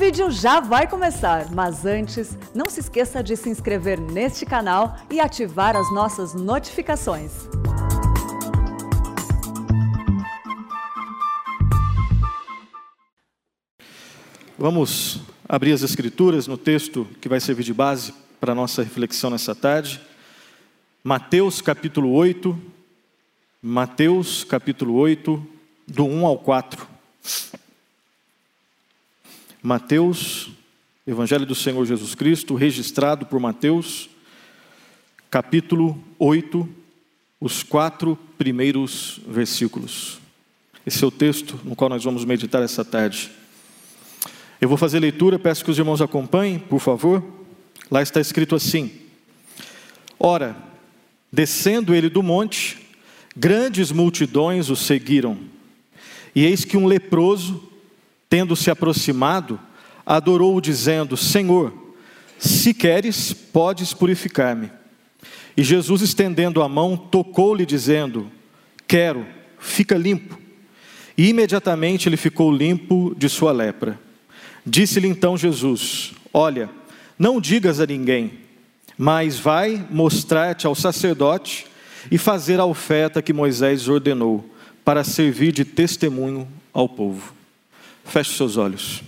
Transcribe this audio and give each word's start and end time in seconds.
vídeo 0.00 0.30
já 0.30 0.60
vai 0.60 0.88
começar, 0.88 1.52
mas 1.52 1.84
antes, 1.84 2.34
não 2.54 2.70
se 2.70 2.80
esqueça 2.80 3.22
de 3.22 3.36
se 3.36 3.50
inscrever 3.50 4.00
neste 4.00 4.46
canal 4.46 4.96
e 5.10 5.20
ativar 5.20 5.76
as 5.76 5.92
nossas 5.92 6.32
notificações. 6.32 7.32
Vamos 14.56 15.20
abrir 15.46 15.74
as 15.74 15.82
Escrituras 15.82 16.46
no 16.46 16.56
texto 16.56 17.06
que 17.20 17.28
vai 17.28 17.38
servir 17.38 17.64
de 17.64 17.74
base 17.74 18.14
para 18.40 18.52
a 18.52 18.54
nossa 18.54 18.82
reflexão 18.82 19.28
nessa 19.28 19.54
tarde. 19.54 20.00
Mateus 21.04 21.60
capítulo 21.60 22.10
8, 22.12 22.58
Mateus 23.60 24.44
capítulo 24.44 24.94
8, 24.94 25.46
do 25.86 26.06
1 26.06 26.24
ao 26.24 26.38
4. 26.38 26.88
Mateus, 29.62 30.48
Evangelho 31.06 31.44
do 31.44 31.54
Senhor 31.54 31.84
Jesus 31.84 32.14
Cristo, 32.14 32.54
registrado 32.54 33.26
por 33.26 33.38
Mateus, 33.38 34.08
capítulo 35.30 36.02
8, 36.18 36.68
os 37.38 37.62
quatro 37.62 38.18
primeiros 38.38 39.20
versículos. 39.26 40.18
Esse 40.86 41.04
é 41.04 41.06
o 41.06 41.10
texto 41.10 41.60
no 41.62 41.76
qual 41.76 41.90
nós 41.90 42.02
vamos 42.02 42.24
meditar 42.24 42.62
essa 42.62 42.82
tarde. 42.82 43.30
Eu 44.60 44.68
vou 44.68 44.78
fazer 44.78 44.98
leitura, 44.98 45.38
peço 45.38 45.64
que 45.64 45.70
os 45.70 45.78
irmãos 45.78 46.00
acompanhem, 46.00 46.58
por 46.58 46.80
favor. 46.80 47.22
Lá 47.90 48.00
está 48.00 48.20
escrito 48.20 48.54
assim: 48.54 48.90
Ora, 50.18 50.56
descendo 51.30 51.94
ele 51.94 52.08
do 52.08 52.22
monte, 52.22 52.78
grandes 53.36 53.92
multidões 53.92 54.70
o 54.70 54.76
seguiram. 54.76 55.38
E 56.34 56.46
eis 56.46 56.64
que 56.64 56.76
um 56.76 56.86
leproso, 56.86 57.69
tendo 58.30 58.54
se 58.54 58.70
aproximado, 58.70 59.60
adorou-o, 60.06 60.60
dizendo: 60.60 61.16
Senhor, 61.16 61.74
se 62.38 62.72
queres, 62.72 63.34
podes 63.34 63.92
purificar-me. 63.92 64.70
E 65.56 65.64
Jesus, 65.64 66.00
estendendo 66.00 66.62
a 66.62 66.68
mão, 66.68 66.96
tocou-lhe, 66.96 67.66
dizendo: 67.66 68.30
Quero, 68.86 69.26
fica 69.58 69.96
limpo. 69.98 70.38
E 71.18 71.28
imediatamente 71.28 72.08
ele 72.08 72.16
ficou 72.16 72.50
limpo 72.50 73.14
de 73.18 73.28
sua 73.28 73.52
lepra. 73.52 73.98
Disse-lhe 74.64 75.08
então 75.08 75.36
Jesus: 75.36 76.12
Olha, 76.32 76.70
não 77.18 77.40
digas 77.40 77.80
a 77.80 77.86
ninguém, 77.86 78.32
mas 78.96 79.38
vai 79.38 79.84
mostrar-te 79.90 80.66
ao 80.66 80.74
sacerdote 80.74 81.66
e 82.10 82.16
fazer 82.16 82.60
a 82.60 82.64
oferta 82.64 83.20
que 83.20 83.32
Moisés 83.32 83.88
ordenou, 83.88 84.48
para 84.84 85.04
servir 85.04 85.52
de 85.52 85.64
testemunho 85.64 86.48
ao 86.72 86.88
povo. 86.88 87.39
Feche 88.10 88.34
seus 88.34 88.56
olhos. 88.56 89.04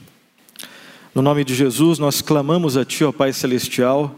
No 1.12 1.22
nome 1.22 1.42
de 1.42 1.56
Jesus, 1.56 1.98
nós 1.98 2.22
clamamos 2.22 2.76
a 2.76 2.84
Ti, 2.84 3.02
ó 3.02 3.10
Pai 3.10 3.32
Celestial, 3.32 4.14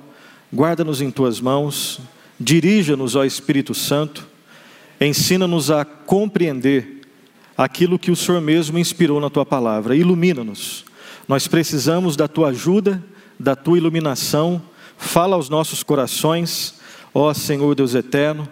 guarda-nos 0.54 1.00
em 1.00 1.10
Tuas 1.10 1.40
mãos, 1.40 2.00
dirija-nos, 2.38 3.16
ó 3.16 3.24
Espírito 3.24 3.72
Santo, 3.72 4.28
ensina-nos 5.00 5.70
a 5.70 5.86
compreender 5.86 7.00
aquilo 7.56 7.98
que 7.98 8.10
o 8.10 8.16
Senhor 8.16 8.42
mesmo 8.42 8.78
inspirou 8.78 9.18
na 9.22 9.30
Tua 9.30 9.46
palavra, 9.46 9.96
ilumina-nos. 9.96 10.84
Nós 11.26 11.48
precisamos 11.48 12.14
da 12.14 12.28
Tua 12.28 12.50
ajuda, 12.50 13.02
da 13.40 13.56
Tua 13.56 13.78
iluminação, 13.78 14.60
fala 14.98 15.34
aos 15.34 15.48
nossos 15.48 15.82
corações, 15.82 16.74
ó 17.14 17.32
Senhor 17.32 17.74
Deus 17.74 17.94
eterno, 17.94 18.46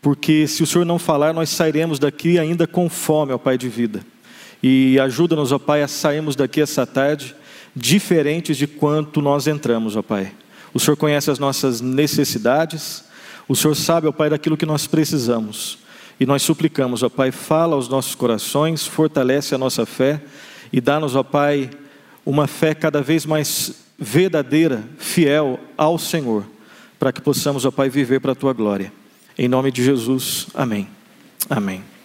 porque 0.00 0.48
se 0.48 0.62
o 0.62 0.66
Senhor 0.66 0.86
não 0.86 0.98
falar, 0.98 1.34
nós 1.34 1.50
sairemos 1.50 1.98
daqui 1.98 2.38
ainda 2.38 2.66
com 2.66 2.88
fome, 2.88 3.34
ó 3.34 3.36
Pai 3.36 3.58
de 3.58 3.68
vida. 3.68 4.15
E 4.62 4.98
ajuda-nos, 5.00 5.52
ó 5.52 5.58
Pai, 5.58 5.82
a 5.82 5.88
sairmos 5.88 6.36
daqui 6.36 6.60
essa 6.60 6.86
tarde 6.86 7.34
diferentes 7.74 8.56
de 8.56 8.66
quanto 8.66 9.20
nós 9.20 9.46
entramos, 9.46 9.96
ó 9.96 10.02
Pai. 10.02 10.32
O 10.72 10.80
Senhor 10.80 10.96
conhece 10.96 11.30
as 11.30 11.38
nossas 11.38 11.80
necessidades, 11.80 13.04
o 13.48 13.54
Senhor 13.54 13.74
sabe, 13.74 14.06
ó 14.06 14.12
Pai, 14.12 14.30
daquilo 14.30 14.56
que 14.56 14.66
nós 14.66 14.86
precisamos. 14.86 15.78
E 16.18 16.24
nós 16.24 16.42
suplicamos, 16.42 17.02
ó 17.02 17.08
Pai, 17.08 17.30
fala 17.30 17.76
aos 17.76 17.88
nossos 17.88 18.14
corações, 18.14 18.86
fortalece 18.86 19.54
a 19.54 19.58
nossa 19.58 19.84
fé 19.84 20.20
e 20.72 20.80
dá-nos, 20.80 21.14
ó 21.14 21.22
Pai, 21.22 21.70
uma 22.24 22.46
fé 22.46 22.74
cada 22.74 23.02
vez 23.02 23.26
mais 23.26 23.86
verdadeira, 23.98 24.84
fiel 24.98 25.60
ao 25.76 25.98
Senhor, 25.98 26.44
para 26.98 27.12
que 27.12 27.20
possamos, 27.20 27.64
ó 27.64 27.70
Pai, 27.70 27.88
viver 27.88 28.20
para 28.20 28.32
a 28.32 28.36
tua 28.36 28.52
glória. 28.52 28.92
Em 29.38 29.48
nome 29.48 29.70
de 29.70 29.84
Jesus, 29.84 30.46
amém. 30.54 30.88
Amém. 31.48 31.95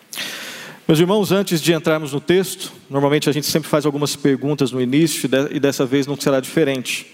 Meus 0.91 0.99
irmãos, 0.99 1.31
antes 1.31 1.61
de 1.61 1.71
entrarmos 1.71 2.11
no 2.11 2.19
texto, 2.19 2.73
normalmente 2.89 3.29
a 3.29 3.31
gente 3.31 3.47
sempre 3.47 3.69
faz 3.69 3.85
algumas 3.85 4.13
perguntas 4.17 4.73
no 4.73 4.81
início 4.81 5.29
e 5.49 5.57
dessa 5.57 5.85
vez 5.85 6.05
não 6.05 6.19
será 6.19 6.41
diferente. 6.41 7.07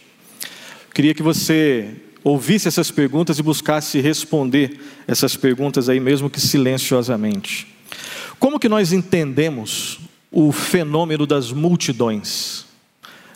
Queria 0.96 1.14
que 1.14 1.22
você 1.22 1.94
ouvisse 2.24 2.68
essas 2.68 2.90
perguntas 2.90 3.38
e 3.38 3.44
buscasse 3.44 4.00
responder 4.00 4.80
essas 5.08 5.36
perguntas 5.36 5.90
aí 5.90 6.00
mesmo 6.00 6.28
que 6.28 6.42
silenciosamente. 6.42 7.68
Como 8.40 8.60
que 8.60 8.68
nós 8.68 8.92
entendemos 8.92 10.00
o 10.32 10.52
fenômeno 10.52 11.28
das 11.28 11.52
multidões? 11.52 12.66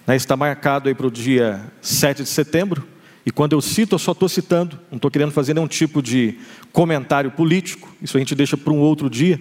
Né, 0.07 0.15
está 0.15 0.35
marcado 0.35 0.89
aí 0.89 0.95
para 0.95 1.05
o 1.05 1.11
dia 1.11 1.71
7 1.83 2.23
de 2.23 2.29
setembro, 2.29 2.83
e 3.23 3.29
quando 3.29 3.53
eu 3.53 3.61
cito, 3.61 3.93
eu 3.93 3.99
só 3.99 4.11
estou 4.11 4.27
citando, 4.27 4.79
não 4.89 4.95
estou 4.95 5.11
querendo 5.11 5.31
fazer 5.31 5.53
nenhum 5.53 5.67
tipo 5.67 6.01
de 6.01 6.39
comentário 6.71 7.29
político, 7.29 7.93
isso 8.01 8.17
a 8.17 8.19
gente 8.19 8.33
deixa 8.33 8.57
para 8.57 8.73
um 8.73 8.79
outro 8.79 9.07
dia, 9.07 9.39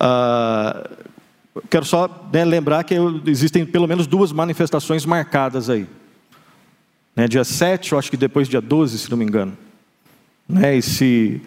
ah, 0.00 0.90
quero 1.70 1.84
só 1.84 2.28
né, 2.32 2.44
lembrar 2.44 2.84
que 2.84 2.94
existem 3.26 3.64
pelo 3.64 3.86
menos 3.86 4.06
duas 4.06 4.32
manifestações 4.32 5.04
marcadas 5.04 5.70
aí. 5.70 5.86
Né, 7.14 7.28
dia 7.28 7.44
7, 7.44 7.92
eu 7.92 7.98
acho 7.98 8.10
que 8.10 8.16
depois 8.16 8.48
dia 8.48 8.60
12, 8.60 8.98
se 8.98 9.10
não 9.10 9.16
me 9.16 9.24
engano. 9.24 9.56
Né, 10.48 10.76
e 10.76 10.82
se, 10.82 11.40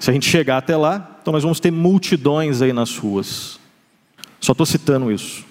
se 0.00 0.10
a 0.10 0.12
gente 0.12 0.28
chegar 0.28 0.58
até 0.58 0.76
lá, 0.76 1.18
então 1.20 1.32
nós 1.32 1.42
vamos 1.42 1.60
ter 1.60 1.70
multidões 1.70 2.62
aí 2.62 2.72
nas 2.72 2.96
ruas. 2.96 3.60
Só 4.40 4.52
estou 4.52 4.66
citando 4.66 5.12
isso. 5.12 5.44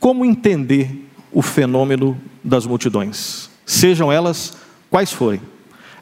Como 0.00 0.24
entender 0.24 1.08
o 1.32 1.42
fenômeno 1.42 2.20
das 2.42 2.66
multidões? 2.66 3.50
Sejam 3.66 4.12
elas 4.12 4.56
quais 4.90 5.12
forem. 5.12 5.40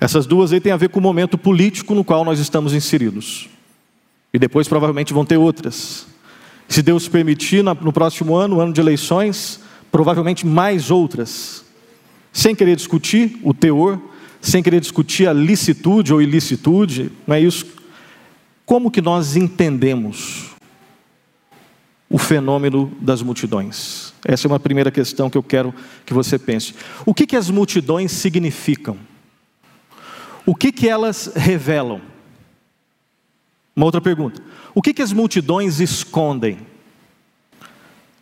Essas 0.01 0.27
duas 0.27 0.53
aí 0.53 0.61
têm 0.61 0.73
a 0.73 0.77
ver 0.77 0.89
com 0.89 0.99
o 0.99 1.03
momento 1.03 1.39
político 1.39 1.95
no 1.95 2.05
qual 2.05 2.25
nós 2.25 2.41
estamos 2.41 2.75
inseridos. 2.75 3.49
E 4.33 4.39
depois 4.39 4.67
provavelmente 4.67 5.13
vão 5.13 5.25
ter 5.25 5.37
outras. 5.37 6.07
Se 6.69 6.81
Deus 6.81 7.07
permitir, 7.07 7.63
no 7.63 7.93
próximo 7.93 8.35
ano, 8.35 8.61
ano 8.61 8.73
de 8.73 8.81
eleições, 8.81 9.61
provavelmente 9.91 10.47
mais 10.47 10.91
outras. 10.91 11.65
Sem 12.33 12.55
querer 12.55 12.77
discutir 12.77 13.39
o 13.43 13.53
teor, 13.53 14.01
sem 14.41 14.63
querer 14.63 14.81
discutir 14.81 15.29
a 15.29 15.35
licitude 15.35 16.15
ou 16.15 16.23
ilicitude, 16.23 17.13
não 17.27 17.37
é 17.37 17.41
isso? 17.41 17.67
Como 18.65 18.91
que 18.91 19.03
nós 19.03 19.37
entendemos 19.37 20.51
o 22.09 22.17
fenômeno 22.17 22.91
das 23.01 23.21
multidões? 23.21 24.15
Essa 24.25 24.47
é 24.47 24.49
uma 24.49 24.59
primeira 24.59 24.91
questão 24.91 25.29
que 25.29 25.37
eu 25.37 25.43
quero 25.43 25.75
que 26.07 26.15
você 26.15 26.39
pense. 26.39 26.75
O 27.05 27.13
que, 27.13 27.27
que 27.27 27.37
as 27.37 27.51
multidões 27.51 28.13
significam? 28.13 28.97
O 30.47 30.55
que, 30.55 30.73
que 30.73 30.89
elas 30.89 31.31
revelam? 31.37 32.01
Uma 33.75 33.87
outra 33.87 34.01
pergunta: 34.01 34.43
o 34.75 34.83
que, 34.83 34.95
que 34.95 35.03
as 35.03 35.13
multidões 35.13 35.81
escondem? 35.81 36.59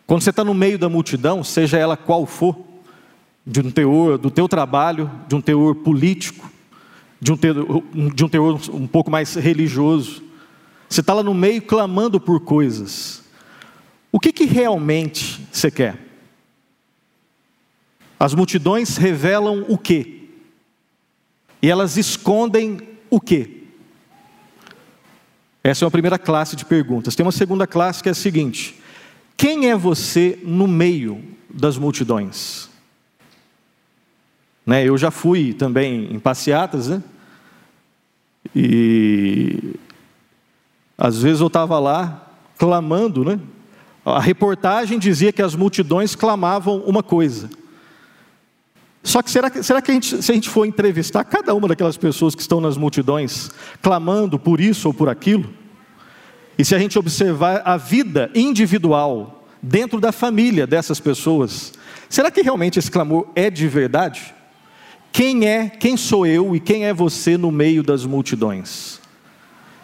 Quando 0.07 0.21
você 0.21 0.29
está 0.29 0.43
no 0.43 0.53
meio 0.53 0.77
da 0.77 0.89
multidão, 0.89 1.43
seja 1.43 1.77
ela 1.77 1.95
qual 1.95 2.25
for, 2.25 2.57
de 3.45 3.61
um 3.61 3.71
teor 3.71 4.17
do 4.17 4.29
teu 4.29 4.47
trabalho, 4.47 5.09
de 5.27 5.35
um 5.35 5.41
teor 5.41 5.75
político, 5.75 6.51
de 7.19 7.31
um 7.31 7.37
teor, 7.37 7.83
de 8.13 8.25
um, 8.25 8.27
teor 8.27 8.59
um 8.73 8.87
pouco 8.87 9.09
mais 9.09 9.35
religioso, 9.35 10.21
você 10.89 11.01
está 11.01 11.13
lá 11.13 11.23
no 11.23 11.33
meio 11.33 11.61
clamando 11.61 12.19
por 12.19 12.41
coisas. 12.41 13.23
O 14.11 14.19
que, 14.19 14.33
que 14.33 14.45
realmente 14.45 15.39
você 15.51 15.71
quer? 15.71 15.97
As 18.19 18.35
multidões 18.35 18.97
revelam 18.97 19.65
o 19.69 19.77
quê? 19.77 20.27
E 21.61 21.69
elas 21.69 21.95
escondem 21.95 22.79
o 23.09 23.19
quê? 23.21 23.60
Essa 25.63 25.83
é 25.83 25.85
uma 25.85 25.91
primeira 25.91 26.17
classe 26.17 26.55
de 26.55 26.65
perguntas. 26.65 27.15
Tem 27.15 27.25
uma 27.25 27.31
segunda 27.31 27.67
classe 27.67 28.01
que 28.01 28.09
é 28.09 28.11
a 28.11 28.15
seguinte: 28.15 28.79
quem 29.37 29.69
é 29.69 29.75
você 29.75 30.39
no 30.43 30.67
meio 30.67 31.23
das 31.49 31.77
multidões? 31.77 32.69
Né, 34.65 34.87
eu 34.87 34.97
já 34.97 35.11
fui 35.11 35.53
também 35.53 36.13
em 36.13 36.19
passeatas, 36.19 36.87
né? 36.87 37.03
E 38.55 39.75
às 40.97 41.21
vezes 41.21 41.41
eu 41.41 41.47
estava 41.47 41.79
lá 41.79 42.27
clamando, 42.57 43.23
né? 43.23 43.39
A 44.03 44.19
reportagem 44.19 44.97
dizia 44.97 45.31
que 45.31 45.41
as 45.41 45.55
multidões 45.55 46.15
clamavam 46.15 46.79
uma 46.81 47.03
coisa. 47.03 47.49
Só 49.03 49.21
que 49.21 49.31
será, 49.31 49.49
que, 49.49 49.63
será 49.63 49.81
que 49.81 49.91
a 49.91 49.93
gente, 49.93 50.21
se 50.21 50.31
a 50.31 50.35
gente 50.35 50.49
for 50.49 50.65
entrevistar 50.65 51.23
cada 51.23 51.53
uma 51.55 51.67
daquelas 51.67 51.97
pessoas 51.97 52.35
que 52.35 52.41
estão 52.41 52.61
nas 52.61 52.77
multidões, 52.77 53.49
clamando 53.81 54.37
por 54.37 54.59
isso 54.59 54.87
ou 54.87 54.93
por 54.93 55.09
aquilo, 55.09 55.51
e 56.57 56.63
se 56.63 56.75
a 56.75 56.79
gente 56.79 56.99
observar 56.99 57.63
a 57.65 57.77
vida 57.77 58.29
individual 58.35 59.41
dentro 59.61 59.99
da 59.99 60.11
família 60.11 60.65
dessas 60.65 60.99
pessoas. 60.99 61.73
Será 62.09 62.31
que 62.31 62.41
realmente 62.41 62.79
esse 62.79 62.89
clamor 62.89 63.27
é 63.35 63.49
de 63.49 63.67
verdade? 63.67 64.33
Quem 65.11 65.45
é, 65.45 65.69
quem 65.69 65.95
sou 65.95 66.25
eu 66.25 66.55
e 66.55 66.59
quem 66.59 66.85
é 66.85 66.93
você 66.93 67.37
no 67.37 67.51
meio 67.51 67.83
das 67.83 68.05
multidões? 68.05 68.99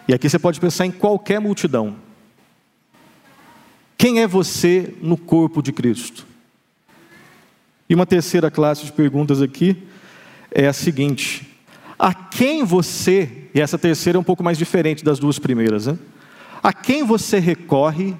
E 0.07 0.13
aqui 0.13 0.29
você 0.29 0.39
pode 0.39 0.59
pensar 0.59 0.85
em 0.85 0.91
qualquer 0.91 1.39
multidão. 1.39 1.95
Quem 3.97 4.21
é 4.21 4.27
você 4.27 4.95
no 5.01 5.17
corpo 5.17 5.61
de 5.61 5.71
Cristo? 5.71 6.25
E 7.89 7.95
uma 7.95 8.05
terceira 8.05 8.51
classe 8.51 8.85
de 8.85 8.91
perguntas 8.91 9.41
aqui 9.41 9.83
é 10.51 10.67
a 10.67 10.73
seguinte: 10.73 11.57
a 11.97 12.13
quem 12.13 12.63
você, 12.63 13.49
e 13.53 13.61
essa 13.61 13.77
terceira 13.77 14.17
é 14.17 14.19
um 14.19 14.23
pouco 14.23 14.43
mais 14.43 14.57
diferente 14.57 15.03
das 15.03 15.19
duas 15.19 15.39
primeiras, 15.39 15.87
né? 15.87 15.97
a 16.61 16.73
quem 16.73 17.03
você 17.03 17.39
recorre 17.39 18.15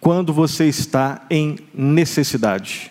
quando 0.00 0.32
você 0.32 0.66
está 0.66 1.26
em 1.30 1.58
necessidade? 1.74 2.90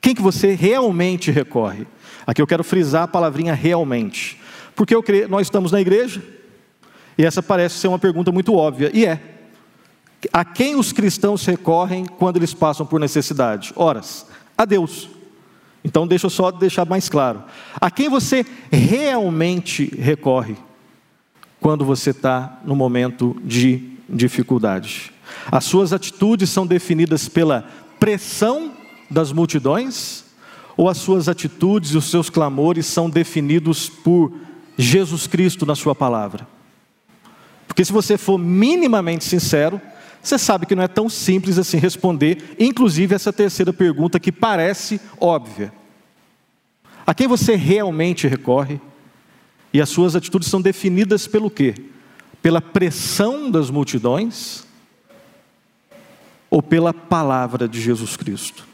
Quem 0.00 0.14
que 0.14 0.22
você 0.22 0.54
realmente 0.54 1.30
recorre? 1.30 1.86
Aqui 2.26 2.40
eu 2.40 2.46
quero 2.46 2.62
frisar 2.62 3.02
a 3.02 3.08
palavrinha 3.08 3.54
realmente, 3.54 4.40
porque 4.74 4.94
eu 4.94 5.02
creio, 5.02 5.28
nós 5.28 5.46
estamos 5.48 5.72
na 5.72 5.80
igreja, 5.80 6.22
e 7.18 7.24
essa 7.24 7.42
parece 7.42 7.78
ser 7.78 7.88
uma 7.88 7.98
pergunta 7.98 8.30
muito 8.30 8.54
óbvia, 8.54 8.90
e 8.94 9.04
é. 9.04 9.35
A 10.32 10.44
quem 10.44 10.76
os 10.76 10.92
cristãos 10.92 11.44
recorrem 11.44 12.04
quando 12.04 12.36
eles 12.36 12.54
passam 12.54 12.86
por 12.86 13.00
necessidade? 13.00 13.72
Horas, 13.76 14.26
a 14.56 14.64
Deus. 14.64 15.08
Então 15.84 16.06
deixa 16.06 16.26
eu 16.26 16.30
só 16.30 16.50
deixar 16.50 16.84
mais 16.84 17.08
claro. 17.08 17.44
A 17.80 17.90
quem 17.90 18.08
você 18.08 18.44
realmente 18.70 19.94
recorre 19.98 20.56
quando 21.60 21.84
você 21.84 22.10
está 22.10 22.60
no 22.64 22.74
momento 22.74 23.36
de 23.44 23.92
dificuldade? 24.08 25.12
As 25.50 25.64
suas 25.64 25.92
atitudes 25.92 26.50
são 26.50 26.66
definidas 26.66 27.28
pela 27.28 27.68
pressão 28.00 28.72
das 29.10 29.32
multidões 29.32 30.24
ou 30.76 30.88
as 30.88 30.98
suas 30.98 31.28
atitudes 31.28 31.92
e 31.92 31.96
os 31.96 32.10
seus 32.10 32.28
clamores 32.28 32.86
são 32.86 33.08
definidos 33.08 33.88
por 33.88 34.32
Jesus 34.76 35.26
Cristo 35.26 35.64
na 35.64 35.74
sua 35.74 35.94
palavra? 35.94 36.46
Porque 37.66 37.84
se 37.84 37.92
você 37.92 38.18
for 38.18 38.38
minimamente 38.38 39.24
sincero, 39.24 39.80
você 40.26 40.38
sabe 40.38 40.66
que 40.66 40.74
não 40.74 40.82
é 40.82 40.88
tão 40.88 41.08
simples 41.08 41.58
assim 41.58 41.78
responder, 41.78 42.56
inclusive 42.58 43.14
essa 43.14 43.32
terceira 43.32 43.72
pergunta 43.72 44.18
que 44.18 44.32
parece 44.32 45.00
óbvia. 45.20 45.72
A 47.06 47.14
quem 47.14 47.28
você 47.28 47.54
realmente 47.54 48.26
recorre? 48.26 48.80
E 49.72 49.80
as 49.80 49.88
suas 49.88 50.16
atitudes 50.16 50.48
são 50.48 50.60
definidas 50.60 51.28
pelo 51.28 51.48
quê? 51.48 51.74
Pela 52.42 52.60
pressão 52.60 53.50
das 53.50 53.70
multidões 53.70 54.64
ou 56.50 56.60
pela 56.62 56.92
palavra 56.92 57.68
de 57.68 57.80
Jesus 57.80 58.16
Cristo? 58.16 58.66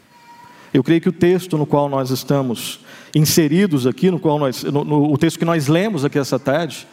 Eu 0.72 0.82
creio 0.82 1.02
que 1.02 1.08
o 1.10 1.12
texto 1.12 1.58
no 1.58 1.66
qual 1.66 1.88
nós 1.88 2.10
estamos 2.10 2.80
inseridos 3.14 3.86
aqui, 3.86 4.10
no 4.10 4.18
qual 4.18 4.38
nós, 4.38 4.62
no, 4.62 4.84
no, 4.84 5.12
o 5.12 5.18
texto 5.18 5.38
que 5.38 5.44
nós 5.44 5.68
lemos 5.68 6.02
aqui 6.02 6.18
essa 6.18 6.38
tarde, 6.38 6.86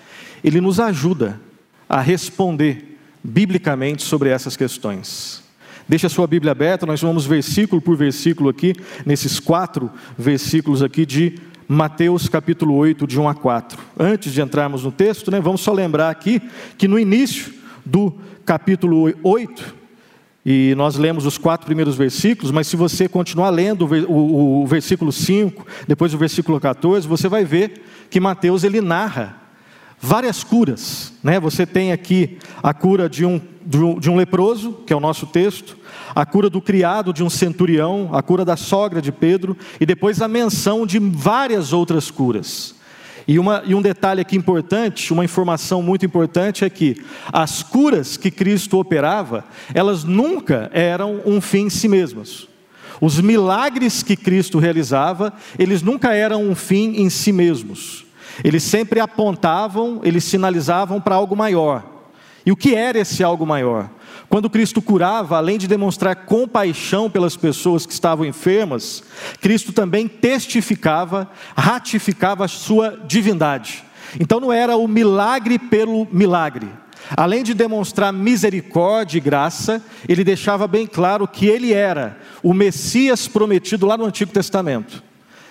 ele 0.43 0.59
nos 0.59 0.81
ajuda 0.81 1.39
a 1.87 2.01
responder 2.01 2.88
biblicamente 3.23 4.03
sobre 4.03 4.29
essas 4.29 4.55
questões. 4.55 5.43
Deixa 5.87 6.07
a 6.07 6.09
sua 6.09 6.27
Bíblia 6.27 6.51
aberta, 6.51 6.85
nós 6.85 7.01
vamos 7.01 7.25
versículo 7.25 7.81
por 7.81 7.97
versículo 7.97 8.49
aqui, 8.49 8.75
nesses 9.05 9.39
quatro 9.39 9.91
versículos 10.17 10.83
aqui 10.83 11.05
de 11.05 11.39
Mateus 11.67 12.29
capítulo 12.29 12.75
8, 12.75 13.07
de 13.07 13.19
1 13.19 13.27
a 13.27 13.33
4. 13.35 13.79
Antes 13.97 14.33
de 14.33 14.41
entrarmos 14.41 14.83
no 14.83 14.91
texto, 14.91 15.31
né, 15.31 15.39
vamos 15.39 15.61
só 15.61 15.73
lembrar 15.73 16.09
aqui 16.09 16.41
que 16.77 16.87
no 16.87 16.99
início 16.99 17.53
do 17.85 18.13
capítulo 18.45 19.11
8, 19.23 19.75
e 20.45 20.73
nós 20.75 20.95
lemos 20.95 21.25
os 21.25 21.37
quatro 21.37 21.65
primeiros 21.65 21.95
versículos, 21.95 22.51
mas 22.51 22.67
se 22.67 22.75
você 22.75 23.07
continuar 23.07 23.49
lendo 23.49 23.87
o 24.09 24.65
versículo 24.65 25.11
5, 25.11 25.65
depois 25.87 26.13
o 26.13 26.17
versículo 26.17 26.59
14, 26.59 27.07
você 27.07 27.27
vai 27.27 27.43
ver 27.43 27.83
que 28.09 28.19
Mateus 28.19 28.63
ele 28.63 28.79
narra 28.79 29.37
várias 30.01 30.43
curas. 30.43 31.13
Né? 31.23 31.39
Você 31.39 31.65
tem 31.65 31.91
aqui 31.91 32.37
a 32.61 32.73
cura 32.73 33.09
de 33.09 33.25
um, 33.25 33.41
de 33.99 34.09
um 34.09 34.15
leproso, 34.15 34.73
que 34.85 34.93
é 34.93 34.95
o 34.95 34.99
nosso 34.99 35.27
texto, 35.27 35.77
a 36.15 36.25
cura 36.25 36.49
do 36.49 36.61
criado 36.61 37.13
de 37.13 37.23
um 37.23 37.29
centurião, 37.29 38.09
a 38.13 38.21
cura 38.21 38.43
da 38.43 38.57
sogra 38.57 39.01
de 39.01 39.11
Pedro, 39.11 39.55
e 39.79 39.85
depois 39.85 40.21
a 40.21 40.27
menção 40.27 40.85
de 40.85 40.99
várias 40.99 41.73
outras 41.73 42.09
curas. 42.09 42.75
E, 43.27 43.37
uma, 43.37 43.61
e 43.63 43.75
um 43.75 43.81
detalhe 43.81 44.21
aqui 44.21 44.35
importante, 44.35 45.13
uma 45.13 45.23
informação 45.23 45.83
muito 45.83 46.03
importante 46.03 46.65
é 46.65 46.69
que 46.69 46.99
as 47.31 47.61
curas 47.61 48.17
que 48.17 48.31
Cristo 48.31 48.79
operava, 48.79 49.45
elas 49.71 50.03
nunca 50.03 50.71
eram 50.73 51.21
um 51.25 51.39
fim 51.39 51.65
em 51.65 51.69
si 51.69 51.87
mesmas. 51.87 52.47
Os 52.99 53.21
milagres 53.21 54.01
que 54.01 54.17
Cristo 54.17 54.57
realizava, 54.57 55.31
eles 55.59 55.83
nunca 55.83 56.13
eram 56.13 56.43
um 56.43 56.55
fim 56.55 56.95
em 56.97 57.09
si 57.09 57.31
mesmos. 57.31 58.08
Eles 58.43 58.63
sempre 58.63 58.99
apontavam, 58.99 60.01
eles 60.03 60.23
sinalizavam 60.23 60.99
para 61.01 61.15
algo 61.15 61.35
maior. 61.35 61.83
E 62.45 62.51
o 62.51 62.55
que 62.55 62.73
era 62.73 62.99
esse 62.99 63.23
algo 63.23 63.45
maior? 63.45 63.89
Quando 64.29 64.49
Cristo 64.49 64.81
curava, 64.81 65.37
além 65.37 65.57
de 65.57 65.67
demonstrar 65.67 66.15
compaixão 66.15 67.09
pelas 67.09 67.35
pessoas 67.35 67.85
que 67.85 67.93
estavam 67.93 68.25
enfermas, 68.25 69.03
Cristo 69.41 69.73
também 69.73 70.07
testificava, 70.07 71.29
ratificava 71.55 72.45
a 72.45 72.47
sua 72.47 72.99
divindade. 73.07 73.83
Então 74.19 74.39
não 74.39 74.53
era 74.53 74.77
o 74.77 74.87
milagre 74.87 75.57
pelo 75.57 76.07
milagre. 76.11 76.67
Além 77.17 77.43
de 77.43 77.53
demonstrar 77.53 78.13
misericórdia 78.13 79.17
e 79.17 79.21
graça, 79.21 79.83
ele 80.07 80.23
deixava 80.23 80.67
bem 80.67 80.85
claro 80.85 81.27
que 81.27 81.47
ele 81.47 81.73
era 81.73 82.17
o 82.43 82.53
Messias 82.53 83.27
prometido 83.27 83.87
lá 83.87 83.97
no 83.97 84.05
Antigo 84.05 84.31
Testamento. 84.31 85.03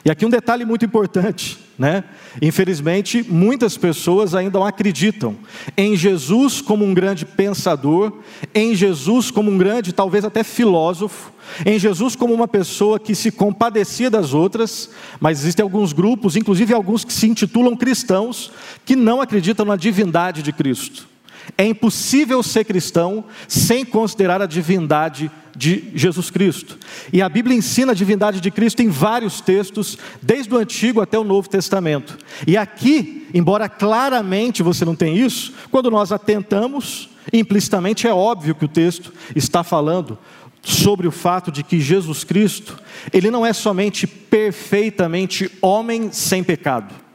E 0.09 0.11
aqui 0.11 0.25
um 0.25 0.31
detalhe 0.31 0.65
muito 0.65 0.87
importante, 0.87 1.59
né? 1.79 2.03
Infelizmente, 2.41 3.23
muitas 3.29 3.77
pessoas 3.77 4.35
ainda 4.35 4.59
não 4.59 4.67
acreditam 4.67 5.37
em 5.77 5.95
Jesus 5.95 6.63
como 6.63 6.83
um 6.83 6.95
grande 6.95 7.27
pensador, 7.27 8.15
em 8.55 8.75
Jesus 8.75 9.31
como 9.31 9.51
um 9.51 9.59
grande, 9.59 9.93
talvez 9.93 10.25
até 10.25 10.43
filósofo, 10.43 11.31
em 11.67 11.79
Jesus 11.79 12.17
como 12.17 12.33
uma 12.33 12.49
pessoa 12.49 12.99
que 12.99 13.15
se 13.15 13.31
compadecia 13.31 14.09
das 14.09 14.33
outras, 14.33 14.89
mas 15.21 15.41
existem 15.41 15.63
alguns 15.63 15.93
grupos, 15.93 16.37
inclusive 16.37 16.73
alguns 16.73 17.05
que 17.05 17.13
se 17.13 17.27
intitulam 17.29 17.77
cristãos, 17.77 18.51
que 18.87 18.97
não 18.97 19.21
acreditam 19.21 19.67
na 19.67 19.77
divindade 19.77 20.43
de 20.43 20.55
Cristo. 20.55 21.07
É 21.57 21.65
impossível 21.65 22.43
ser 22.43 22.65
cristão 22.65 23.25
sem 23.47 23.85
considerar 23.85 24.43
a 24.43 24.47
divindade 24.47 25.31
de 25.57 25.91
Jesus 25.95 26.31
Cristo. 26.31 26.79
E 27.13 27.21
a 27.21 27.29
Bíblia 27.29 27.57
ensina 27.57 27.93
a 27.93 27.95
divindade 27.95 28.41
de 28.41 28.51
Cristo 28.51 28.81
em 28.81 28.89
vários 28.89 29.41
textos, 29.41 29.99
desde 30.23 30.55
o 30.55 30.59
Antigo 30.59 31.01
até 31.01 31.19
o 31.19 31.25
Novo 31.25 31.49
Testamento. 31.49 32.17
E 32.47 32.57
aqui, 32.57 33.27
embora 33.35 33.69
claramente 33.69 34.63
você 34.63 34.85
não 34.85 34.95
tenha 34.95 35.27
isso, 35.27 35.53
quando 35.71 35.91
nós 35.91 36.13
atentamos, 36.13 37.09
implicitamente 37.33 38.07
é 38.07 38.13
óbvio 38.13 38.55
que 38.55 38.65
o 38.65 38.69
texto 38.69 39.13
está 39.35 39.65
falando 39.65 40.17
sobre 40.63 41.09
o 41.09 41.13
fato 41.13 41.51
de 41.51 41.65
que 41.65 41.81
Jesus 41.81 42.23
Cristo, 42.25 42.79
ele 43.13 43.31
não 43.31 43.45
é 43.45 43.53
somente 43.53 44.07
perfeitamente 44.07 45.51
homem 45.61 46.13
sem 46.13 46.45
pecado 46.45 47.08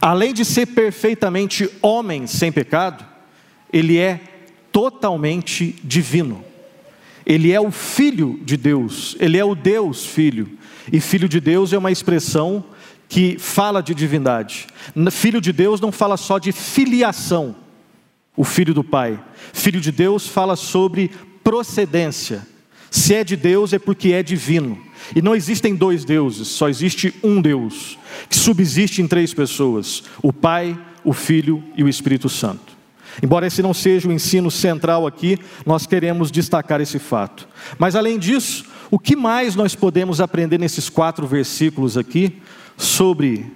Além 0.00 0.32
de 0.32 0.44
ser 0.44 0.66
perfeitamente 0.66 1.68
homem 1.80 2.26
sem 2.26 2.50
pecado, 2.50 3.04
ele 3.72 3.98
é 3.98 4.20
totalmente 4.70 5.76
divino. 5.84 6.44
Ele 7.24 7.52
é 7.52 7.60
o 7.60 7.70
Filho 7.70 8.40
de 8.42 8.56
Deus, 8.56 9.16
ele 9.20 9.38
é 9.38 9.44
o 9.44 9.54
Deus 9.54 10.04
Filho. 10.04 10.58
E 10.92 11.00
Filho 11.00 11.28
de 11.28 11.40
Deus 11.40 11.72
é 11.72 11.78
uma 11.78 11.92
expressão 11.92 12.64
que 13.08 13.36
fala 13.38 13.82
de 13.82 13.94
divindade. 13.94 14.66
Filho 15.10 15.40
de 15.40 15.52
Deus 15.52 15.80
não 15.80 15.92
fala 15.92 16.16
só 16.16 16.38
de 16.38 16.50
filiação, 16.50 17.54
o 18.36 18.42
Filho 18.42 18.74
do 18.74 18.82
Pai. 18.82 19.22
Filho 19.52 19.80
de 19.80 19.92
Deus 19.92 20.26
fala 20.26 20.56
sobre 20.56 21.10
procedência. 21.44 22.46
Se 22.90 23.14
é 23.14 23.22
de 23.22 23.36
Deus 23.36 23.72
é 23.72 23.78
porque 23.78 24.12
é 24.12 24.22
divino. 24.22 24.78
E 25.14 25.22
não 25.22 25.34
existem 25.34 25.74
dois 25.74 26.04
deuses, 26.04 26.48
só 26.48 26.68
existe 26.68 27.14
um 27.22 27.40
Deus, 27.40 27.98
que 28.28 28.36
subsiste 28.36 29.02
em 29.02 29.08
três 29.08 29.34
pessoas: 29.34 30.04
o 30.22 30.32
Pai, 30.32 30.78
o 31.04 31.12
Filho 31.12 31.62
e 31.76 31.82
o 31.82 31.88
Espírito 31.88 32.28
Santo. 32.28 32.72
Embora 33.22 33.46
esse 33.46 33.62
não 33.62 33.74
seja 33.74 34.08
o 34.08 34.12
ensino 34.12 34.50
central 34.50 35.06
aqui, 35.06 35.38
nós 35.66 35.86
queremos 35.86 36.30
destacar 36.30 36.80
esse 36.80 36.98
fato. 36.98 37.46
Mas 37.78 37.94
além 37.94 38.18
disso, 38.18 38.64
o 38.90 38.98
que 38.98 39.16
mais 39.16 39.54
nós 39.54 39.74
podemos 39.74 40.20
aprender 40.20 40.58
nesses 40.58 40.88
quatro 40.88 41.26
versículos 41.26 41.98
aqui 41.98 42.40
sobre 42.76 43.52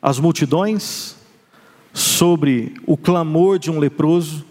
as 0.00 0.18
multidões, 0.18 1.16
sobre 1.92 2.74
o 2.86 2.96
clamor 2.96 3.58
de 3.58 3.70
um 3.70 3.78
leproso, 3.78 4.44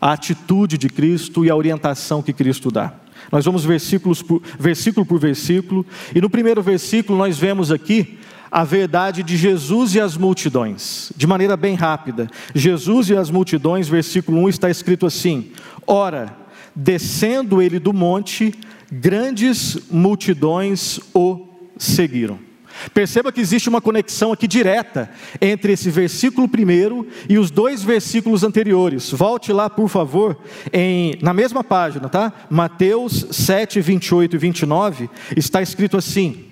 a 0.00 0.12
atitude 0.12 0.76
de 0.78 0.88
Cristo 0.88 1.44
e 1.44 1.50
a 1.50 1.56
orientação 1.56 2.22
que 2.22 2.32
Cristo 2.32 2.70
dá? 2.70 2.94
Nós 3.32 3.46
vamos 3.46 3.64
versículos 3.64 4.20
por, 4.20 4.42
versículo 4.58 5.06
por 5.06 5.18
versículo, 5.18 5.86
e 6.14 6.20
no 6.20 6.28
primeiro 6.28 6.62
versículo 6.62 7.18
nós 7.18 7.38
vemos 7.38 7.72
aqui 7.72 8.18
a 8.50 8.62
verdade 8.62 9.22
de 9.22 9.34
Jesus 9.38 9.94
e 9.94 10.00
as 10.00 10.18
multidões, 10.18 11.10
de 11.16 11.26
maneira 11.26 11.56
bem 11.56 11.74
rápida. 11.74 12.28
Jesus 12.54 13.08
e 13.08 13.16
as 13.16 13.30
multidões, 13.30 13.88
versículo 13.88 14.38
1 14.42 14.48
está 14.50 14.68
escrito 14.68 15.06
assim: 15.06 15.50
Ora, 15.86 16.36
descendo 16.76 17.62
ele 17.62 17.78
do 17.78 17.94
monte, 17.94 18.52
grandes 18.92 19.78
multidões 19.90 21.00
o 21.14 21.48
seguiram. 21.78 22.51
Perceba 22.92 23.32
que 23.32 23.40
existe 23.40 23.68
uma 23.68 23.80
conexão 23.80 24.32
aqui 24.32 24.46
direta 24.46 25.10
entre 25.40 25.72
esse 25.72 25.90
versículo 25.90 26.48
primeiro 26.48 27.06
e 27.28 27.38
os 27.38 27.50
dois 27.50 27.82
versículos 27.82 28.42
anteriores. 28.42 29.10
Volte 29.10 29.52
lá, 29.52 29.70
por 29.70 29.88
favor, 29.88 30.36
em, 30.72 31.16
na 31.22 31.32
mesma 31.32 31.62
página, 31.62 32.08
tá? 32.08 32.32
Mateus 32.50 33.26
7, 33.30 33.80
28 33.80 34.36
e 34.36 34.38
29, 34.38 35.10
está 35.36 35.62
escrito 35.62 35.96
assim. 35.96 36.44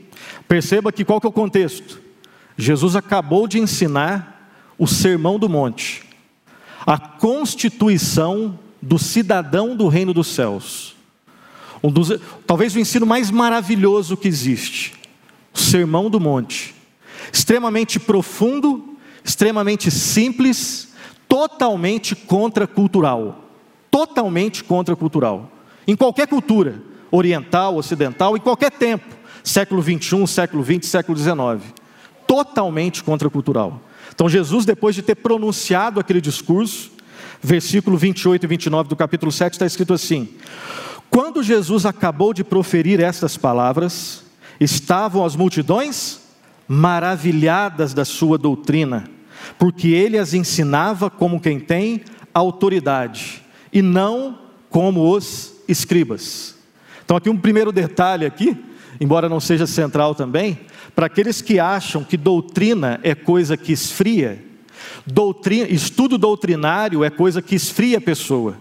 Perceba 0.47 0.93
que 0.93 1.05
qual 1.05 1.21
que 1.21 1.27
é 1.27 1.31
o 1.31 1.33
contexto? 1.33 2.01
Jesus 2.57 2.97
acabou 2.97 3.47
de 3.49 3.59
ensinar 3.59 4.53
o 4.79 4.87
sermão 4.87 5.39
do 5.39 5.49
monte, 5.49 6.03
a 6.87 6.99
constituição 6.99 8.59
do 8.81 8.99
cidadão 8.99 9.77
do 9.77 9.89
reino 9.89 10.15
dos 10.15 10.29
céus. 10.29 10.97
Um 11.83 11.91
dos, 11.91 12.13
talvez 12.47 12.75
o 12.75 12.79
ensino 12.79 13.07
mais 13.07 13.31
maravilhoso 13.31 14.17
que 14.17 14.29
existe 14.29 15.00
o 15.53 15.59
Sermão 15.59 16.09
do 16.09 16.21
Monte. 16.21 16.75
Extremamente 17.33 17.99
profundo, 18.01 18.97
extremamente 19.25 19.91
simples, 19.91 20.93
totalmente 21.29 22.15
contracultural. 22.15 23.45
Totalmente 23.91 24.65
contracultural. 24.65 25.51
Em 25.87 25.97
qualquer 25.97 26.27
cultura, 26.27 26.81
oriental, 27.11 27.77
ocidental, 27.77 28.37
em 28.37 28.41
qualquer 28.41 28.71
tempo, 28.71 29.05
século 29.43 29.83
21, 29.83 30.27
século 30.27 30.63
20, 30.63 30.87
século 30.87 31.17
19. 31.17 31.63
Totalmente 32.27 33.03
contracultural. 33.03 33.81
Então 34.15 34.29
Jesus, 34.29 34.65
depois 34.65 34.95
de 34.95 35.03
ter 35.03 35.17
pronunciado 35.17 35.99
aquele 35.99 36.21
discurso, 36.21 36.91
versículo 37.43 37.97
28 37.97 38.45
e 38.45 38.47
29 38.47 38.89
do 38.89 38.97
capítulo 38.97 39.33
7 39.33 39.55
está 39.55 39.67
escrito 39.67 39.95
assim: 39.95 40.29
Quando 41.09 41.43
Jesus 41.43 41.87
acabou 41.87 42.33
de 42.33 42.45
proferir 42.45 43.01
estas 43.01 43.37
palavras, 43.37 44.25
estavam 44.61 45.25
as 45.25 45.35
multidões 45.35 46.21
maravilhadas 46.69 47.95
da 47.95 48.05
sua 48.05 48.39
doutrina, 48.39 49.09
porque 49.59 49.89
ele 49.89 50.19
as 50.19 50.35
ensinava 50.35 51.11
como 51.11 51.41
quem 51.41 51.59
tem 51.59 52.03
autoridade, 52.33 53.43
e 53.73 53.83
não 53.83 54.39
como 54.69 55.11
os 55.11 55.55
escribas. 55.67 56.55
Então 57.05 57.17
aqui 57.17 57.31
um 57.31 57.37
primeiro 57.37 57.73
detalhe 57.73 58.27
aqui, 58.27 58.57
embora 59.01 59.29
não 59.29 59.41
seja 59.41 59.67
central 59.67 60.15
também, 60.15 60.61
para 60.95 61.07
aqueles 61.07 61.41
que 61.41 61.59
acham 61.59 62.05
que 62.05 62.17
doutrina 62.17 63.01
é 63.03 63.15
coisa 63.15 63.57
que 63.57 63.73
esfria, 63.73 64.45
doutrina, 65.07 65.67
estudo 65.69 66.19
doutrinário 66.19 67.03
é 67.03 67.11
coisa 67.11 67.41
que 67.41 67.55
esfria 67.55 67.99
a 67.99 68.01
pessoa. 68.01 68.57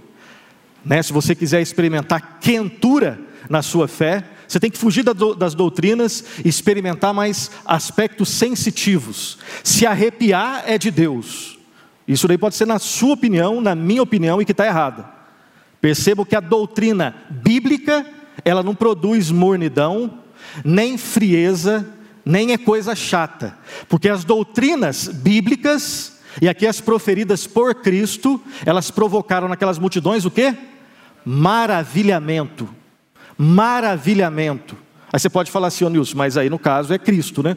Né? 0.84 1.04
Se 1.04 1.14
você 1.14 1.36
quiser 1.36 1.62
experimentar 1.62 2.40
quentura 2.40 3.20
na 3.50 3.62
sua 3.62 3.88
fé, 3.88 4.24
você 4.50 4.60
tem 4.60 4.72
que 4.72 4.80
fugir 4.80 5.04
das 5.38 5.54
doutrinas 5.54 6.24
e 6.44 6.50
experimentar 6.50 7.14
mais 7.14 7.52
aspectos 7.64 8.30
sensitivos. 8.30 9.38
Se 9.64 9.86
arrepiar 9.86 10.64
é 10.66 10.76
de 10.76 10.90
Deus. 10.90 11.60
Isso 12.08 12.28
daí 12.28 12.36
pode 12.36 12.56
ser 12.56 12.66
na 12.66 12.80
sua 12.80 13.14
opinião, 13.14 13.62
na 13.62 13.76
minha 13.76 14.02
opinião, 14.02 14.42
e 14.42 14.46
que 14.46 14.52
está 14.52 14.66
errada. 14.66 15.08
Percebo 15.80 16.26
que 16.26 16.36
a 16.36 16.40
doutrina 16.40 17.16
bíblica, 17.30 18.04
ela 18.44 18.64
não 18.64 18.74
produz 18.74 19.30
mornidão, 19.30 20.18
nem 20.66 20.98
frieza, 20.98 21.88
nem 22.26 22.52
é 22.52 22.58
coisa 22.58 22.96
chata. 22.96 23.56
Porque 23.88 24.10
as 24.10 24.24
doutrinas 24.24 25.08
bíblicas, 25.10 26.20
e 26.42 26.50
aqui 26.50 26.66
as 26.66 26.82
proferidas 26.82 27.46
por 27.46 27.76
Cristo, 27.76 28.42
elas 28.66 28.90
provocaram 28.90 29.48
naquelas 29.48 29.78
multidões 29.78 30.26
o 30.26 30.32
quê? 30.32 30.58
Maravilhamento 31.24 32.79
maravilhamento. 33.42 34.76
Aí 35.14 35.18
você 35.18 35.30
pode 35.30 35.50
falar 35.50 35.68
assim, 35.68 35.86
ô 35.86 35.90
Nilson, 35.90 36.18
mas 36.18 36.36
aí 36.36 36.50
no 36.50 36.60
caso 36.60 36.94
é 36.94 37.00
Cristo, 37.00 37.42
né? 37.42 37.56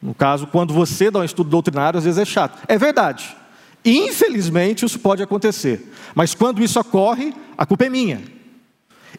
No 0.00 0.14
caso, 0.14 0.46
quando 0.46 0.72
você 0.72 1.10
dá 1.10 1.18
um 1.18 1.24
estudo 1.24 1.50
doutrinário, 1.50 1.98
às 1.98 2.04
vezes 2.04 2.20
é 2.20 2.24
chato. 2.24 2.56
É 2.68 2.78
verdade. 2.78 3.36
Infelizmente, 3.84 4.84
isso 4.84 5.00
pode 5.00 5.20
acontecer. 5.20 5.92
Mas 6.14 6.34
quando 6.34 6.62
isso 6.62 6.78
ocorre, 6.78 7.34
a 7.56 7.66
culpa 7.66 7.86
é 7.86 7.90
minha. 7.90 8.22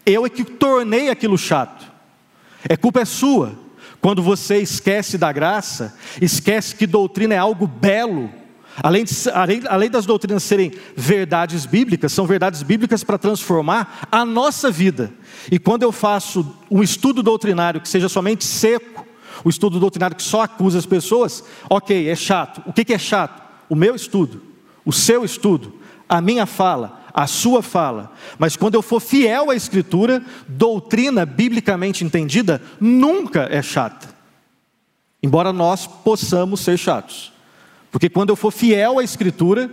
Eu 0.06 0.26
é 0.26 0.30
que 0.30 0.46
tornei 0.46 1.10
aquilo 1.10 1.38
chato. 1.38 1.86
É 2.68 2.78
culpa 2.78 3.02
é 3.02 3.06
sua. 3.06 3.60
Quando 4.00 4.24
você 4.24 4.60
esquece 4.60 5.18
da 5.18 5.34
graça, 5.34 5.98
esquece 6.22 6.74
que 6.74 6.88
doutrina 6.88 7.36
é 7.36 7.38
algo 7.38 7.68
belo, 7.68 8.32
Além, 8.82 9.04
de, 9.04 9.14
além, 9.34 9.62
além, 9.68 9.90
das 9.90 10.06
doutrinas 10.06 10.44
serem 10.44 10.72
verdades 10.96 11.66
bíblicas, 11.66 12.14
são 12.14 12.26
verdades 12.26 12.64
bíblicas 12.64 13.04
para 13.04 13.18
transformar 13.18 14.08
a 14.12 14.24
nossa 14.24 14.72
vida. 14.72 15.12
E 15.52 15.60
quando 15.60 15.84
eu 15.84 15.92
faço 15.92 16.56
um 16.70 16.82
estudo 16.82 17.22
doutrinário 17.22 17.82
que 17.82 17.90
seja 17.90 18.08
somente 18.08 18.46
seco, 18.46 19.06
o 19.44 19.50
estudo 19.50 19.80
doutrinário 19.80 20.16
que 20.16 20.24
só 20.24 20.42
acusa 20.42 20.78
as 20.78 20.86
pessoas, 20.86 21.44
ok, 21.70 22.10
é 22.10 22.16
chato. 22.16 22.62
O 22.66 22.74
que, 22.74 22.86
que 22.86 22.94
é 22.94 22.98
chato? 22.98 23.42
O 23.68 23.76
meu 23.76 23.96
estudo, 23.96 24.42
o 24.86 24.92
seu 24.92 25.24
estudo, 25.24 25.74
a 26.08 26.22
minha 26.22 26.46
fala, 26.46 27.04
a 27.14 27.28
sua 27.28 27.62
fala. 27.62 28.12
Mas 28.38 28.56
quando 28.56 28.76
eu 28.76 28.82
for 28.82 29.00
fiel 29.00 29.50
à 29.50 29.56
Escritura, 29.56 30.24
doutrina 30.48 31.26
biblicamente 31.26 32.04
entendida 32.04 32.62
nunca 32.80 33.48
é 33.52 33.62
chata. 33.62 34.08
Embora 35.22 35.52
nós 35.52 35.86
possamos 35.86 36.62
ser 36.62 36.78
chatos. 36.78 37.34
Porque 37.92 38.10
quando 38.10 38.30
eu 38.30 38.36
for 38.36 38.52
fiel 38.52 39.00
à 39.00 39.04
Escritura, 39.04 39.70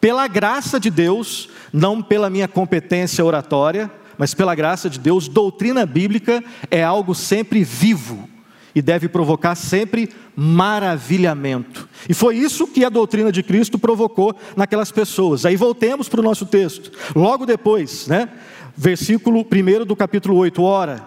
pela 0.00 0.26
graça 0.26 0.80
de 0.80 0.90
Deus, 0.90 1.48
não 1.72 2.02
pela 2.02 2.28
minha 2.28 2.48
competência 2.48 3.24
oratória, 3.24 3.90
mas 4.18 4.34
pela 4.34 4.54
graça 4.54 4.90
de 4.90 4.98
Deus, 4.98 5.28
doutrina 5.28 5.86
bíblica 5.86 6.42
é 6.70 6.82
algo 6.82 7.14
sempre 7.14 7.62
vivo 7.62 8.28
e 8.74 8.82
deve 8.82 9.08
provocar 9.08 9.54
sempre 9.54 10.10
maravilhamento. 10.34 11.88
E 12.08 12.14
foi 12.14 12.36
isso 12.36 12.66
que 12.66 12.84
a 12.84 12.88
doutrina 12.88 13.30
de 13.30 13.42
Cristo 13.42 13.78
provocou 13.78 14.34
naquelas 14.56 14.90
pessoas. 14.90 15.44
Aí 15.44 15.56
voltemos 15.56 16.08
para 16.08 16.20
o 16.20 16.24
nosso 16.24 16.46
texto. 16.46 16.90
Logo 17.14 17.44
depois, 17.44 18.06
né? 18.06 18.28
Versículo 18.76 19.40
1 19.40 19.84
do 19.84 19.94
capítulo 19.94 20.36
8, 20.36 20.62
ora, 20.62 21.06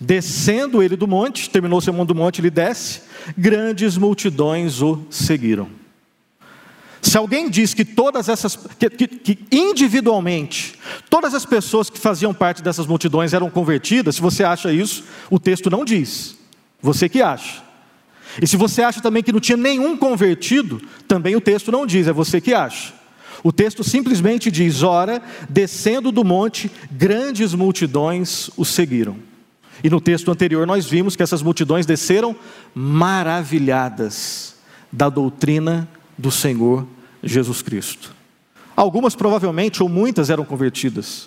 descendo 0.00 0.82
ele 0.82 0.96
do 0.96 1.08
monte, 1.08 1.50
terminou 1.50 1.78
o 1.78 1.82
sermão 1.82 2.06
do 2.06 2.14
monte, 2.14 2.40
ele 2.40 2.50
desce, 2.50 3.02
grandes 3.36 3.96
multidões 3.98 4.80
o 4.80 5.04
seguiram. 5.10 5.79
Se 7.02 7.16
alguém 7.16 7.48
diz 7.48 7.72
que 7.72 7.84
todas 7.84 8.28
essas, 8.28 8.56
que, 8.78 8.90
que, 8.90 9.38
individualmente, 9.50 10.78
todas 11.08 11.34
as 11.34 11.46
pessoas 11.46 11.88
que 11.88 11.98
faziam 11.98 12.34
parte 12.34 12.62
dessas 12.62 12.86
multidões 12.86 13.32
eram 13.32 13.48
convertidas, 13.48 14.16
se 14.16 14.20
você 14.20 14.44
acha 14.44 14.72
isso, 14.72 15.04
o 15.30 15.38
texto 15.38 15.70
não 15.70 15.84
diz. 15.84 16.36
Você 16.82 17.08
que 17.08 17.22
acha. 17.22 17.62
E 18.40 18.46
se 18.46 18.56
você 18.56 18.82
acha 18.82 19.00
também 19.00 19.22
que 19.22 19.32
não 19.32 19.40
tinha 19.40 19.56
nenhum 19.56 19.96
convertido, 19.96 20.80
também 21.08 21.34
o 21.34 21.40
texto 21.40 21.72
não 21.72 21.86
diz, 21.86 22.06
é 22.06 22.12
você 22.12 22.40
que 22.40 22.52
acha. 22.52 22.92
O 23.42 23.50
texto 23.50 23.82
simplesmente 23.82 24.50
diz: 24.50 24.82
ora, 24.82 25.22
descendo 25.48 26.12
do 26.12 26.22
monte, 26.22 26.70
grandes 26.90 27.54
multidões 27.54 28.50
o 28.56 28.64
seguiram. 28.64 29.16
E 29.82 29.88
no 29.88 30.00
texto 30.00 30.30
anterior 30.30 30.66
nós 30.66 30.86
vimos 30.86 31.16
que 31.16 31.22
essas 31.22 31.42
multidões 31.42 31.86
desceram 31.86 32.36
maravilhadas 32.74 34.56
da 34.92 35.08
doutrina 35.08 35.88
do 36.20 36.30
Senhor 36.30 36.86
Jesus 37.22 37.62
Cristo. 37.62 38.14
Algumas 38.76 39.14
provavelmente, 39.14 39.82
ou 39.82 39.88
muitas, 39.88 40.30
eram 40.30 40.44
convertidas. 40.44 41.26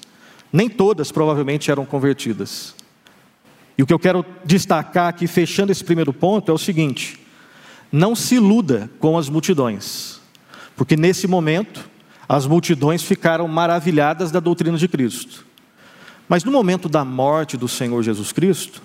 Nem 0.52 0.70
todas 0.70 1.12
provavelmente 1.12 1.72
eram 1.72 1.86
convertidas. 1.86 2.76
E 3.78 3.82
o 3.82 3.88
que 3.88 3.94
eu 3.94 4.00
quero 4.00 4.24
destacar 4.46 5.08
aqui, 5.08 5.26
fechando 5.26 5.72
esse 5.72 5.84
primeiro 5.84 6.14
ponto, 6.14 6.52
é 6.52 6.54
o 6.54 6.58
seguinte: 6.58 7.20
não 7.92 8.16
se 8.16 8.36
iluda 8.36 8.90
com 9.00 9.18
as 9.18 9.30
multidões, 9.30 10.22
porque 10.76 10.96
nesse 10.96 11.28
momento 11.28 11.90
as 12.30 12.46
multidões 12.46 13.04
ficaram 13.04 13.48
maravilhadas 13.48 14.32
da 14.32 14.40
doutrina 14.40 14.78
de 14.78 14.88
Cristo. 14.88 15.46
Mas 16.30 16.44
no 16.44 16.52
momento 16.52 16.88
da 16.88 17.04
morte 17.04 17.58
do 17.58 17.68
Senhor 17.68 18.02
Jesus 18.02 18.32
Cristo, 18.32 18.82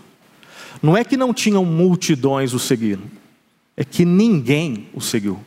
não 0.82 0.96
é 0.96 1.04
que 1.04 1.16
não 1.16 1.32
tinham 1.32 1.64
multidões 1.64 2.52
o 2.52 2.58
seguindo, 2.58 3.04
é 3.76 3.84
que 3.84 4.04
ninguém 4.04 4.88
o 4.92 5.00
seguiu. 5.00 5.38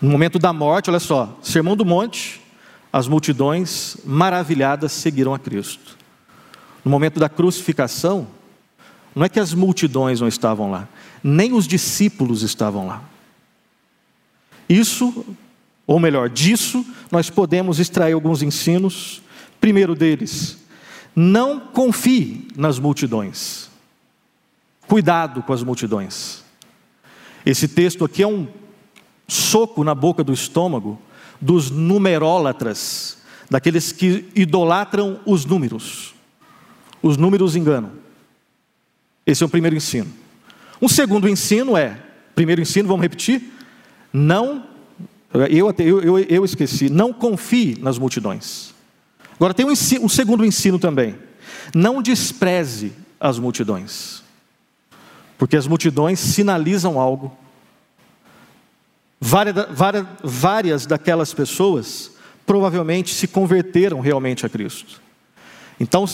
No 0.00 0.10
momento 0.10 0.38
da 0.38 0.52
morte, 0.52 0.90
olha 0.90 1.00
só, 1.00 1.38
Sermão 1.42 1.76
do 1.76 1.84
Monte, 1.84 2.40
as 2.92 3.08
multidões 3.08 3.96
maravilhadas 4.04 4.92
seguiram 4.92 5.32
a 5.32 5.38
Cristo. 5.38 5.96
No 6.84 6.90
momento 6.90 7.18
da 7.18 7.28
crucificação, 7.28 8.26
não 9.14 9.24
é 9.24 9.28
que 9.28 9.40
as 9.40 9.54
multidões 9.54 10.20
não 10.20 10.28
estavam 10.28 10.70
lá, 10.70 10.88
nem 11.24 11.52
os 11.54 11.66
discípulos 11.66 12.42
estavam 12.42 12.86
lá. 12.86 13.02
Isso, 14.68 15.24
ou 15.86 15.98
melhor, 15.98 16.28
disso, 16.28 16.84
nós 17.10 17.30
podemos 17.30 17.78
extrair 17.78 18.12
alguns 18.12 18.42
ensinos. 18.42 19.22
Primeiro 19.60 19.94
deles, 19.94 20.58
não 21.14 21.58
confie 21.58 22.46
nas 22.54 22.78
multidões. 22.78 23.70
Cuidado 24.86 25.42
com 25.42 25.52
as 25.52 25.62
multidões. 25.62 26.44
Esse 27.44 27.66
texto 27.66 28.04
aqui 28.04 28.22
é 28.22 28.26
um 28.26 28.46
soco 29.26 29.82
na 29.84 29.94
boca 29.94 30.22
do 30.22 30.32
estômago 30.32 30.98
dos 31.40 31.70
numerólatras, 31.70 33.18
daqueles 33.50 33.92
que 33.92 34.28
idolatram 34.34 35.20
os 35.26 35.44
números. 35.44 36.14
Os 37.02 37.16
números 37.16 37.54
enganam. 37.54 37.92
Esse 39.26 39.42
é 39.42 39.46
o 39.46 39.48
primeiro 39.48 39.76
ensino. 39.76 40.10
Um 40.80 40.88
segundo 40.88 41.28
ensino 41.28 41.76
é, 41.76 42.00
primeiro 42.34 42.60
ensino, 42.60 42.86
vamos 42.86 43.02
repetir, 43.02 43.42
não, 44.12 44.64
eu, 45.32 45.74
eu, 45.78 46.00
eu, 46.02 46.18
eu 46.18 46.44
esqueci, 46.44 46.90
não 46.90 47.12
confie 47.12 47.78
nas 47.80 47.98
multidões. 47.98 48.74
Agora 49.34 49.54
tem 49.54 49.64
um, 49.66 49.70
ensino, 49.70 50.04
um 50.04 50.08
segundo 50.08 50.44
ensino 50.44 50.78
também, 50.78 51.16
não 51.74 52.02
despreze 52.02 52.92
as 53.18 53.38
multidões, 53.38 54.22
porque 55.38 55.56
as 55.56 55.66
multidões 55.66 56.20
sinalizam 56.20 57.00
algo. 57.00 57.36
Várias, 60.22 60.86
daquelas 60.86 61.34
pessoas 61.34 62.12
provavelmente 62.46 63.12
se 63.12 63.26
converteram 63.26 63.98
realmente 63.98 64.46
a 64.46 64.48
Cristo. 64.48 65.00
Então, 65.80 66.04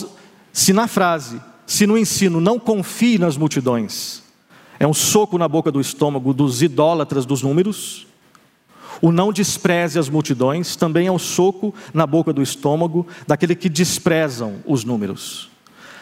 se 0.51 0.73
na 0.73 0.89
frase, 0.89 1.39
se 1.67 1.87
no 1.87 1.99
ensino 1.99 2.41
não 2.41 2.59
confie 2.59 3.19
nas 3.19 3.37
multidões, 3.37 4.23
é 4.81 4.87
um 4.87 4.95
soco 4.95 5.37
na 5.37 5.47
boca 5.47 5.71
do 5.71 5.79
estômago 5.79 6.33
dos 6.33 6.63
idólatras 6.63 7.27
dos 7.27 7.43
números, 7.43 8.07
o 9.03 9.13
não 9.13 9.31
despreze 9.31 9.99
as 9.99 10.09
multidões 10.09 10.75
também 10.75 11.07
é 11.07 11.13
um 11.13 11.19
soco 11.19 11.75
na 11.93 12.07
boca 12.07 12.33
do 12.33 12.43
estômago 12.43 13.07
daquele 13.27 13.55
que 13.55 13.69
desprezam 13.69 14.63
os 14.65 14.85
números. 14.85 15.51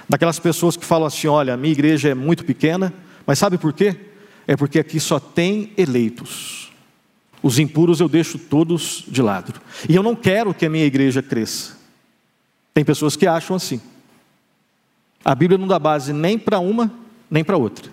Daquelas 0.08 0.38
pessoas 0.38 0.76
que 0.76 0.84
falam 0.84 1.08
assim: 1.08 1.26
olha, 1.26 1.54
a 1.54 1.56
minha 1.56 1.72
igreja 1.72 2.10
é 2.10 2.14
muito 2.14 2.44
pequena, 2.44 2.92
mas 3.26 3.38
sabe 3.38 3.58
por 3.58 3.72
quê? 3.72 3.96
É 4.46 4.56
porque 4.56 4.78
aqui 4.78 5.00
só 5.00 5.18
tem 5.18 5.72
eleitos. 5.76 6.59
Os 7.42 7.58
impuros 7.58 8.00
eu 8.00 8.08
deixo 8.08 8.38
todos 8.38 9.04
de 9.08 9.22
lado. 9.22 9.54
E 9.88 9.94
eu 9.94 10.02
não 10.02 10.14
quero 10.14 10.52
que 10.52 10.66
a 10.66 10.70
minha 10.70 10.84
igreja 10.84 11.22
cresça. 11.22 11.76
Tem 12.74 12.84
pessoas 12.84 13.16
que 13.16 13.26
acham 13.26 13.56
assim. 13.56 13.80
A 15.24 15.34
Bíblia 15.34 15.58
não 15.58 15.68
dá 15.68 15.78
base 15.78 16.12
nem 16.12 16.38
para 16.38 16.58
uma, 16.58 16.90
nem 17.30 17.42
para 17.42 17.56
outra. 17.56 17.90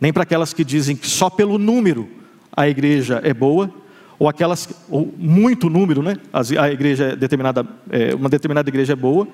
Nem 0.00 0.12
para 0.12 0.22
aquelas 0.22 0.52
que 0.52 0.64
dizem 0.64 0.96
que 0.96 1.06
só 1.06 1.30
pelo 1.30 1.58
número 1.58 2.08
a 2.54 2.68
igreja 2.68 3.20
é 3.24 3.32
boa, 3.32 3.72
ou 4.18 4.28
aquelas, 4.28 4.68
ou 4.88 5.12
muito 5.16 5.70
número, 5.70 6.02
né? 6.02 6.16
A 6.32 6.70
igreja 6.70 7.12
é 7.12 7.16
determinada, 7.16 7.66
é, 7.90 8.14
uma 8.14 8.28
determinada 8.28 8.68
igreja 8.68 8.92
é 8.92 8.96
boa. 8.96 9.26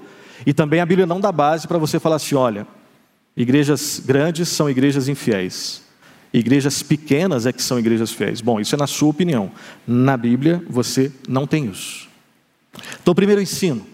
E 0.46 0.52
também 0.52 0.80
a 0.80 0.86
Bíblia 0.86 1.06
não 1.06 1.20
dá 1.20 1.32
base 1.32 1.66
para 1.66 1.78
você 1.78 1.98
falar 1.98 2.16
assim: 2.16 2.34
olha, 2.34 2.66
igrejas 3.36 4.00
grandes 4.04 4.48
são 4.48 4.70
igrejas 4.70 5.08
infiéis. 5.08 5.82
Igrejas 6.32 6.82
pequenas 6.82 7.46
é 7.46 7.52
que 7.52 7.62
são 7.62 7.78
igrejas 7.78 8.12
fiéis. 8.12 8.40
Bom, 8.40 8.60
isso 8.60 8.74
é 8.74 8.78
na 8.78 8.86
sua 8.86 9.08
opinião. 9.08 9.50
Na 9.86 10.16
Bíblia 10.16 10.62
você 10.68 11.10
não 11.26 11.46
tem 11.46 11.66
isso. 11.66 12.08
Então, 13.00 13.14
primeiro 13.14 13.40
ensino: 13.40 13.86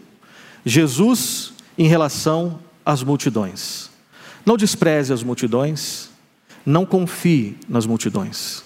Jesus 0.65 1.53
em 1.79 1.87
relação 1.87 2.59
às 2.85 3.03
multidões. 3.03 3.91
Não 4.45 4.57
despreze 4.57 5.13
as 5.13 5.23
multidões, 5.23 6.11
não 6.67 6.85
confie 6.85 7.57
nas 7.69 7.87
multidões. 7.87 8.63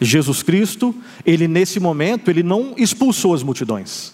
Jesus 0.00 0.42
Cristo, 0.42 0.94
ele 1.24 1.46
nesse 1.48 1.78
momento, 1.78 2.30
ele 2.30 2.42
não 2.42 2.74
expulsou 2.76 3.34
as 3.34 3.42
multidões. 3.42 4.12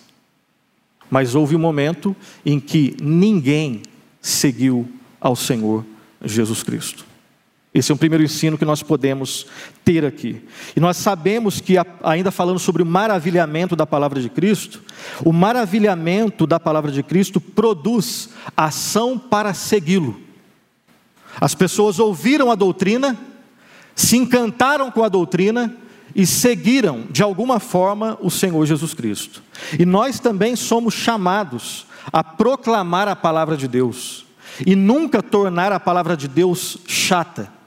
Mas 1.10 1.34
houve 1.34 1.56
um 1.56 1.60
momento 1.60 2.14
em 2.44 2.60
que 2.60 2.96
ninguém 3.02 3.82
seguiu 4.20 4.88
ao 5.20 5.34
Senhor 5.34 5.84
Jesus 6.24 6.62
Cristo. 6.62 7.09
Esse 7.72 7.92
é 7.92 7.94
o 7.94 7.98
primeiro 7.98 8.24
ensino 8.24 8.58
que 8.58 8.64
nós 8.64 8.82
podemos 8.82 9.46
ter 9.84 10.04
aqui. 10.04 10.44
E 10.74 10.80
nós 10.80 10.96
sabemos 10.96 11.60
que, 11.60 11.76
ainda 12.02 12.32
falando 12.32 12.58
sobre 12.58 12.82
o 12.82 12.86
maravilhamento 12.86 13.76
da 13.76 13.86
palavra 13.86 14.20
de 14.20 14.28
Cristo, 14.28 14.82
o 15.24 15.32
maravilhamento 15.32 16.48
da 16.48 16.58
palavra 16.58 16.90
de 16.90 17.00
Cristo 17.04 17.40
produz 17.40 18.30
ação 18.56 19.16
para 19.16 19.54
segui-lo. 19.54 20.20
As 21.40 21.54
pessoas 21.54 22.00
ouviram 22.00 22.50
a 22.50 22.56
doutrina, 22.56 23.16
se 23.94 24.16
encantaram 24.16 24.90
com 24.90 25.04
a 25.04 25.08
doutrina 25.08 25.76
e 26.12 26.26
seguiram, 26.26 27.04
de 27.08 27.22
alguma 27.22 27.60
forma, 27.60 28.18
o 28.20 28.32
Senhor 28.32 28.66
Jesus 28.66 28.94
Cristo. 28.94 29.44
E 29.78 29.86
nós 29.86 30.18
também 30.18 30.56
somos 30.56 30.92
chamados 30.92 31.86
a 32.12 32.24
proclamar 32.24 33.06
a 33.06 33.14
palavra 33.14 33.56
de 33.56 33.68
Deus 33.68 34.26
e 34.66 34.74
nunca 34.74 35.22
tornar 35.22 35.70
a 35.70 35.78
palavra 35.78 36.16
de 36.16 36.26
Deus 36.26 36.78
chata 36.84 37.59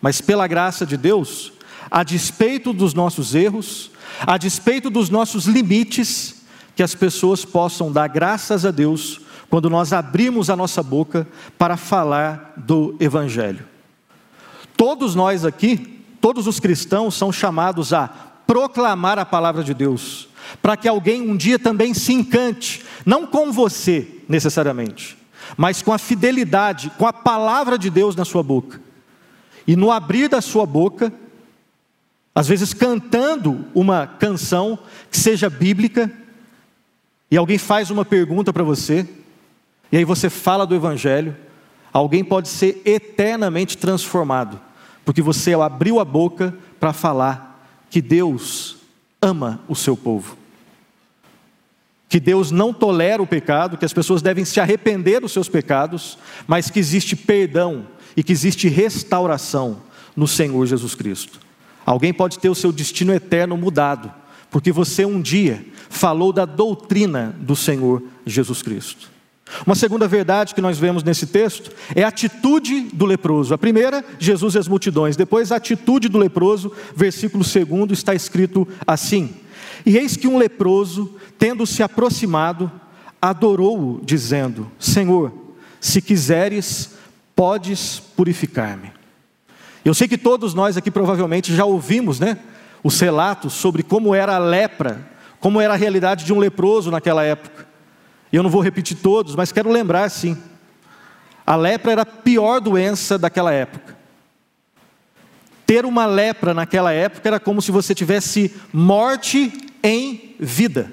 mas 0.00 0.20
pela 0.20 0.46
graça 0.46 0.86
de 0.86 0.96
Deus, 0.96 1.52
a 1.90 2.02
despeito 2.02 2.72
dos 2.72 2.94
nossos 2.94 3.34
erros, 3.34 3.90
a 4.20 4.36
despeito 4.36 4.90
dos 4.90 5.10
nossos 5.10 5.46
limites, 5.46 6.42
que 6.76 6.82
as 6.82 6.94
pessoas 6.94 7.44
possam 7.44 7.90
dar 7.90 8.08
graças 8.08 8.64
a 8.64 8.70
Deus 8.70 9.20
quando 9.50 9.70
nós 9.70 9.92
abrimos 9.92 10.50
a 10.50 10.56
nossa 10.56 10.82
boca 10.82 11.26
para 11.56 11.76
falar 11.76 12.52
do 12.56 12.94
Evangelho. 13.00 13.64
Todos 14.76 15.14
nós 15.14 15.44
aqui, 15.44 16.04
todos 16.20 16.46
os 16.46 16.60
cristãos, 16.60 17.14
são 17.14 17.32
chamados 17.32 17.92
a 17.92 18.08
proclamar 18.46 19.18
a 19.18 19.26
palavra 19.26 19.64
de 19.64 19.74
Deus, 19.74 20.28
para 20.62 20.76
que 20.76 20.86
alguém 20.86 21.22
um 21.22 21.36
dia 21.36 21.58
também 21.58 21.92
se 21.92 22.12
encante, 22.12 22.84
não 23.04 23.26
com 23.26 23.50
você 23.50 24.06
necessariamente, 24.28 25.18
mas 25.56 25.82
com 25.82 25.92
a 25.92 25.98
fidelidade, 25.98 26.92
com 26.96 27.06
a 27.06 27.12
palavra 27.12 27.76
de 27.78 27.90
Deus 27.90 28.14
na 28.14 28.24
sua 28.24 28.42
boca 28.42 28.87
e 29.68 29.76
no 29.76 29.92
abrir 29.92 30.30
da 30.30 30.40
sua 30.40 30.64
boca, 30.64 31.12
às 32.34 32.48
vezes 32.48 32.72
cantando 32.72 33.66
uma 33.74 34.06
canção 34.06 34.78
que 35.10 35.18
seja 35.18 35.50
bíblica, 35.50 36.10
e 37.30 37.36
alguém 37.36 37.58
faz 37.58 37.90
uma 37.90 38.02
pergunta 38.02 38.50
para 38.50 38.64
você, 38.64 39.06
e 39.92 39.98
aí 39.98 40.06
você 40.06 40.30
fala 40.30 40.66
do 40.66 40.74
Evangelho, 40.74 41.36
alguém 41.92 42.24
pode 42.24 42.48
ser 42.48 42.80
eternamente 42.82 43.76
transformado, 43.76 44.58
porque 45.04 45.20
você 45.20 45.52
abriu 45.52 46.00
a 46.00 46.04
boca 46.04 46.54
para 46.80 46.94
falar 46.94 47.62
que 47.90 48.00
Deus 48.00 48.78
ama 49.20 49.60
o 49.68 49.76
seu 49.76 49.98
povo. 49.98 50.38
Que 52.08 52.18
Deus 52.18 52.50
não 52.50 52.72
tolera 52.72 53.22
o 53.22 53.26
pecado, 53.26 53.76
que 53.76 53.84
as 53.84 53.92
pessoas 53.92 54.22
devem 54.22 54.46
se 54.46 54.60
arrepender 54.60 55.20
dos 55.20 55.32
seus 55.32 55.46
pecados, 55.46 56.16
mas 56.46 56.70
que 56.70 56.78
existe 56.78 57.14
perdão 57.14 57.86
e 58.18 58.22
que 58.24 58.32
existe 58.32 58.66
restauração 58.66 59.80
no 60.16 60.26
Senhor 60.26 60.66
Jesus 60.66 60.92
Cristo. 60.92 61.38
Alguém 61.86 62.12
pode 62.12 62.40
ter 62.40 62.48
o 62.48 62.54
seu 62.54 62.72
destino 62.72 63.14
eterno 63.14 63.56
mudado, 63.56 64.12
porque 64.50 64.72
você 64.72 65.04
um 65.04 65.22
dia 65.22 65.64
falou 65.88 66.32
da 66.32 66.44
doutrina 66.44 67.32
do 67.38 67.54
Senhor 67.54 68.02
Jesus 68.26 68.60
Cristo. 68.60 69.08
Uma 69.64 69.76
segunda 69.76 70.08
verdade 70.08 70.52
que 70.52 70.60
nós 70.60 70.78
vemos 70.78 71.04
nesse 71.04 71.28
texto 71.28 71.70
é 71.94 72.02
a 72.02 72.08
atitude 72.08 72.88
do 72.92 73.06
leproso. 73.06 73.54
A 73.54 73.58
primeira, 73.58 74.04
Jesus 74.18 74.56
e 74.56 74.58
as 74.58 74.66
multidões. 74.66 75.16
Depois, 75.16 75.52
a 75.52 75.56
atitude 75.56 76.08
do 76.08 76.18
leproso, 76.18 76.72
versículo 76.96 77.44
2 77.44 77.92
está 77.92 78.16
escrito 78.16 78.66
assim: 78.84 79.32
E 79.86 79.96
eis 79.96 80.16
que 80.16 80.26
um 80.26 80.38
leproso, 80.38 81.14
tendo 81.38 81.64
se 81.64 81.84
aproximado, 81.84 82.68
adorou-o, 83.22 84.00
dizendo: 84.04 84.68
Senhor, 84.76 85.32
se 85.80 86.02
quiseres, 86.02 86.97
podes 87.38 88.00
purificar-me. 88.16 88.90
Eu 89.84 89.94
sei 89.94 90.08
que 90.08 90.18
todos 90.18 90.54
nós 90.54 90.76
aqui 90.76 90.90
provavelmente 90.90 91.54
já 91.54 91.64
ouvimos, 91.64 92.18
né, 92.18 92.36
os 92.82 92.98
relatos 92.98 93.52
sobre 93.52 93.84
como 93.84 94.12
era 94.12 94.34
a 94.34 94.40
lepra, 94.40 95.08
como 95.38 95.60
era 95.60 95.74
a 95.74 95.76
realidade 95.76 96.24
de 96.24 96.32
um 96.32 96.40
leproso 96.40 96.90
naquela 96.90 97.22
época. 97.22 97.64
Eu 98.32 98.42
não 98.42 98.50
vou 98.50 98.60
repetir 98.60 98.96
todos, 98.96 99.36
mas 99.36 99.52
quero 99.52 99.70
lembrar 99.70 100.08
sim. 100.08 100.36
A 101.46 101.54
lepra 101.54 101.92
era 101.92 102.02
a 102.02 102.06
pior 102.06 102.60
doença 102.60 103.16
daquela 103.16 103.52
época. 103.52 103.96
Ter 105.64 105.86
uma 105.86 106.06
lepra 106.06 106.52
naquela 106.52 106.92
época 106.92 107.28
era 107.28 107.38
como 107.38 107.62
se 107.62 107.70
você 107.70 107.94
tivesse 107.94 108.52
morte 108.72 109.52
em 109.80 110.34
vida. 110.40 110.92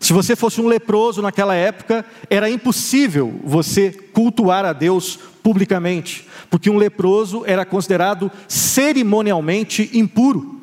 Se 0.00 0.14
você 0.14 0.34
fosse 0.34 0.62
um 0.62 0.66
leproso 0.66 1.20
naquela 1.20 1.54
época, 1.54 2.06
era 2.30 2.48
impossível 2.48 3.38
você 3.44 3.92
cultuar 3.92 4.64
a 4.64 4.72
Deus 4.72 5.18
publicamente, 5.42 6.26
porque 6.48 6.70
um 6.70 6.78
leproso 6.78 7.44
era 7.46 7.66
considerado 7.66 8.32
cerimonialmente 8.48 9.90
impuro, 9.92 10.58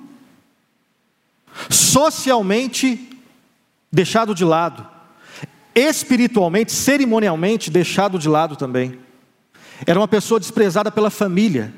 socialmente 1.69 3.09
deixado 3.91 4.33
de 4.33 4.43
lado, 4.43 4.85
espiritualmente, 5.75 6.71
cerimonialmente 6.71 7.69
deixado 7.69 8.17
de 8.17 8.27
lado 8.27 8.55
também. 8.55 8.97
Era 9.85 9.99
uma 9.99 10.07
pessoa 10.07 10.39
desprezada 10.39 10.91
pela 10.91 11.11
família, 11.11 11.71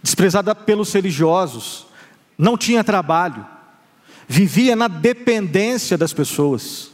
desprezada 0.00 0.54
pelos 0.54 0.92
religiosos, 0.92 1.86
não 2.38 2.56
tinha 2.56 2.84
trabalho, 2.84 3.44
vivia 4.28 4.76
na 4.76 4.86
dependência 4.86 5.98
das 5.98 6.12
pessoas. 6.12 6.89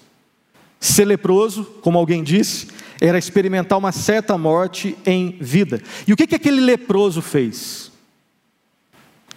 Ser 0.80 1.04
leproso, 1.04 1.64
como 1.80 1.98
alguém 1.98 2.22
disse, 2.22 2.68
era 3.00 3.18
experimentar 3.18 3.78
uma 3.78 3.92
certa 3.92 4.36
morte 4.38 4.96
em 5.04 5.36
vida. 5.40 5.82
E 6.06 6.12
o 6.12 6.16
que, 6.16 6.26
que 6.26 6.34
aquele 6.34 6.60
leproso 6.60 7.20
fez? 7.20 7.92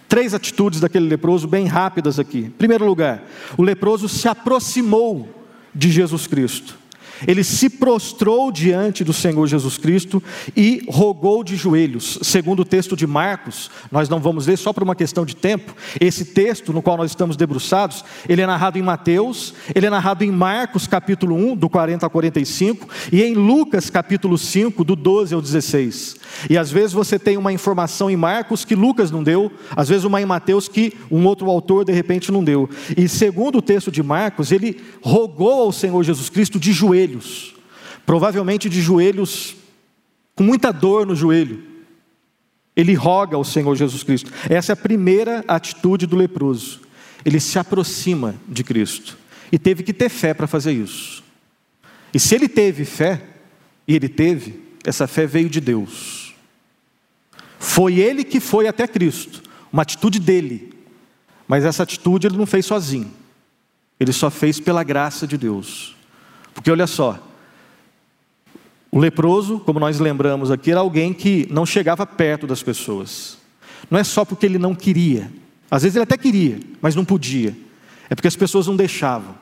Três 0.08 0.34
atitudes 0.34 0.80
daquele 0.80 1.08
leproso, 1.08 1.46
bem 1.46 1.66
rápidas 1.66 2.18
aqui. 2.18 2.38
Em 2.38 2.50
primeiro 2.50 2.84
lugar, 2.84 3.22
o 3.56 3.62
leproso 3.62 4.08
se 4.08 4.28
aproximou 4.28 5.28
de 5.74 5.90
Jesus 5.90 6.26
Cristo. 6.26 6.78
Ele 7.26 7.44
se 7.44 7.68
prostrou 7.68 8.50
diante 8.50 9.04
do 9.04 9.12
Senhor 9.12 9.46
Jesus 9.46 9.76
Cristo 9.78 10.22
e 10.56 10.82
rogou 10.88 11.44
de 11.44 11.56
joelhos. 11.56 12.18
Segundo 12.22 12.60
o 12.60 12.64
texto 12.64 12.96
de 12.96 13.06
Marcos, 13.06 13.70
nós 13.90 14.08
não 14.08 14.20
vamos 14.20 14.46
ler 14.46 14.56
só 14.56 14.72
por 14.72 14.82
uma 14.82 14.94
questão 14.94 15.24
de 15.24 15.36
tempo. 15.36 15.74
Esse 16.00 16.24
texto 16.24 16.72
no 16.72 16.82
qual 16.82 16.96
nós 16.96 17.10
estamos 17.10 17.36
debruçados, 17.36 18.04
ele 18.28 18.42
é 18.42 18.46
narrado 18.46 18.78
em 18.78 18.82
Mateus, 18.82 19.54
ele 19.74 19.86
é 19.86 19.90
narrado 19.90 20.24
em 20.24 20.30
Marcos 20.30 20.86
capítulo 20.86 21.34
1, 21.34 21.56
do 21.56 21.68
40 21.68 22.06
ao 22.06 22.10
45, 22.10 22.88
e 23.12 23.22
em 23.22 23.34
Lucas 23.34 23.90
capítulo 23.90 24.36
5, 24.36 24.84
do 24.84 24.96
12 24.96 25.34
ao 25.34 25.40
16. 25.40 26.16
E 26.48 26.56
às 26.56 26.70
vezes 26.70 26.92
você 26.92 27.18
tem 27.18 27.36
uma 27.36 27.52
informação 27.52 28.10
em 28.10 28.16
Marcos 28.16 28.64
que 28.64 28.74
Lucas 28.74 29.10
não 29.10 29.22
deu, 29.22 29.50
às 29.74 29.88
vezes 29.88 30.04
uma 30.04 30.20
em 30.20 30.26
Mateus 30.26 30.68
que 30.68 30.94
um 31.10 31.26
outro 31.26 31.50
autor 31.50 31.84
de 31.84 31.92
repente 31.92 32.32
não 32.32 32.42
deu. 32.42 32.68
E 32.96 33.08
segundo 33.08 33.58
o 33.58 33.62
texto 33.62 33.90
de 33.90 34.02
Marcos, 34.02 34.52
ele 34.52 34.80
rogou 35.02 35.64
ao 35.64 35.72
Senhor 35.72 36.02
Jesus 36.02 36.28
Cristo 36.28 36.58
de 36.58 36.72
joelhos, 37.10 37.54
provavelmente 38.06 38.68
de 38.68 38.80
joelhos 38.80 39.56
com 40.34 40.44
muita 40.44 40.72
dor 40.72 41.06
no 41.06 41.14
joelho. 41.14 41.62
Ele 42.76 42.94
roga 42.94 43.36
ao 43.36 43.44
Senhor 43.44 43.74
Jesus 43.76 44.02
Cristo. 44.02 44.32
Essa 44.48 44.72
é 44.72 44.74
a 44.74 44.76
primeira 44.76 45.44
atitude 45.46 46.06
do 46.06 46.16
leproso. 46.16 46.80
Ele 47.24 47.40
se 47.40 47.58
aproxima 47.58 48.34
de 48.48 48.64
Cristo 48.64 49.18
e 49.52 49.58
teve 49.58 49.82
que 49.82 49.92
ter 49.92 50.08
fé 50.08 50.32
para 50.32 50.46
fazer 50.46 50.72
isso. 50.72 51.22
E 52.14 52.18
se 52.18 52.34
ele 52.34 52.48
teve 52.48 52.84
fé, 52.84 53.22
e 53.86 53.94
ele 53.94 54.08
teve, 54.08 54.60
essa 54.84 55.06
fé 55.06 55.26
veio 55.26 55.50
de 55.50 55.60
Deus. 55.60 56.34
Foi 57.58 57.98
ele 57.98 58.24
que 58.24 58.40
foi 58.40 58.66
até 58.66 58.86
Cristo, 58.86 59.42
uma 59.72 59.82
atitude 59.82 60.18
dele. 60.18 60.72
Mas 61.46 61.64
essa 61.64 61.82
atitude 61.82 62.26
ele 62.26 62.36
não 62.36 62.46
fez 62.46 62.64
sozinho. 62.64 63.10
Ele 63.98 64.12
só 64.12 64.30
fez 64.30 64.58
pela 64.58 64.82
graça 64.82 65.26
de 65.26 65.36
Deus. 65.36 65.94
Porque 66.54 66.70
olha 66.70 66.86
só, 66.86 67.18
o 68.90 68.98
leproso, 68.98 69.60
como 69.60 69.78
nós 69.78 70.00
lembramos 70.00 70.50
aqui, 70.50 70.70
era 70.70 70.80
alguém 70.80 71.12
que 71.12 71.46
não 71.50 71.64
chegava 71.64 72.04
perto 72.04 72.46
das 72.46 72.62
pessoas. 72.62 73.38
Não 73.90 73.98
é 73.98 74.04
só 74.04 74.24
porque 74.24 74.46
ele 74.46 74.58
não 74.58 74.74
queria. 74.74 75.30
Às 75.70 75.82
vezes 75.82 75.96
ele 75.96 76.02
até 76.02 76.16
queria, 76.16 76.58
mas 76.82 76.94
não 76.94 77.04
podia. 77.04 77.56
É 78.08 78.14
porque 78.14 78.28
as 78.28 78.34
pessoas 78.34 78.66
não 78.66 78.74
deixavam. 78.74 79.34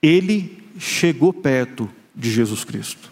Ele 0.00 0.62
chegou 0.78 1.32
perto 1.32 1.90
de 2.14 2.30
Jesus 2.30 2.62
Cristo. 2.64 3.10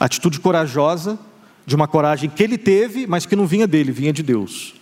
Atitude 0.00 0.40
corajosa 0.40 1.18
de 1.64 1.76
uma 1.76 1.86
coragem 1.86 2.28
que 2.28 2.42
ele 2.42 2.58
teve, 2.58 3.06
mas 3.06 3.24
que 3.24 3.36
não 3.36 3.46
vinha 3.46 3.68
dele, 3.68 3.92
vinha 3.92 4.12
de 4.12 4.22
Deus. 4.22 4.74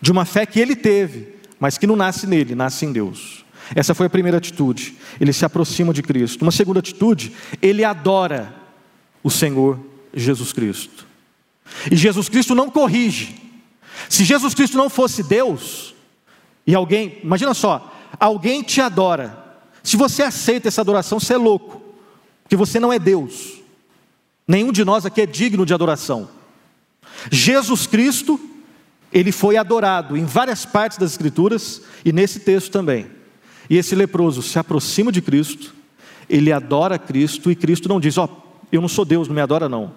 De 0.00 0.10
uma 0.10 0.24
fé 0.24 0.46
que 0.46 0.58
ele 0.58 0.74
teve, 0.74 1.34
mas 1.60 1.76
que 1.76 1.86
não 1.86 1.96
nasce 1.96 2.26
nele, 2.26 2.54
nasce 2.54 2.86
em 2.86 2.92
Deus. 2.92 3.44
Essa 3.74 3.94
foi 3.94 4.06
a 4.06 4.10
primeira 4.10 4.38
atitude. 4.38 4.96
Ele 5.20 5.32
se 5.32 5.44
aproxima 5.44 5.92
de 5.92 6.02
Cristo. 6.02 6.42
Uma 6.42 6.52
segunda 6.52 6.80
atitude, 6.80 7.32
ele 7.60 7.84
adora 7.84 8.54
o 9.22 9.30
Senhor 9.30 9.78
Jesus 10.14 10.52
Cristo. 10.52 11.06
E 11.90 11.96
Jesus 11.96 12.28
Cristo 12.28 12.54
não 12.54 12.70
corrige. 12.70 13.34
Se 14.08 14.24
Jesus 14.24 14.54
Cristo 14.54 14.76
não 14.76 14.88
fosse 14.88 15.22
Deus, 15.22 15.94
e 16.66 16.74
alguém, 16.74 17.18
imagina 17.22 17.54
só, 17.54 17.92
alguém 18.20 18.62
te 18.62 18.80
adora. 18.80 19.44
Se 19.82 19.96
você 19.96 20.22
aceita 20.22 20.68
essa 20.68 20.80
adoração, 20.80 21.18
você 21.18 21.34
é 21.34 21.38
louco, 21.38 21.82
porque 22.42 22.56
você 22.56 22.78
não 22.78 22.92
é 22.92 22.98
Deus. 22.98 23.60
Nenhum 24.46 24.70
de 24.70 24.84
nós 24.84 25.04
aqui 25.04 25.20
é 25.22 25.26
digno 25.26 25.66
de 25.66 25.74
adoração. 25.74 26.28
Jesus 27.30 27.86
Cristo, 27.86 28.38
ele 29.12 29.32
foi 29.32 29.56
adorado 29.56 30.16
em 30.16 30.24
várias 30.24 30.64
partes 30.64 30.98
das 30.98 31.12
Escrituras 31.12 31.82
e 32.04 32.12
nesse 32.12 32.40
texto 32.40 32.70
também. 32.70 33.15
E 33.68 33.76
esse 33.76 33.94
leproso 33.94 34.42
se 34.42 34.58
aproxima 34.58 35.10
de 35.10 35.20
Cristo, 35.20 35.74
ele 36.28 36.52
adora 36.52 36.98
Cristo 36.98 37.50
e 37.50 37.56
Cristo 37.56 37.88
não 37.88 38.00
diz: 38.00 38.18
Ó, 38.18 38.24
oh, 38.24 38.56
eu 38.70 38.80
não 38.80 38.88
sou 38.88 39.04
Deus, 39.04 39.28
não 39.28 39.34
me 39.34 39.40
adora, 39.40 39.68
não. 39.68 39.92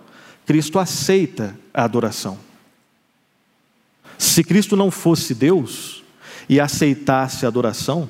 Cristo 0.45 0.79
aceita 0.79 1.57
a 1.73 1.83
adoração. 1.83 2.37
Se 4.17 4.43
Cristo 4.43 4.75
não 4.75 4.91
fosse 4.91 5.33
Deus 5.33 6.03
e 6.47 6.59
aceitasse 6.59 7.45
a 7.45 7.47
adoração, 7.47 8.09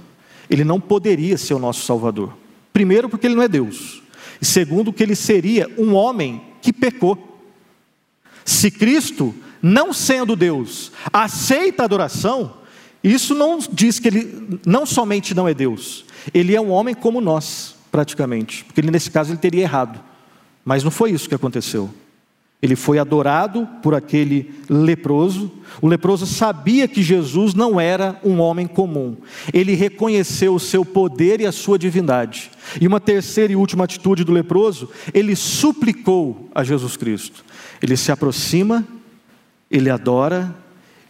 ele 0.50 0.64
não 0.64 0.80
poderia 0.80 1.38
ser 1.38 1.54
o 1.54 1.60
nosso 1.60 1.86
Salvador. 1.86 2.36
Primeiro, 2.74 3.10
porque 3.10 3.28
ele 3.28 3.36
não 3.36 3.44
é 3.44 3.48
Deus. 3.48 4.02
E 4.42 4.46
segundo, 4.46 4.94
que 4.94 5.04
ele 5.04 5.16
seria 5.16 5.70
um 5.78 5.94
homem 5.94 6.42
que 6.62 6.74
pecou. 6.74 7.42
Se 8.46 8.72
Cristo, 8.72 9.36
não 9.62 9.94
sendo 9.94 10.36
Deus, 10.36 10.92
aceita 11.12 11.84
a 11.84 11.86
adoração, 11.86 12.54
isso 13.04 13.34
não 13.34 13.60
diz 13.72 14.00
que 14.00 14.08
ele 14.08 14.60
não 14.66 14.86
somente 14.86 15.34
não 15.34 15.48
é 15.48 15.54
Deus, 15.54 16.06
ele 16.34 16.56
é 16.56 16.62
um 16.62 16.70
homem 16.70 16.94
como 16.94 17.22
nós, 17.22 17.76
praticamente, 17.92 18.64
porque 18.66 18.82
ele, 18.82 18.92
nesse 18.92 19.10
caso 19.10 19.32
ele 19.32 19.40
teria 19.40 19.62
errado. 19.62 20.00
Mas 20.66 20.84
não 20.84 20.92
foi 20.92 21.12
isso 21.12 21.28
que 21.28 21.36
aconteceu. 21.36 21.90
Ele 22.62 22.76
foi 22.76 23.00
adorado 23.00 23.66
por 23.82 23.96
aquele 23.96 24.54
leproso. 24.70 25.50
O 25.82 25.88
leproso 25.88 26.26
sabia 26.26 26.90
que 26.90 27.02
Jesus 27.02 27.54
não 27.54 27.80
era 27.80 28.20
um 28.22 28.42
homem 28.42 28.68
comum. 28.68 29.16
Ele 29.54 29.76
reconheceu 29.76 30.54
o 30.54 30.60
seu 30.60 30.84
poder 30.84 31.40
e 31.40 31.46
a 31.46 31.54
sua 31.54 31.80
divindade. 31.80 32.52
E 32.80 32.86
uma 32.86 33.00
terceira 33.00 33.54
e 33.54 33.56
última 33.56 33.86
atitude 33.86 34.26
do 34.26 34.34
leproso, 34.34 34.90
ele 35.14 35.38
suplicou 35.38 36.50
a 36.54 36.62
Jesus 36.62 36.98
Cristo. 36.98 37.46
Ele 37.82 37.96
se 37.96 38.12
aproxima, 38.12 38.86
ele 39.72 39.90
adora 39.90 40.54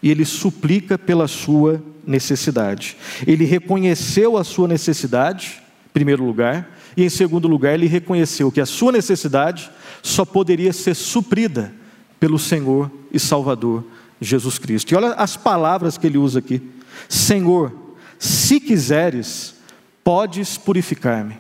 e 0.02 0.10
ele 0.10 0.26
suplica 0.26 0.98
pela 0.98 1.28
sua 1.28 1.82
necessidade. 2.06 2.98
Ele 3.28 3.46
reconheceu 3.46 4.38
a 4.38 4.44
sua 4.44 4.68
necessidade, 4.68 5.62
em 5.88 5.94
primeiro 5.94 6.24
lugar, 6.24 6.78
e 6.96 7.04
em 7.04 7.10
segundo 7.10 7.48
lugar, 7.48 7.74
ele 7.74 7.88
reconheceu 7.88 8.52
que 8.52 8.62
a 8.62 8.66
sua 8.66 8.92
necessidade 8.92 9.70
só 10.02 10.26
poderia 10.26 10.74
ser 10.74 10.96
suprida 10.96 11.74
pelo 12.20 12.40
Senhor 12.40 12.92
e 13.12 13.20
Salvador 13.20 13.86
Jesus 14.20 14.58
Cristo. 14.58 14.92
E 14.92 14.96
olha 14.96 15.14
as 15.14 15.38
palavras 15.38 15.98
que 15.98 16.08
ele 16.08 16.18
usa 16.18 16.40
aqui: 16.40 16.62
Senhor, 17.08 17.72
se 18.18 18.60
quiseres, 18.60 19.56
podes 20.04 20.58
purificar-me. 20.58 21.38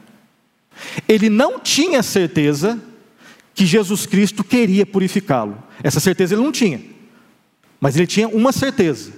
Ele 1.07 1.29
não 1.29 1.59
tinha 1.59 2.01
certeza 2.01 2.79
que 3.53 3.65
Jesus 3.65 4.05
Cristo 4.05 4.43
queria 4.43 4.85
purificá-lo. 4.85 5.61
Essa 5.83 5.99
certeza 5.99 6.35
ele 6.35 6.43
não 6.43 6.51
tinha. 6.51 6.79
Mas 7.79 7.95
ele 7.95 8.07
tinha 8.07 8.27
uma 8.27 8.51
certeza: 8.51 9.11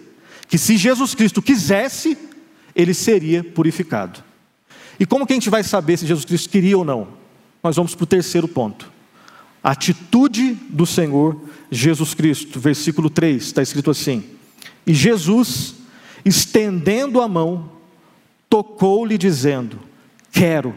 que 0.48 0.58
se 0.58 0.78
Jesus 0.78 1.16
Cristo 1.16 1.42
quisesse, 1.42 2.18
ele 2.76 2.94
seria 2.94 3.44
purificado. 3.44 4.24
E 5.00 5.06
como 5.06 5.26
que 5.26 5.34
a 5.34 5.36
gente 5.36 5.50
vai 5.50 5.64
saber 5.64 5.98
se 5.98 6.06
Jesus 6.06 6.26
Cristo 6.26 6.50
queria 6.50 6.78
ou 6.78 6.86
não? 6.86 7.08
Nós 7.64 7.76
vamos 7.76 7.96
para 7.96 8.04
o 8.04 8.08
terceiro 8.08 8.48
ponto. 8.48 8.92
A 9.64 9.72
atitude 9.72 10.54
do 10.70 10.86
Senhor 10.86 11.40
Jesus 11.72 12.14
Cristo, 12.14 12.60
versículo 12.60 13.10
3, 13.10 13.42
está 13.42 13.62
escrito 13.62 13.92
assim: 13.92 14.24
E 14.86 14.94
Jesus, 14.94 15.76
estendendo 16.26 17.22
a 17.22 17.28
mão, 17.28 17.72
tocou-lhe, 18.50 19.18
dizendo: 19.18 19.80
Quero, 20.32 20.74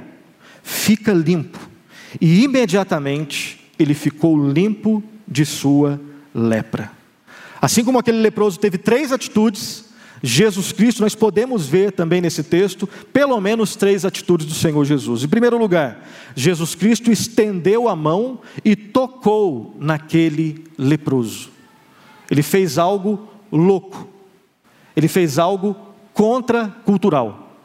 fica 0.62 1.12
limpo. 1.12 1.58
E 2.20 2.44
imediatamente 2.44 3.60
ele 3.78 3.94
ficou 3.94 4.50
limpo 4.50 5.02
de 5.26 5.44
sua 5.44 6.00
lepra. 6.34 6.90
Assim 7.64 7.82
como 7.82 7.98
aquele 7.98 8.18
leproso 8.18 8.60
teve 8.60 8.76
três 8.76 9.10
atitudes, 9.10 9.86
Jesus 10.22 10.70
Cristo, 10.70 11.00
nós 11.00 11.14
podemos 11.14 11.66
ver 11.66 11.92
também 11.92 12.20
nesse 12.20 12.42
texto 12.42 12.86
pelo 13.10 13.40
menos 13.40 13.74
três 13.74 14.04
atitudes 14.04 14.46
do 14.46 14.52
Senhor 14.52 14.84
Jesus. 14.84 15.24
Em 15.24 15.28
primeiro 15.28 15.56
lugar, 15.56 16.06
Jesus 16.36 16.74
Cristo 16.74 17.10
estendeu 17.10 17.88
a 17.88 17.96
mão 17.96 18.38
e 18.62 18.76
tocou 18.76 19.74
naquele 19.80 20.62
leproso. 20.76 21.48
Ele 22.30 22.42
fez 22.42 22.76
algo 22.76 23.26
louco, 23.50 24.10
ele 24.94 25.08
fez 25.08 25.38
algo 25.38 25.74
contracultural. 26.12 27.56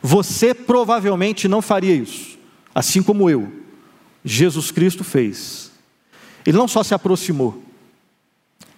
Você 0.00 0.54
provavelmente 0.54 1.48
não 1.48 1.60
faria 1.60 1.92
isso, 1.92 2.38
assim 2.72 3.02
como 3.02 3.28
eu. 3.28 3.50
Jesus 4.24 4.70
Cristo 4.70 5.02
fez. 5.02 5.72
Ele 6.46 6.56
não 6.56 6.68
só 6.68 6.84
se 6.84 6.94
aproximou, 6.94 7.65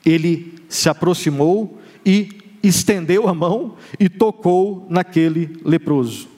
ele 0.08 0.54
se 0.68 0.88
aproximou 0.88 1.78
e 2.04 2.30
estendeu 2.62 3.28
a 3.28 3.34
mão 3.34 3.76
e 3.98 4.08
tocou 4.08 4.86
naquele 4.88 5.60
leproso. 5.64 6.28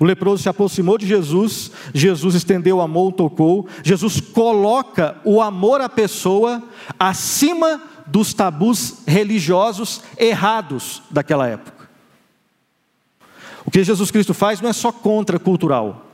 O 0.00 0.04
leproso 0.04 0.42
se 0.42 0.48
aproximou 0.48 0.96
de 0.96 1.06
Jesus, 1.06 1.70
Jesus 1.92 2.34
estendeu 2.34 2.80
a 2.80 2.88
mão, 2.88 3.10
tocou. 3.10 3.68
Jesus 3.82 4.20
coloca 4.20 5.18
o 5.24 5.40
amor 5.40 5.80
à 5.80 5.88
pessoa 5.88 6.62
acima 6.98 7.82
dos 8.06 8.32
tabus 8.32 9.02
religiosos 9.06 10.02
errados 10.16 11.02
daquela 11.10 11.46
época. 11.46 11.88
O 13.66 13.70
que 13.70 13.82
Jesus 13.82 14.10
Cristo 14.10 14.32
faz 14.32 14.60
não 14.60 14.70
é 14.70 14.72
só 14.72 14.92
contra 14.92 15.38
cultural, 15.38 16.06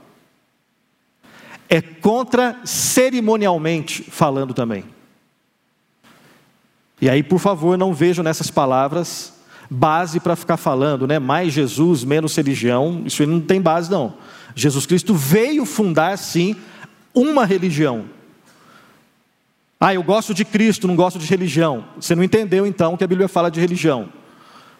é 1.68 1.80
contra 1.80 2.58
cerimonialmente 2.64 4.02
falando 4.02 4.54
também. 4.54 4.84
E 7.02 7.10
aí, 7.10 7.20
por 7.20 7.40
favor, 7.40 7.76
não 7.76 7.92
vejam 7.92 8.22
nessas 8.22 8.48
palavras 8.48 9.34
base 9.68 10.20
para 10.20 10.36
ficar 10.36 10.56
falando, 10.56 11.04
né? 11.04 11.18
Mais 11.18 11.52
Jesus, 11.52 12.04
menos 12.04 12.36
religião. 12.36 13.02
Isso 13.04 13.26
não 13.26 13.40
tem 13.40 13.60
base, 13.60 13.90
não. 13.90 14.14
Jesus 14.54 14.86
Cristo 14.86 15.12
veio 15.12 15.64
fundar, 15.64 16.16
sim, 16.16 16.54
uma 17.12 17.44
religião. 17.44 18.04
Ah, 19.80 19.92
eu 19.92 20.02
gosto 20.04 20.32
de 20.32 20.44
Cristo, 20.44 20.86
não 20.86 20.94
gosto 20.94 21.18
de 21.18 21.26
religião. 21.26 21.84
Você 21.98 22.14
não 22.14 22.22
entendeu 22.22 22.64
então 22.64 22.96
que 22.96 23.02
a 23.02 23.08
Bíblia 23.08 23.26
fala 23.26 23.50
de 23.50 23.58
religião. 23.58 24.08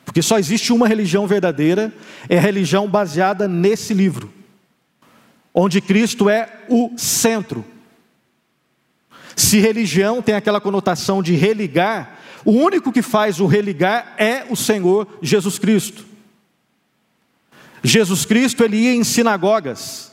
Porque 0.05 0.23
só 0.23 0.39
existe 0.39 0.73
uma 0.73 0.87
religião 0.87 1.27
verdadeira, 1.27 1.93
é 2.29 2.39
a 2.39 2.41
religião 2.41 2.89
baseada 2.89 3.49
nesse 3.49 3.93
livro, 3.93 4.33
onde 5.53 5.81
Cristo 5.81 6.31
é 6.31 6.49
o 6.69 6.93
centro. 6.97 7.65
Se 9.37 9.59
religião 9.59 10.21
tem 10.21 10.35
aquela 10.35 10.61
conotação 10.61 11.23
de 11.23 11.35
religar, 11.35 12.19
o 12.45 12.53
único 12.53 12.93
que 12.93 13.03
faz 13.03 13.41
o 13.41 13.47
religar 13.47 14.15
é 14.19 14.45
o 14.51 14.57
Senhor 14.57 15.07
Jesus 15.23 15.59
Cristo. 15.59 16.05
Jesus 17.83 18.25
Cristo 18.25 18.63
ele 18.63 18.77
ia 18.77 18.95
em 18.95 19.05
sinagogas, 19.05 20.13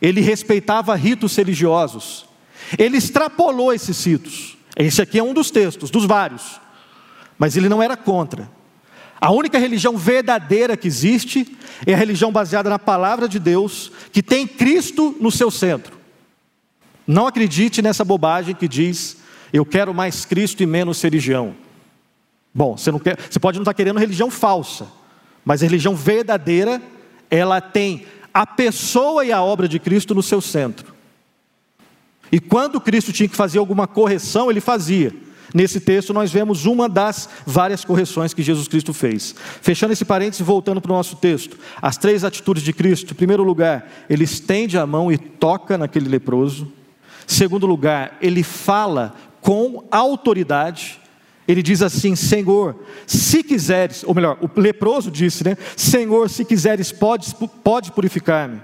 ele 0.00 0.20
respeitava 0.20 0.94
ritos 0.94 1.36
religiosos, 1.36 2.26
ele 2.78 2.96
extrapolou 2.96 3.72
esses 3.72 4.04
ritos. 4.04 4.56
Esse 4.76 5.02
aqui 5.02 5.18
é 5.18 5.22
um 5.22 5.34
dos 5.34 5.50
textos, 5.50 5.90
dos 5.90 6.06
vários. 6.06 6.60
Mas 7.38 7.56
ele 7.56 7.68
não 7.68 7.82
era 7.82 7.96
contra. 7.96 8.50
A 9.20 9.30
única 9.30 9.58
religião 9.58 9.98
verdadeira 9.98 10.76
que 10.76 10.88
existe 10.88 11.56
é 11.86 11.92
a 11.92 11.96
religião 11.96 12.32
baseada 12.32 12.70
na 12.70 12.78
palavra 12.78 13.28
de 13.28 13.38
Deus, 13.38 13.92
que 14.12 14.22
tem 14.22 14.46
Cristo 14.46 15.14
no 15.20 15.30
seu 15.30 15.50
centro. 15.50 15.99
Não 17.10 17.26
acredite 17.26 17.82
nessa 17.82 18.04
bobagem 18.04 18.54
que 18.54 18.68
diz: 18.68 19.16
eu 19.52 19.66
quero 19.66 19.92
mais 19.92 20.24
Cristo 20.24 20.62
e 20.62 20.66
menos 20.66 21.02
religião. 21.02 21.56
Bom, 22.54 22.76
você, 22.76 22.92
não 22.92 23.00
quer, 23.00 23.18
você 23.28 23.40
pode 23.40 23.58
não 23.58 23.62
estar 23.62 23.74
querendo 23.74 23.98
religião 23.98 24.30
falsa, 24.30 24.86
mas 25.44 25.60
a 25.60 25.66
religião 25.66 25.96
verdadeira, 25.96 26.80
ela 27.28 27.60
tem 27.60 28.06
a 28.32 28.46
pessoa 28.46 29.24
e 29.24 29.32
a 29.32 29.42
obra 29.42 29.66
de 29.66 29.80
Cristo 29.80 30.14
no 30.14 30.22
seu 30.22 30.40
centro. 30.40 30.94
E 32.30 32.38
quando 32.38 32.80
Cristo 32.80 33.12
tinha 33.12 33.28
que 33.28 33.34
fazer 33.34 33.58
alguma 33.58 33.88
correção, 33.88 34.48
ele 34.48 34.60
fazia. 34.60 35.12
Nesse 35.52 35.80
texto 35.80 36.14
nós 36.14 36.30
vemos 36.30 36.64
uma 36.64 36.88
das 36.88 37.28
várias 37.44 37.84
correções 37.84 38.32
que 38.32 38.40
Jesus 38.40 38.68
Cristo 38.68 38.94
fez. 38.94 39.34
Fechando 39.60 39.92
esse 39.92 40.04
parênteses 40.04 40.38
e 40.38 40.44
voltando 40.44 40.80
para 40.80 40.92
o 40.92 40.94
nosso 40.94 41.16
texto. 41.16 41.58
As 41.82 41.96
três 41.96 42.22
atitudes 42.22 42.62
de 42.62 42.72
Cristo. 42.72 43.14
Em 43.14 43.16
primeiro 43.16 43.42
lugar, 43.42 43.90
ele 44.08 44.22
estende 44.22 44.78
a 44.78 44.86
mão 44.86 45.10
e 45.10 45.18
toca 45.18 45.76
naquele 45.76 46.08
leproso. 46.08 46.72
Segundo 47.26 47.66
lugar, 47.66 48.16
ele 48.20 48.42
fala 48.42 49.14
com 49.40 49.84
autoridade. 49.90 51.00
Ele 51.46 51.62
diz 51.62 51.82
assim: 51.82 52.14
Senhor, 52.14 52.76
se 53.06 53.42
quiseres, 53.42 54.04
ou 54.04 54.14
melhor, 54.14 54.38
o 54.40 54.60
leproso 54.60 55.10
disse, 55.10 55.44
né? 55.44 55.56
Senhor, 55.76 56.28
se 56.30 56.44
quiseres, 56.44 56.92
pode, 56.92 57.34
pode 57.62 57.92
purificar-me. 57.92 58.60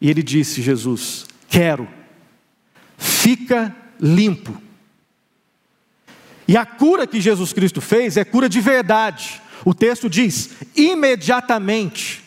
E 0.00 0.10
ele 0.10 0.22
disse, 0.22 0.62
Jesus, 0.62 1.26
quero 1.48 1.86
fica 3.00 3.74
limpo. 3.98 4.54
E 6.46 6.56
a 6.56 6.66
cura 6.66 7.06
que 7.06 7.20
Jesus 7.20 7.52
Cristo 7.52 7.80
fez 7.80 8.16
é 8.16 8.24
cura 8.24 8.48
de 8.48 8.60
verdade. 8.60 9.40
O 9.64 9.72
texto 9.72 10.08
diz: 10.08 10.50
imediatamente. 10.76 12.22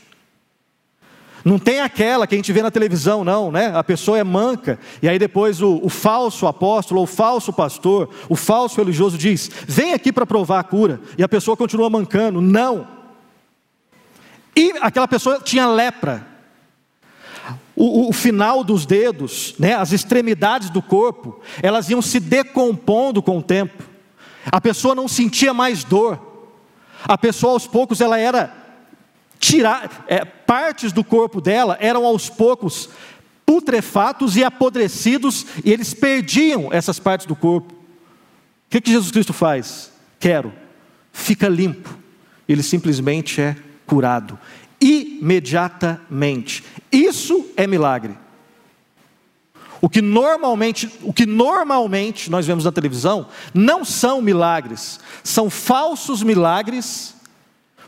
Não 1.43 1.59
tem 1.59 1.81
aquela 1.81 2.25
que 2.25 2.35
a 2.35 2.37
gente 2.37 2.53
vê 2.53 2.61
na 2.61 2.71
televisão, 2.71 3.23
não, 3.23 3.51
né? 3.51 3.71
A 3.75 3.83
pessoa 3.83 4.17
é 4.17 4.23
manca, 4.23 4.79
e 5.01 5.09
aí 5.09 5.19
depois 5.19 5.61
o, 5.61 5.79
o 5.83 5.89
falso 5.89 6.47
apóstolo, 6.47 7.01
o 7.01 7.07
falso 7.07 7.51
pastor, 7.51 8.09
o 8.29 8.35
falso 8.35 8.77
religioso 8.77 9.17
diz: 9.17 9.51
vem 9.67 9.93
aqui 9.93 10.11
para 10.11 10.25
provar 10.25 10.59
a 10.59 10.63
cura, 10.63 11.01
e 11.17 11.23
a 11.23 11.27
pessoa 11.27 11.57
continua 11.57 11.89
mancando. 11.89 12.39
Não. 12.39 12.87
E 14.55 14.73
aquela 14.81 15.07
pessoa 15.07 15.41
tinha 15.43 15.67
lepra, 15.67 16.25
o, 17.75 18.09
o, 18.09 18.13
final 18.13 18.63
dos 18.63 18.85
dedos, 18.85 19.55
né, 19.57 19.73
as 19.73 19.91
extremidades 19.91 20.69
do 20.69 20.81
corpo, 20.81 21.41
elas 21.61 21.89
iam 21.89 22.01
se 22.01 22.19
decompondo 22.19 23.21
com 23.21 23.39
o 23.39 23.43
tempo. 23.43 23.83
A 24.51 24.61
pessoa 24.61 24.93
não 24.93 25.07
sentia 25.07 25.53
mais 25.53 25.83
dor. 25.83 26.19
A 27.03 27.17
pessoa 27.17 27.53
aos 27.53 27.67
poucos 27.67 27.99
ela 27.99 28.17
era 28.19 28.62
tirar 29.43 30.05
é, 30.07 30.23
partes 30.23 30.93
do 30.93 31.03
corpo 31.03 31.41
dela 31.41 31.77
eram 31.81 32.05
aos 32.05 32.29
poucos 32.29 32.89
putrefatos 33.45 34.37
e 34.37 34.43
apodrecidos 34.43 35.45
e 35.65 35.71
eles 35.71 35.93
perdiam 35.93 36.69
essas 36.71 36.97
partes 36.97 37.27
do 37.27 37.35
corpo. 37.35 37.73
O 37.73 37.77
que, 38.69 38.79
que 38.79 38.91
Jesus 38.91 39.11
Cristo 39.11 39.33
faz? 39.33 39.91
Quero, 40.17 40.53
fica 41.11 41.49
limpo. 41.49 41.93
Ele 42.47 42.63
simplesmente 42.63 43.41
é 43.41 43.57
curado 43.85 44.39
imediatamente. 44.79 46.63
Isso 46.89 47.45
é 47.57 47.67
milagre. 47.67 48.17
O 49.81 49.89
que 49.89 50.01
normalmente, 50.01 50.89
o 51.01 51.11
que 51.11 51.25
normalmente 51.25 52.31
nós 52.31 52.47
vemos 52.47 52.63
na 52.63 52.71
televisão 52.71 53.27
não 53.53 53.83
são 53.83 54.21
milagres, 54.21 55.01
são 55.21 55.49
falsos 55.49 56.23
milagres 56.23 57.13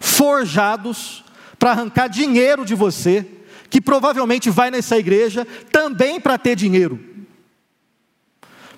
forjados 0.01 1.24
para 1.65 1.71
arrancar 1.71 2.07
dinheiro 2.07 2.63
de 2.63 2.75
você, 2.75 3.25
que 3.71 3.81
provavelmente 3.81 4.51
vai 4.51 4.69
nessa 4.69 4.99
igreja 4.99 5.47
também 5.71 6.21
para 6.21 6.37
ter 6.37 6.55
dinheiro. 6.55 6.99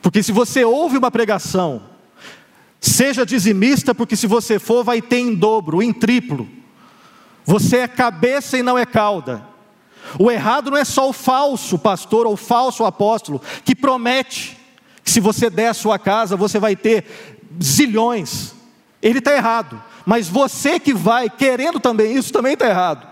Porque 0.02 0.24
se 0.24 0.32
você 0.32 0.64
ouve 0.64 0.98
uma 0.98 1.12
pregação, 1.12 1.84
seja 2.80 3.26
dizimista, 3.26 3.94
porque 3.94 4.16
se 4.16 4.26
você 4.26 4.58
for, 4.58 4.86
vai 4.86 5.02
ter 5.02 5.18
em 5.18 5.36
dobro, 5.36 5.84
em 5.84 5.92
triplo. 5.92 6.48
Você 7.44 7.80
é 7.80 7.90
cabeça 7.90 8.58
e 8.58 8.64
não 8.64 8.78
é 8.78 8.86
cauda. 8.86 9.46
O 10.18 10.32
errado 10.32 10.72
não 10.72 10.78
é 10.78 10.86
só 10.86 11.10
o 11.10 11.14
falso 11.14 11.78
pastor 11.78 12.26
ou 12.26 12.36
o 12.36 12.38
falso 12.38 12.86
apóstolo 12.86 13.42
que 13.66 13.76
promete 13.76 14.58
que 15.04 15.12
se 15.12 15.20
você 15.20 15.50
der 15.50 15.68
a 15.68 15.74
sua 15.74 16.00
casa 16.00 16.38
você 16.38 16.58
vai 16.58 16.74
ter 16.74 17.04
zilhões. 17.62 18.56
Ele 19.02 19.20
está 19.20 19.34
errado. 19.34 19.82
Mas 20.06 20.28
você 20.28 20.80
que 20.80 20.94
vai 20.94 21.30
querendo 21.30 21.80
também 21.80 22.16
isso 22.16 22.32
também 22.32 22.54
está 22.54 22.68
errado. 22.68 23.08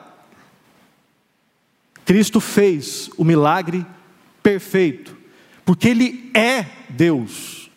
Cristo 2.05 2.39
fez 2.39 3.09
o 3.17 3.23
milagre 3.23 3.85
perfeito, 4.43 5.17
porque 5.65 5.89
Ele 5.89 6.31
é 6.33 6.65
Deus. 6.89 7.69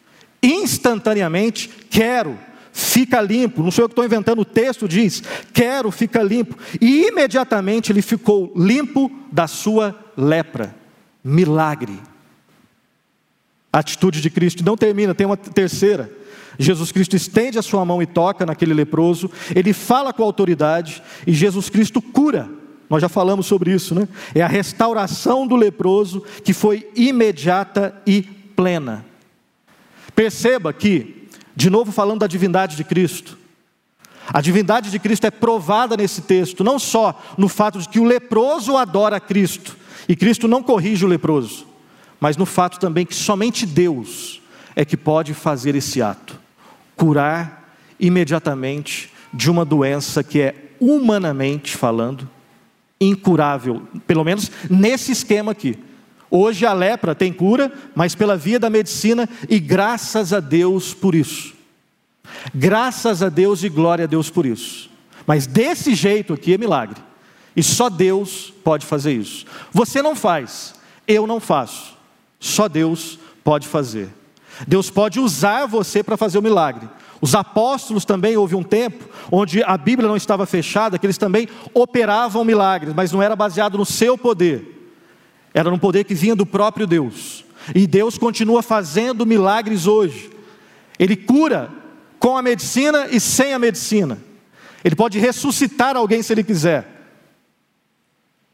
Instantaneamente, 0.43 1.69
quero 1.91 2.39
fica 2.79 3.21
limpo. 3.21 3.63
Não 3.63 3.73
sou 3.73 3.85
eu 3.85 3.89
que 3.89 3.93
estou 3.93 4.05
inventando, 4.05 4.41
o 4.41 4.45
texto 4.45 4.87
diz: 4.87 5.23
quero, 5.53 5.91
fica 5.91 6.23
limpo. 6.23 6.57
E 6.81 7.07
imediatamente 7.07 7.91
ele 7.91 8.03
ficou 8.03 8.53
limpo 8.57 9.11
da 9.33 9.47
sua 9.47 9.99
lepra. 10.17 10.75
Milagre. 11.23 11.99
A 13.73 13.81
atitude 13.81 14.21
de 14.21 14.31
Cristo 14.31 14.65
não 14.65 14.77
termina, 14.77 15.15
tem 15.15 15.27
uma 15.27 15.37
terceira. 15.37 16.11
Jesus 16.59 16.91
Cristo 16.91 17.15
estende 17.15 17.59
a 17.59 17.63
sua 17.63 17.85
mão 17.85 18.03
e 18.03 18.07
toca 18.07 18.45
naquele 18.45 18.75
leproso, 18.75 19.31
ele 19.55 19.73
fala 19.73 20.13
com 20.13 20.23
autoridade 20.23 21.03
e 21.27 21.33
Jesus 21.33 21.69
Cristo 21.69 22.03
cura. 22.03 22.51
Nós 22.91 23.01
já 23.01 23.09
falamos 23.09 23.47
sobre 23.47 23.73
isso, 23.73 23.95
né? 23.95 24.09
É 24.35 24.43
a 24.43 24.49
restauração 24.49 25.47
do 25.47 25.55
leproso 25.55 26.23
que 26.43 26.53
foi 26.53 26.91
imediata 26.97 27.95
e 28.07 28.23
plena. 28.23 29.05
Perceba 30.15 30.73
que 30.73 31.19
de 31.59 31.71
novo, 31.71 31.91
falando 31.91 32.21
da 32.21 32.29
divindade 32.29 32.77
de 32.77 32.85
Cristo. 32.85 33.37
A 34.33 34.41
divindade 34.41 34.93
de 34.93 34.99
Cristo 35.01 35.27
é 35.27 35.31
provada 35.31 35.97
nesse 35.97 36.23
texto, 36.23 36.63
não 36.63 36.79
só 36.79 37.21
no 37.37 37.49
fato 37.49 37.81
de 37.81 37.89
que 37.89 37.99
o 37.99 38.05
leproso 38.05 38.77
adora 38.77 39.19
Cristo, 39.19 39.77
e 40.09 40.15
Cristo 40.15 40.47
não 40.47 40.63
corrige 40.63 41.05
o 41.05 41.09
leproso, 41.09 41.67
mas 42.21 42.37
no 42.37 42.47
fato 42.47 42.79
também 42.79 43.05
que 43.05 43.15
somente 43.15 43.67
Deus 43.67 44.41
é 44.77 44.85
que 44.85 44.97
pode 44.97 45.35
fazer 45.35 45.75
esse 45.75 46.01
ato 46.01 46.39
curar 46.99 47.73
imediatamente 47.99 49.11
de 49.33 49.51
uma 49.51 49.65
doença 49.65 50.23
que 50.23 50.41
é, 50.41 50.55
humanamente 50.81 51.77
falando, 51.77 52.29
incurável, 53.01 53.83
pelo 54.07 54.25
menos 54.25 54.51
nesse 54.69 55.13
esquema 55.13 55.53
aqui. 55.53 55.79
Hoje 56.31 56.67
a 56.67 56.73
lepra 56.75 57.15
tem 57.15 57.33
cura, 57.33 57.73
mas 57.95 58.15
pela 58.15 58.37
via 58.37 58.59
da 58.59 58.69
medicina, 58.69 59.29
e 59.49 59.59
graças 59.59 60.33
a 60.33 60.41
Deus 60.41 60.93
por 60.93 61.15
isso. 61.15 61.55
Graças 62.55 63.23
a 63.23 63.29
Deus 63.29 63.63
e 63.63 63.69
glória 63.69 64.05
a 64.05 64.09
Deus 64.09 64.29
por 64.29 64.45
isso. 64.45 64.91
Mas 65.27 65.47
desse 65.47 65.95
jeito 65.95 66.35
aqui 66.35 66.55
é 66.55 66.59
milagre. 66.59 67.01
E 67.57 67.63
só 67.63 67.89
Deus 67.89 68.53
pode 68.63 68.85
fazer 68.85 69.13
isso. 69.13 69.47
Você 69.73 70.03
não 70.03 70.15
faz, 70.15 70.75
eu 71.07 71.27
não 71.27 71.41
faço. 71.41 71.97
Só 72.39 72.69
Deus 72.69 73.19
pode 73.43 73.67
fazer. 73.67 74.11
Deus 74.67 74.91
pode 74.91 75.21
usar 75.21 75.67
você 75.67 76.03
para 76.03 76.17
fazer 76.17 76.39
o 76.39 76.43
milagre. 76.43 76.89
Os 77.21 77.35
apóstolos 77.35 78.05
também 78.05 78.37
houve 78.37 78.55
um 78.55 78.63
tempo 78.63 79.05
onde 79.31 79.63
a 79.63 79.77
Bíblia 79.77 80.09
não 80.09 80.17
estava 80.17 80.47
fechada, 80.47 80.99
que 80.99 81.07
eles 81.07 81.19
também 81.19 81.49
operavam 81.75 82.45
milagres, 82.45 82.95
mas 82.95 83.13
não 83.13 83.23
era 83.23 83.35
baseado 83.35 83.77
no 83.77 83.85
seu 83.85 84.17
poder. 84.17 84.93
Era 85.53 85.71
no 85.71 85.79
poder 85.79 86.05
que 86.05 86.15
vinha 86.15 86.37
do 86.37 86.47
próprio 86.47 86.87
Deus. 86.87 87.45
E 87.75 87.87
Deus 87.87 88.17
continua 88.17 88.63
fazendo 88.63 89.27
milagres 89.27 89.87
hoje. 89.87 90.31
Ele 90.99 91.17
cura 91.17 91.71
com 92.19 92.37
a 92.37 92.43
medicina 92.43 93.09
e 93.11 93.21
sem 93.21 93.53
a 93.53 93.59
medicina. 93.59 94.19
Ele 94.85 94.95
pode 94.95 95.19
ressuscitar 95.19 95.97
alguém 95.97 96.23
se 96.23 96.33
ele 96.33 96.45
quiser. 96.45 96.99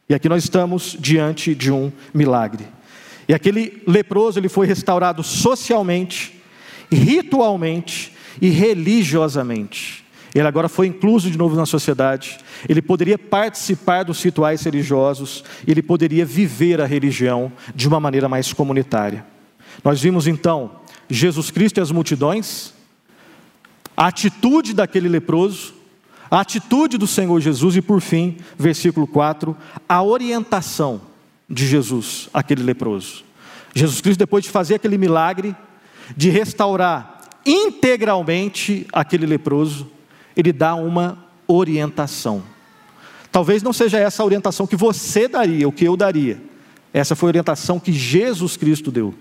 E 0.08 0.14
aqui 0.14 0.28
nós 0.28 0.44
estamos 0.44 0.96
diante 0.98 1.54
de 1.54 1.70
um 1.70 1.90
milagre. 2.12 2.66
E 3.28 3.34
aquele 3.34 3.82
leproso 3.86 4.38
ele 4.38 4.48
foi 4.48 4.66
restaurado 4.66 5.22
socialmente, 5.22 6.40
ritualmente 6.90 8.12
e 8.40 8.48
religiosamente. 8.50 10.04
Ele 10.34 10.48
agora 10.48 10.68
foi 10.68 10.88
incluso 10.88 11.30
de 11.30 11.38
novo 11.38 11.54
na 11.54 11.64
sociedade. 11.64 12.38
Ele 12.68 12.82
poderia 12.82 13.16
participar 13.16 14.02
dos 14.02 14.20
rituais 14.22 14.62
religiosos, 14.64 15.44
ele 15.66 15.80
poderia 15.80 16.24
viver 16.24 16.80
a 16.80 16.86
religião 16.86 17.52
de 17.74 17.86
uma 17.86 18.00
maneira 18.00 18.28
mais 18.28 18.52
comunitária. 18.52 19.24
Nós 19.82 20.00
vimos 20.00 20.26
então 20.26 20.72
Jesus 21.08 21.50
Cristo 21.50 21.78
e 21.78 21.80
as 21.80 21.92
multidões, 21.92 22.74
a 23.96 24.08
atitude 24.08 24.74
daquele 24.74 25.08
leproso, 25.08 25.72
a 26.28 26.40
atitude 26.40 26.98
do 26.98 27.06
Senhor 27.06 27.40
Jesus 27.40 27.76
e, 27.76 27.82
por 27.82 28.00
fim, 28.00 28.38
versículo 28.58 29.06
4, 29.06 29.56
a 29.88 30.02
orientação 30.02 31.00
de 31.54 31.66
Jesus, 31.66 32.28
aquele 32.34 32.62
leproso. 32.62 33.24
Jesus 33.74 34.00
Cristo, 34.00 34.18
depois 34.18 34.44
de 34.44 34.50
fazer 34.50 34.74
aquele 34.74 34.98
milagre, 34.98 35.54
de 36.16 36.28
restaurar 36.28 37.20
integralmente 37.46 38.86
aquele 38.92 39.26
leproso, 39.26 39.90
ele 40.36 40.52
dá 40.52 40.74
uma 40.74 41.24
orientação. 41.46 42.42
Talvez 43.30 43.62
não 43.62 43.72
seja 43.72 43.98
essa 43.98 44.22
a 44.22 44.26
orientação 44.26 44.66
que 44.66 44.76
você 44.76 45.28
daria, 45.28 45.68
o 45.68 45.72
que 45.72 45.84
eu 45.84 45.96
daria. 45.96 46.40
Essa 46.92 47.14
foi 47.14 47.28
a 47.28 47.30
orientação 47.30 47.80
que 47.80 47.92
Jesus 47.92 48.56
Cristo 48.56 48.90
deu. 48.90 49.14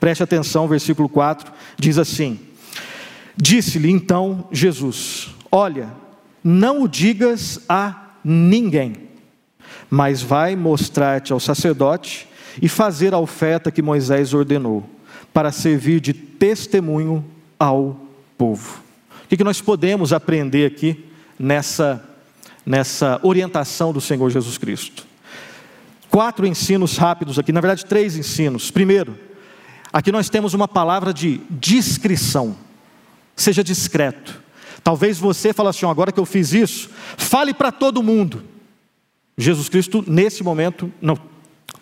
Preste 0.00 0.22
atenção, 0.22 0.68
versículo 0.68 1.08
4 1.08 1.52
diz 1.78 1.98
assim: 1.98 2.38
Disse-lhe 3.36 3.90
então 3.90 4.48
Jesus: 4.50 5.30
Olha, 5.50 5.92
não 6.42 6.82
o 6.82 6.88
digas 6.88 7.60
a 7.68 8.12
ninguém, 8.24 8.94
mas 9.90 10.22
vai 10.22 10.54
mostrar-te 10.54 11.32
ao 11.32 11.40
sacerdote 11.40 12.28
e 12.60 12.68
fazer 12.68 13.14
a 13.14 13.18
oferta 13.18 13.70
que 13.70 13.82
Moisés 13.82 14.34
ordenou, 14.34 14.88
para 15.32 15.52
servir 15.52 16.00
de 16.00 16.12
testemunho 16.12 17.24
ao 17.58 18.00
povo. 18.36 18.82
O 19.24 19.36
que 19.36 19.44
nós 19.44 19.60
podemos 19.60 20.12
aprender 20.12 20.66
aqui 20.66 21.04
nessa, 21.38 22.02
nessa 22.64 23.20
orientação 23.22 23.92
do 23.92 24.00
Senhor 24.00 24.28
Jesus 24.30 24.56
Cristo? 24.56 25.06
Quatro 26.10 26.46
ensinos 26.46 26.96
rápidos 26.96 27.38
aqui, 27.38 27.52
na 27.52 27.60
verdade, 27.60 27.84
três 27.84 28.16
ensinos. 28.16 28.70
Primeiro, 28.70 29.18
aqui 29.92 30.10
nós 30.10 30.30
temos 30.30 30.54
uma 30.54 30.66
palavra 30.66 31.12
de 31.12 31.40
discrição. 31.50 32.56
Seja 33.36 33.62
discreto. 33.62 34.40
Talvez 34.82 35.18
você 35.18 35.52
fale 35.52 35.68
assim: 35.68 35.86
agora 35.86 36.10
que 36.10 36.18
eu 36.18 36.24
fiz 36.24 36.52
isso, 36.52 36.90
fale 37.16 37.52
para 37.52 37.70
todo 37.70 38.02
mundo. 38.02 38.42
Jesus 39.38 39.68
Cristo, 39.68 40.04
nesse 40.04 40.42
momento, 40.42 40.92
não, 41.00 41.16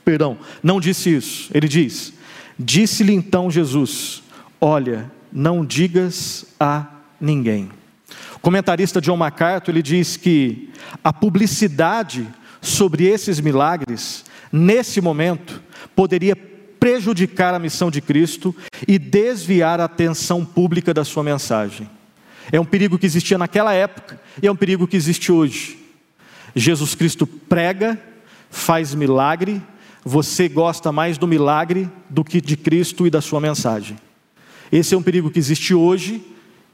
perdão, 0.05 0.37
não 0.63 0.79
disse 0.79 1.17
isso. 1.17 1.51
Ele 1.55 1.67
diz: 1.67 2.13
Disse-lhe 2.59 3.15
então 3.15 3.51
Jesus: 3.51 4.23
Olha, 4.61 5.11
não 5.33 5.65
digas 5.65 6.45
a 6.61 6.87
ninguém. 7.19 7.71
O 8.35 8.39
comentarista 8.39 9.01
John 9.01 9.17
MacArthur 9.17 9.73
ele 9.73 9.83
diz 9.83 10.17
que 10.17 10.71
a 11.03 11.13
publicidade 11.13 12.29
sobre 12.61 13.05
esses 13.05 13.41
milagres, 13.41 14.25
nesse 14.53 15.01
momento, 15.01 15.63
poderia 15.95 16.37
prejudicar 16.79 17.55
a 17.55 17.59
missão 17.59 17.91
de 17.91 18.01
Cristo 18.01 18.55
e 18.87 18.99
desviar 18.99 19.81
a 19.81 19.85
atenção 19.85 20.45
pública 20.45 20.93
da 20.93 21.05
sua 21.05 21.23
mensagem. 21.23 21.89
É 22.53 22.61
um 22.61 22.65
perigo 22.65 22.99
que 22.99 23.07
existia 23.07 23.39
naquela 23.39 23.73
época 23.73 24.21
e 24.41 24.47
é 24.47 24.53
um 24.53 24.57
perigo 24.57 24.87
que 24.87 24.97
existe 24.97 25.33
hoje. 25.33 25.86
Jesus 26.57 26.95
Cristo 26.95 27.27
prega, 27.27 28.01
faz 28.49 28.95
milagre, 28.95 29.63
você 30.03 30.49
gosta 30.49 30.91
mais 30.91 31.19
do 31.19 31.29
milagre 31.29 31.91
do 32.09 32.25
que 32.25 32.41
de 32.41 32.57
Cristo 32.57 33.07
e 33.07 33.11
da 33.11 33.21
sua 33.21 33.41
mensagem. 33.41 33.99
Esse 34.73 34.95
é 34.95 34.99
um 34.99 35.03
perigo 35.03 35.31
que 35.31 35.39
existe 35.39 35.75
hoje 35.75 36.25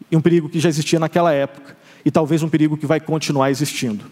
e 0.08 0.16
um 0.16 0.20
perigo 0.20 0.48
que 0.48 0.60
já 0.60 0.68
existia 0.68 1.00
naquela 1.00 1.32
época 1.32 1.76
e 2.04 2.10
talvez 2.10 2.44
um 2.44 2.48
perigo 2.48 2.76
que 2.76 2.86
vai 2.86 3.00
continuar 3.00 3.50
existindo. 3.50 4.04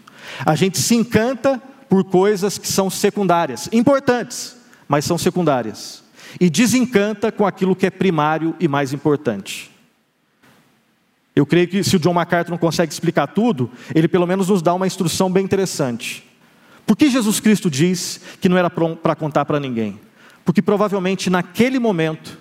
A 0.45 0.55
gente 0.55 0.77
se 0.77 0.93
encanta 0.93 1.61
por 1.89 2.03
coisas 2.03 2.57
que 2.57 2.67
são 2.67 2.89
secundárias, 2.89 3.69
importantes, 3.71 4.57
mas 4.87 5.05
são 5.05 5.17
secundárias, 5.17 6.03
e 6.39 6.49
desencanta 6.49 7.31
com 7.31 7.45
aquilo 7.45 7.75
que 7.75 7.85
é 7.85 7.89
primário 7.89 8.55
e 8.59 8.67
mais 8.67 8.91
importante. 8.91 9.70
Eu 11.35 11.45
creio 11.45 11.67
que 11.67 11.83
se 11.83 11.95
o 11.95 11.99
John 11.99 12.13
MacArthur 12.13 12.51
não 12.51 12.57
consegue 12.57 12.91
explicar 12.91 13.27
tudo, 13.27 13.71
ele 13.95 14.07
pelo 14.07 14.27
menos 14.27 14.49
nos 14.49 14.61
dá 14.61 14.73
uma 14.73 14.87
instrução 14.87 15.31
bem 15.31 15.45
interessante. 15.45 16.27
Por 16.85 16.97
que 16.97 17.09
Jesus 17.09 17.39
Cristo 17.39 17.69
diz 17.69 18.19
que 18.41 18.49
não 18.49 18.57
era 18.57 18.69
para 18.69 19.15
contar 19.15 19.45
para 19.45 19.59
ninguém? 19.59 19.99
Porque 20.43 20.61
provavelmente 20.61 21.29
naquele 21.29 21.79
momento, 21.79 22.37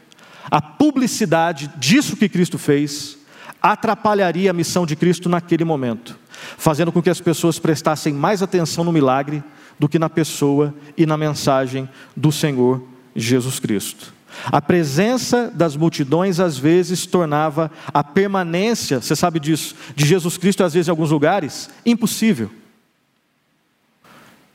a 0.50 0.61
publicidade 0.61 1.70
disso 1.76 2.16
que 2.16 2.29
Cristo 2.29 2.59
fez 2.59 3.16
atrapalharia 3.62 4.50
a 4.50 4.55
missão 4.55 4.87
de 4.87 4.96
Cristo 4.96 5.29
naquele 5.29 5.64
momento, 5.64 6.18
fazendo 6.57 6.90
com 6.90 7.03
que 7.03 7.11
as 7.11 7.20
pessoas 7.20 7.59
prestassem 7.59 8.12
mais 8.12 8.42
atenção 8.42 8.83
no 8.83 8.92
milagre 8.92 9.42
do 9.79 9.88
que 9.88 9.98
na 9.98 10.11
pessoa 10.11 10.74
e 10.96 11.07
na 11.07 11.16
mensagem 11.16 11.88
do 12.16 12.33
Senhor 12.33 12.83
Jesus 13.14 13.61
Cristo. 13.61 14.12
A 14.47 14.61
presença 14.61 15.51
das 15.55 15.77
multidões 15.77 16.40
às 16.40 16.57
vezes 16.57 17.07
tornava 17.07 17.71
a 17.93 18.03
permanência, 18.03 19.01
você 19.01 19.14
sabe 19.16 19.40
disso, 19.40 19.75
de 19.95 20.07
Jesus 20.07 20.37
Cristo 20.37 20.64
às 20.64 20.73
vezes 20.73 20.88
em 20.88 20.90
alguns 20.90 21.11
lugares 21.11 21.71
impossível. 21.85 22.51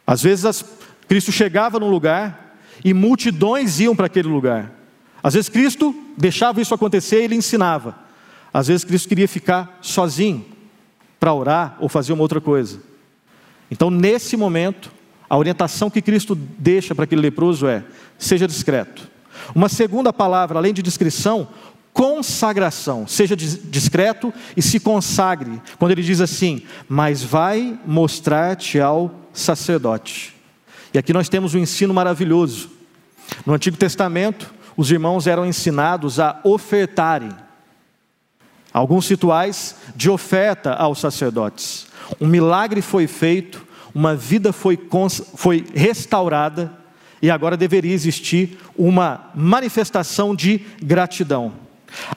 Às 0.06 0.22
vezes 0.22 0.46
as, 0.46 0.66
Cristo 1.08 1.32
chegava 1.32 1.80
num 1.80 1.90
lugar 1.90 2.58
e 2.84 2.94
multidões 2.94 3.80
iam 3.80 3.96
para 3.96 4.06
aquele 4.06 4.28
lugar. 4.28 4.72
Às 5.22 5.34
vezes 5.34 5.50
Cristo 5.50 5.96
deixava 6.18 6.62
isso 6.62 6.74
acontecer 6.74 7.22
e 7.22 7.24
ele 7.26 7.36
ensinava. 7.36 7.98
Às 8.54 8.68
vezes 8.68 8.84
Cristo 8.84 9.10
queria 9.10 9.28
ficar 9.28 9.80
sozinho 9.82 10.46
para 11.20 11.34
orar 11.34 11.78
ou 11.80 11.90
fazer 11.90 12.14
uma 12.14 12.22
outra 12.22 12.40
coisa. 12.40 12.80
Então, 13.70 13.90
nesse 13.90 14.38
momento, 14.38 14.92
a 15.30 15.38
orientação 15.38 15.90
que 15.90 16.02
Cristo 16.02 16.36
deixa 16.36 16.94
para 16.94 17.06
aquele 17.06 17.22
leproso 17.22 17.68
é: 17.68 17.84
seja 18.18 18.48
discreto. 18.48 19.10
Uma 19.54 19.70
segunda 19.70 20.12
palavra, 20.12 20.58
além 20.58 20.74
de 20.74 20.82
descrição, 20.82 21.48
consagração. 21.94 23.08
Seja 23.08 23.36
discreto 23.36 24.34
e 24.56 24.62
se 24.62 24.80
consagre. 24.80 25.62
Quando 25.78 25.92
ele 25.92 26.04
diz 26.04 26.20
assim: 26.20 26.62
Mas 26.90 27.24
vai 27.24 27.80
mostrar-te 27.86 28.80
ao 28.80 29.12
sacerdote. 29.34 30.36
E 30.94 30.98
aqui 30.98 31.14
nós 31.14 31.30
temos 31.30 31.54
um 31.54 31.60
ensino 31.60 31.94
maravilhoso. 31.94 32.70
No 33.46 33.54
Antigo 33.54 33.78
Testamento, 33.78 34.54
os 34.78 34.92
irmãos 34.92 35.26
eram 35.28 35.46
ensinados 35.46 36.20
a 36.20 36.40
ofertarem 36.44 37.32
alguns 38.74 39.08
rituais 39.10 39.76
de 39.96 40.10
oferta 40.10 40.74
aos 40.74 41.00
sacerdotes. 41.00 41.88
Um 42.20 42.28
milagre 42.28 42.82
foi 42.82 43.08
feito, 43.08 43.66
uma 43.94 44.16
vida 44.16 44.52
foi, 44.52 44.78
foi 45.36 45.66
restaurada 45.74 46.72
e 47.26 47.32
agora 47.32 47.58
deveria 47.58 47.92
existir 47.92 48.56
uma 48.78 49.32
manifestação 49.34 50.36
de 50.36 50.62
gratidão. 50.80 51.54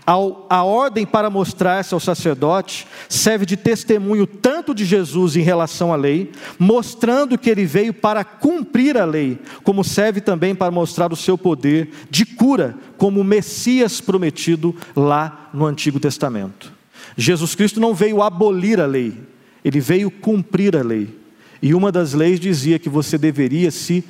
A 0.07 0.63
ordem 0.63 1.07
para 1.07 1.31
mostrar-se 1.31 1.95
ao 1.95 2.01
sacerdote 2.01 2.87
serve 3.09 3.47
de 3.47 3.57
testemunho 3.57 4.27
tanto 4.27 4.75
de 4.75 4.85
Jesus 4.85 5.35
em 5.35 5.41
relação 5.41 5.95
à 5.95 5.97
lei, 5.97 6.31
mostrando 6.59 7.39
que 7.39 7.49
ele 7.49 7.65
veio 7.65 7.95
para 7.95 8.23
cumprir 8.23 8.99
a 8.99 9.07
lei, 9.07 9.39
como 9.65 9.83
serve 9.83 10.21
também 10.21 10.55
para 10.55 10.71
mostrar 10.71 11.11
o 11.11 11.17
seu 11.17 11.39
poder 11.39 11.89
de 12.11 12.27
cura, 12.27 12.77
como 12.99 13.23
o 13.23 13.25
Messias 13.25 14.03
prometido 14.03 14.77
lá 14.95 15.49
no 15.55 15.65
Antigo 15.65 15.99
Testamento. 15.99 16.71
Jesus 17.17 17.55
Cristo 17.55 17.81
não 17.81 17.95
veio 17.95 18.23
abolir 18.23 18.79
a 18.79 18.87
lei, 18.87 19.15
ele 19.65 19.81
veio 19.81 20.11
cumprir 20.11 20.77
a 20.77 20.83
lei. 20.83 21.17
E 21.63 21.73
uma 21.73 21.91
das 21.91 22.13
leis 22.13 22.39
dizia 22.39 22.79
que 22.79 22.91
você 22.91 23.17
deveria 23.17 23.71
se 23.71 24.05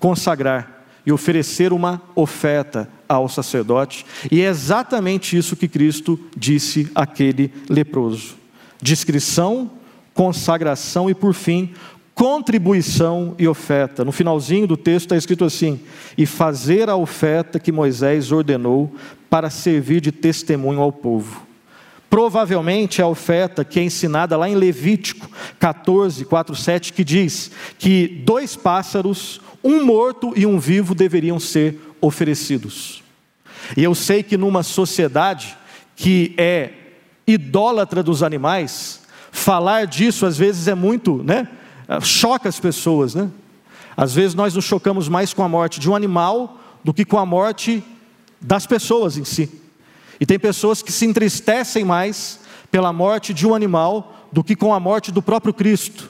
consagrar 0.00 0.84
e 1.06 1.12
oferecer 1.12 1.72
uma 1.72 2.02
oferta 2.16 2.88
ao 3.08 3.28
sacerdote, 3.28 4.04
e 4.30 4.40
é 4.40 4.46
exatamente 4.48 5.36
isso 5.36 5.56
que 5.56 5.68
Cristo 5.68 6.18
disse 6.36 6.90
àquele 6.94 7.52
leproso: 7.68 8.34
discrição, 8.82 9.70
consagração 10.14 11.08
e, 11.08 11.14
por 11.14 11.34
fim, 11.34 11.72
contribuição 12.14 13.34
e 13.38 13.48
oferta. 13.48 14.04
No 14.04 14.12
finalzinho 14.12 14.66
do 14.66 14.76
texto 14.76 15.06
está 15.06 15.16
escrito 15.16 15.44
assim: 15.44 15.80
e 16.16 16.26
fazer 16.26 16.88
a 16.88 16.96
oferta 16.96 17.58
que 17.58 17.72
Moisés 17.72 18.32
ordenou 18.32 18.94
para 19.28 19.48
servir 19.48 20.00
de 20.00 20.12
testemunho 20.12 20.80
ao 20.80 20.92
povo. 20.92 21.46
Provavelmente 22.10 23.00
é 23.00 23.04
a 23.04 23.08
oferta 23.08 23.64
que 23.64 23.78
é 23.78 23.84
ensinada 23.84 24.36
lá 24.36 24.48
em 24.48 24.56
Levítico 24.56 25.30
14, 25.60 26.24
4, 26.24 26.56
7, 26.56 26.92
que 26.92 27.04
diz 27.04 27.52
que 27.78 28.08
dois 28.26 28.56
pássaros, 28.56 29.40
um 29.62 29.84
morto 29.84 30.32
e 30.36 30.46
um 30.46 30.58
vivo 30.58 30.94
deveriam 30.94 31.38
ser 31.38 31.78
oferecidos. 32.00 33.02
E 33.76 33.84
eu 33.84 33.94
sei 33.94 34.22
que 34.22 34.36
numa 34.36 34.62
sociedade 34.62 35.56
que 35.94 36.34
é 36.38 36.70
idólatra 37.26 38.02
dos 38.02 38.22
animais, 38.22 39.00
Falar 39.30 39.86
disso 39.86 40.26
às 40.26 40.36
vezes 40.36 40.66
é 40.66 40.74
muito, 40.74 41.22
né? 41.22 41.48
Choca 42.02 42.48
as 42.48 42.58
pessoas, 42.58 43.14
né? 43.14 43.30
Às 43.96 44.14
vezes 44.14 44.34
nós 44.34 44.54
nos 44.54 44.64
chocamos 44.64 45.08
mais 45.08 45.32
com 45.32 45.42
a 45.42 45.48
morte 45.48 45.78
de 45.78 45.88
um 45.88 45.94
animal 45.94 46.58
do 46.82 46.92
que 46.92 47.04
com 47.04 47.18
a 47.18 47.26
morte 47.26 47.82
das 48.40 48.66
pessoas 48.66 49.16
em 49.16 49.24
si. 49.24 49.50
E 50.18 50.26
tem 50.26 50.38
pessoas 50.38 50.82
que 50.82 50.92
se 50.92 51.06
entristecem 51.06 51.84
mais 51.84 52.40
pela 52.70 52.92
morte 52.92 53.32
de 53.32 53.46
um 53.46 53.54
animal 53.54 54.28
do 54.32 54.42
que 54.42 54.56
com 54.56 54.72
a 54.74 54.80
morte 54.80 55.12
do 55.12 55.22
próprio 55.22 55.52
Cristo. 55.52 56.09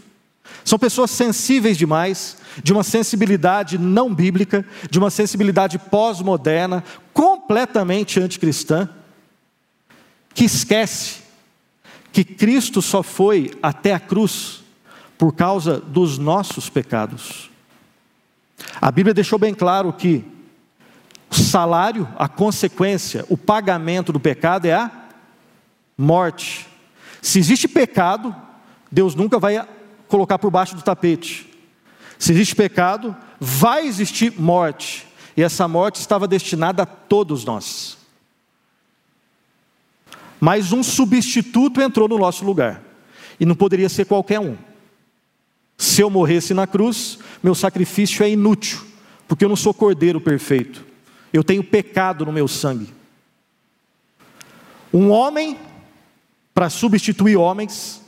São 0.65 0.79
pessoas 0.79 1.11
sensíveis 1.11 1.77
demais, 1.77 2.37
de 2.63 2.73
uma 2.73 2.83
sensibilidade 2.83 3.79
não 3.79 4.15
bíblica, 4.15 4.65
de 4.91 4.99
uma 4.99 5.11
sensibilidade 5.11 5.79
pós-moderna, 5.79 6.85
completamente 7.13 8.21
anticristã, 8.21 8.89
que 10.35 10.45
esquece 10.45 11.21
que 12.13 12.25
Cristo 12.25 12.83
só 12.83 13.03
foi 13.03 13.53
até 13.63 13.95
a 13.95 14.01
cruz 14.01 14.63
por 15.17 15.33
causa 15.35 15.79
dos 15.79 16.19
nossos 16.19 16.69
pecados. 16.69 17.51
A 18.81 18.91
Bíblia 18.91 19.15
deixou 19.15 19.39
bem 19.39 19.55
claro 19.55 19.93
que 19.93 20.25
o 21.31 21.35
salário, 21.35 22.09
a 22.19 22.29
consequência, 22.29 23.25
o 23.29 23.37
pagamento 23.37 24.13
do 24.13 24.19
pecado 24.19 24.67
é 24.67 24.75
a 24.75 24.91
morte. 25.97 26.67
Se 27.23 27.39
existe 27.39 27.69
pecado, 27.69 28.35
Deus 28.91 29.15
nunca 29.15 29.39
vai 29.39 29.65
colocar 30.11 30.39
por 30.39 30.51
baixo 30.51 30.75
do 30.77 30.83
tapete. 30.83 31.49
Se 32.19 32.33
existe 32.33 32.55
pecado, 32.55 33.17
vai 33.41 33.87
existir 33.87 34.39
morte. 34.39 35.07
E 35.37 35.43
essa 35.43 35.67
morte 35.67 36.01
estava 36.01 36.29
destinada 36.29 36.83
a 36.83 36.87
todos 36.87 37.45
nós. 37.45 37.97
Mas 40.39 40.73
um 40.73 40.83
substituto 40.83 41.81
entrou 41.81 42.09
no 42.09 42.19
nosso 42.19 42.45
lugar. 42.45 42.83
E 43.39 43.47
não 43.47 43.55
poderia 43.55 43.89
ser 43.89 44.05
qualquer 44.05 44.41
um. 44.41 44.57
Se 45.79 46.03
eu 46.03 46.11
morresse 46.11 46.53
na 46.53 46.67
cruz, 46.67 47.19
meu 47.43 47.55
sacrifício 47.55 48.23
é 48.23 48.29
inútil, 48.29 48.87
porque 49.27 49.45
eu 49.45 49.49
não 49.49 49.57
sou 49.57 49.73
cordeiro 49.73 50.21
perfeito. 50.21 50.85
Eu 51.33 51.43
tenho 51.43 51.65
pecado 51.65 52.27
no 52.27 52.33
meu 52.33 52.47
sangue. 52.47 52.93
Um 54.93 55.11
homem 55.11 55.57
para 56.53 56.69
substituir 56.69 57.37
homens, 57.37 58.03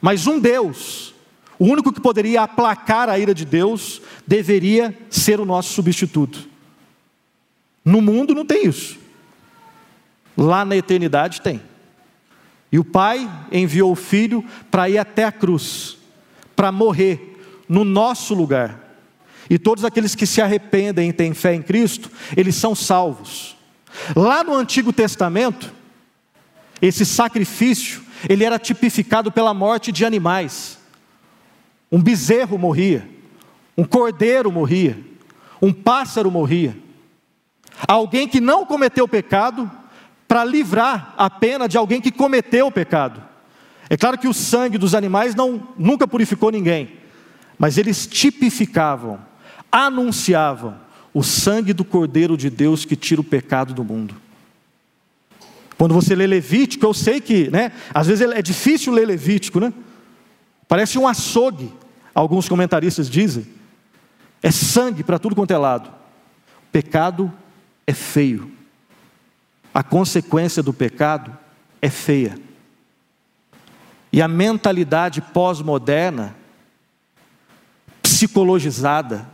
mas 0.00 0.26
um 0.26 0.38
Deus, 0.38 1.13
o 1.58 1.66
único 1.66 1.92
que 1.92 2.00
poderia 2.00 2.42
aplacar 2.42 3.08
a 3.08 3.18
ira 3.18 3.34
de 3.34 3.44
Deus, 3.44 4.02
deveria 4.26 4.96
ser 5.08 5.40
o 5.40 5.44
nosso 5.44 5.72
substituto. 5.72 6.48
No 7.84 8.00
mundo 8.00 8.34
não 8.34 8.44
tem 8.44 8.66
isso. 8.66 8.98
Lá 10.36 10.64
na 10.64 10.76
eternidade 10.76 11.40
tem. 11.40 11.60
E 12.72 12.78
o 12.78 12.84
Pai 12.84 13.30
enviou 13.52 13.92
o 13.92 13.96
Filho 13.96 14.44
para 14.70 14.88
ir 14.88 14.98
até 14.98 15.24
a 15.24 15.30
cruz, 15.30 15.96
para 16.56 16.72
morrer 16.72 17.40
no 17.68 17.84
nosso 17.84 18.34
lugar. 18.34 18.80
E 19.48 19.58
todos 19.58 19.84
aqueles 19.84 20.14
que 20.14 20.26
se 20.26 20.40
arrependem 20.40 21.10
e 21.10 21.12
têm 21.12 21.34
fé 21.34 21.54
em 21.54 21.62
Cristo, 21.62 22.10
eles 22.36 22.56
são 22.56 22.74
salvos. 22.74 23.56
Lá 24.16 24.42
no 24.42 24.54
Antigo 24.54 24.92
Testamento, 24.92 25.72
esse 26.82 27.06
sacrifício, 27.06 28.02
ele 28.28 28.42
era 28.42 28.58
tipificado 28.58 29.30
pela 29.30 29.54
morte 29.54 29.92
de 29.92 30.04
animais. 30.04 30.78
Um 31.94 32.02
bezerro 32.02 32.58
morria, 32.58 33.08
um 33.78 33.84
cordeiro 33.84 34.50
morria, 34.50 34.98
um 35.62 35.72
pássaro 35.72 36.28
morria. 36.28 36.76
Alguém 37.86 38.26
que 38.26 38.40
não 38.40 38.66
cometeu 38.66 39.06
pecado 39.06 39.70
para 40.26 40.44
livrar 40.44 41.14
a 41.16 41.30
pena 41.30 41.68
de 41.68 41.78
alguém 41.78 42.00
que 42.00 42.10
cometeu 42.10 42.66
o 42.66 42.72
pecado. 42.72 43.22
É 43.88 43.96
claro 43.96 44.18
que 44.18 44.26
o 44.26 44.34
sangue 44.34 44.76
dos 44.76 44.92
animais 44.92 45.36
não, 45.36 45.68
nunca 45.78 46.04
purificou 46.04 46.50
ninguém, 46.50 46.94
mas 47.56 47.78
eles 47.78 48.08
tipificavam, 48.08 49.20
anunciavam 49.70 50.74
o 51.14 51.22
sangue 51.22 51.72
do 51.72 51.84
Cordeiro 51.84 52.36
de 52.36 52.50
Deus 52.50 52.84
que 52.84 52.96
tira 52.96 53.20
o 53.20 53.24
pecado 53.24 53.72
do 53.72 53.84
mundo. 53.84 54.16
Quando 55.78 55.94
você 55.94 56.16
lê 56.16 56.26
Levítico, 56.26 56.84
eu 56.86 56.92
sei 56.92 57.20
que, 57.20 57.48
né, 57.50 57.70
às 57.94 58.08
vezes 58.08 58.28
é 58.28 58.42
difícil 58.42 58.92
ler 58.92 59.06
Levítico, 59.06 59.60
né? 59.60 59.72
Parece 60.66 60.98
um 60.98 61.06
açougue, 61.06 61.70
alguns 62.14 62.48
comentaristas 62.48 63.10
dizem. 63.10 63.46
É 64.42 64.50
sangue 64.50 65.02
para 65.02 65.18
tudo 65.18 65.34
quanto 65.34 65.50
é 65.50 65.58
lado. 65.58 65.90
Pecado 66.70 67.32
é 67.86 67.92
feio 67.92 68.54
a 69.74 69.82
consequência 69.82 70.62
do 70.62 70.72
pecado 70.72 71.36
é 71.82 71.90
feia. 71.90 72.38
E 74.12 74.22
a 74.22 74.28
mentalidade 74.28 75.20
pós-moderna, 75.20 76.36
psicologizada, 78.00 79.28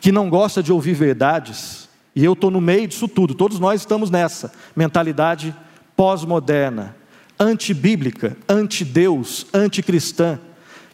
que 0.00 0.10
não 0.10 0.30
gosta 0.30 0.62
de 0.62 0.72
ouvir 0.72 0.94
verdades, 0.94 1.86
e 2.14 2.24
eu 2.24 2.32
estou 2.32 2.50
no 2.50 2.62
meio 2.62 2.88
disso 2.88 3.06
tudo, 3.06 3.34
todos 3.34 3.60
nós 3.60 3.82
estamos 3.82 4.08
nessa 4.08 4.50
mentalidade 4.74 5.54
pós-moderna, 5.94 6.96
antibíblica, 7.38 8.38
anti-Deus, 8.48 9.46
anticristã, 9.52 10.40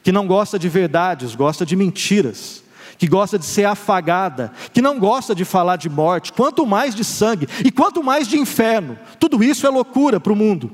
que 0.02 0.12
não 0.12 0.26
gosta 0.26 0.58
de 0.58 0.68
verdades, 0.68 1.34
gosta 1.34 1.64
de 1.64 1.76
mentiras 1.76 2.62
que 3.02 3.08
gosta 3.08 3.36
de 3.36 3.44
ser 3.44 3.64
afagada, 3.64 4.52
que 4.72 4.80
não 4.80 4.96
gosta 4.96 5.34
de 5.34 5.44
falar 5.44 5.74
de 5.74 5.90
morte, 5.90 6.32
quanto 6.32 6.64
mais 6.64 6.94
de 6.94 7.02
sangue 7.02 7.48
e 7.64 7.72
quanto 7.72 8.00
mais 8.00 8.28
de 8.28 8.38
inferno. 8.38 8.96
Tudo 9.18 9.42
isso 9.42 9.66
é 9.66 9.70
loucura 9.70 10.20
para 10.20 10.32
o 10.32 10.36
mundo. 10.36 10.70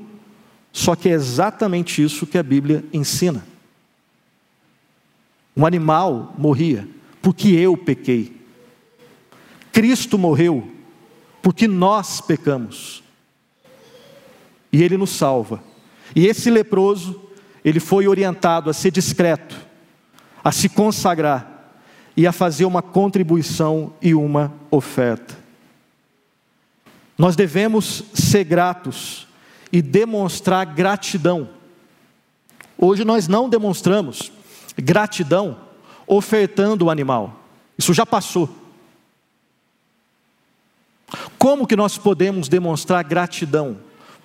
Só 0.71 0.95
que 0.95 1.09
é 1.09 1.13
exatamente 1.13 2.03
isso 2.03 2.27
que 2.27 2.37
a 2.37 2.43
Bíblia 2.43 2.85
ensina. 2.93 3.43
Um 5.57 5.65
animal 5.65 6.35
morria 6.37 6.87
porque 7.19 7.49
eu 7.49 7.75
pequei. 7.75 8.39
Cristo 9.71 10.15
morreu 10.15 10.69
porque 11.41 11.67
nós 11.67 12.21
pecamos. 12.21 13.01
E 14.71 14.83
ele 14.83 14.97
nos 14.97 15.09
salva. 15.09 15.63
E 16.15 16.27
esse 16.27 16.51
leproso, 16.51 17.19
ele 17.63 17.79
foi 17.79 18.07
orientado 18.07 18.69
a 18.69 18.73
ser 18.73 18.91
discreto, 18.91 19.55
a 20.43 20.51
se 20.51 20.69
consagrar 20.69 21.73
e 22.15 22.25
a 22.25 22.31
fazer 22.31 22.65
uma 22.65 22.81
contribuição 22.81 23.93
e 24.01 24.13
uma 24.13 24.53
oferta. 24.71 25.37
Nós 27.17 27.35
devemos 27.35 28.03
ser 28.13 28.45
gratos 28.45 29.27
e 29.71 29.81
demonstrar 29.81 30.65
gratidão. 30.65 31.49
Hoje 32.77 33.03
nós 33.03 33.27
não 33.27 33.49
demonstramos 33.49 34.31
gratidão 34.77 35.57
ofertando 36.07 36.85
o 36.85 36.89
animal. 36.89 37.43
Isso 37.77 37.93
já 37.93 38.05
passou. 38.05 38.49
Como 41.37 41.67
que 41.67 41.75
nós 41.75 41.97
podemos 41.97 42.47
demonstrar 42.47 43.03
gratidão 43.03 43.77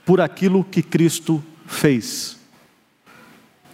por 0.05 0.21
aquilo 0.21 0.65
que 0.65 0.83
Cristo 0.83 1.43
fez? 1.67 2.39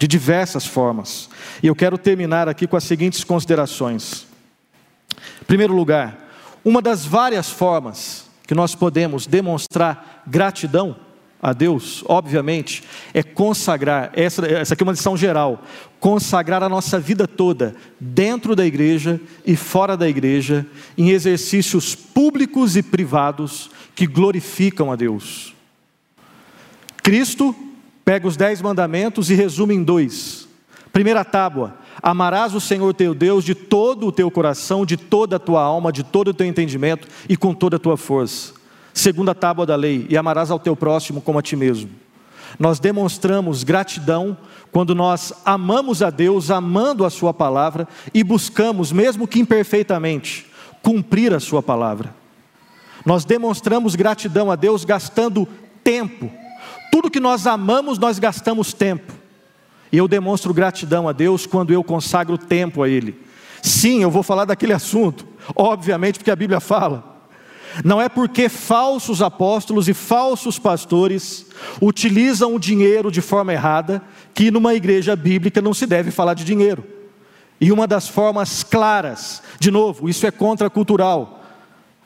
De 0.00 0.08
diversas 0.08 0.64
formas. 0.64 1.28
E 1.62 1.66
eu 1.66 1.76
quero 1.76 1.98
terminar 1.98 2.48
aqui 2.48 2.66
com 2.66 2.74
as 2.74 2.84
seguintes 2.84 3.22
considerações. 3.22 4.26
Em 5.42 5.44
primeiro 5.44 5.74
lugar, 5.74 6.18
uma 6.64 6.80
das 6.80 7.04
várias 7.04 7.50
formas 7.50 8.24
que 8.46 8.54
nós 8.54 8.74
podemos 8.74 9.26
demonstrar 9.26 10.22
gratidão 10.26 10.96
a 11.42 11.52
Deus, 11.52 12.02
obviamente, 12.08 12.82
é 13.12 13.22
consagrar, 13.22 14.10
essa, 14.14 14.46
essa 14.46 14.72
aqui 14.72 14.82
é 14.82 14.86
uma 14.86 14.92
lição 14.92 15.18
geral, 15.18 15.62
consagrar 15.98 16.62
a 16.62 16.68
nossa 16.68 16.98
vida 16.98 17.28
toda, 17.28 17.76
dentro 18.00 18.56
da 18.56 18.64
igreja 18.64 19.20
e 19.44 19.54
fora 19.54 19.98
da 19.98 20.08
igreja, 20.08 20.66
em 20.96 21.10
exercícios 21.10 21.94
públicos 21.94 22.74
e 22.74 22.82
privados 22.82 23.70
que 23.94 24.06
glorificam 24.06 24.90
a 24.90 24.96
Deus. 24.96 25.54
Cristo 27.02 27.54
pega 28.04 28.26
os 28.26 28.36
dez 28.36 28.60
mandamentos 28.60 29.30
e 29.30 29.34
resume 29.34 29.74
em 29.74 29.82
dois. 29.82 30.48
Primeira 30.92 31.24
tábua: 31.24 31.76
amarás 32.02 32.54
o 32.54 32.60
Senhor 32.60 32.92
teu 32.94 33.14
Deus 33.14 33.44
de 33.44 33.54
todo 33.54 34.06
o 34.06 34.12
teu 34.12 34.30
coração, 34.30 34.84
de 34.84 34.96
toda 34.96 35.36
a 35.36 35.40
tua 35.40 35.62
alma, 35.62 35.92
de 35.92 36.02
todo 36.02 36.28
o 36.28 36.34
teu 36.34 36.46
entendimento 36.46 37.06
e 37.28 37.36
com 37.36 37.54
toda 37.54 37.76
a 37.76 37.80
tua 37.80 37.96
força. 37.96 38.54
Segunda 38.92 39.34
tábua 39.34 39.64
da 39.64 39.76
lei: 39.76 40.06
e 40.08 40.16
amarás 40.16 40.50
ao 40.50 40.58
teu 40.58 40.74
próximo 40.76 41.20
como 41.20 41.38
a 41.38 41.42
ti 41.42 41.56
mesmo. 41.56 41.90
Nós 42.58 42.80
demonstramos 42.80 43.62
gratidão 43.62 44.36
quando 44.72 44.94
nós 44.94 45.32
amamos 45.44 46.02
a 46.02 46.10
Deus, 46.10 46.50
amando 46.50 47.04
a 47.04 47.10
Sua 47.10 47.32
palavra 47.32 47.86
e 48.12 48.24
buscamos, 48.24 48.92
mesmo 48.92 49.26
que 49.26 49.40
imperfeitamente, 49.40 50.46
cumprir 50.82 51.32
a 51.32 51.40
Sua 51.40 51.62
palavra. 51.62 52.14
Nós 53.04 53.24
demonstramos 53.24 53.94
gratidão 53.94 54.50
a 54.50 54.56
Deus 54.56 54.84
gastando 54.84 55.48
tempo, 55.82 56.30
tudo 56.90 57.10
que 57.10 57.20
nós 57.20 57.46
amamos, 57.46 57.98
nós 57.98 58.18
gastamos 58.18 58.72
tempo. 58.72 59.12
E 59.92 59.96
eu 59.96 60.06
demonstro 60.06 60.54
gratidão 60.54 61.08
a 61.08 61.12
Deus 61.12 61.46
quando 61.46 61.72
eu 61.72 61.82
consagro 61.82 62.38
tempo 62.38 62.82
a 62.82 62.88
Ele. 62.88 63.18
Sim, 63.62 64.02
eu 64.02 64.10
vou 64.10 64.22
falar 64.22 64.44
daquele 64.44 64.72
assunto, 64.72 65.26
obviamente, 65.54 66.18
porque 66.18 66.30
a 66.30 66.36
Bíblia 66.36 66.60
fala. 66.60 67.10
Não 67.84 68.00
é 68.00 68.08
porque 68.08 68.48
falsos 68.48 69.22
apóstolos 69.22 69.88
e 69.88 69.94
falsos 69.94 70.58
pastores 70.58 71.46
utilizam 71.80 72.54
o 72.54 72.58
dinheiro 72.58 73.10
de 73.10 73.20
forma 73.20 73.52
errada 73.52 74.02
que 74.34 74.50
numa 74.50 74.74
igreja 74.74 75.14
bíblica 75.14 75.62
não 75.62 75.72
se 75.72 75.86
deve 75.86 76.10
falar 76.10 76.34
de 76.34 76.44
dinheiro. 76.44 76.84
E 77.60 77.70
uma 77.70 77.86
das 77.86 78.08
formas 78.08 78.64
claras, 78.64 79.42
de 79.58 79.70
novo, 79.70 80.08
isso 80.08 80.26
é 80.26 80.30
contracultural. 80.30 81.44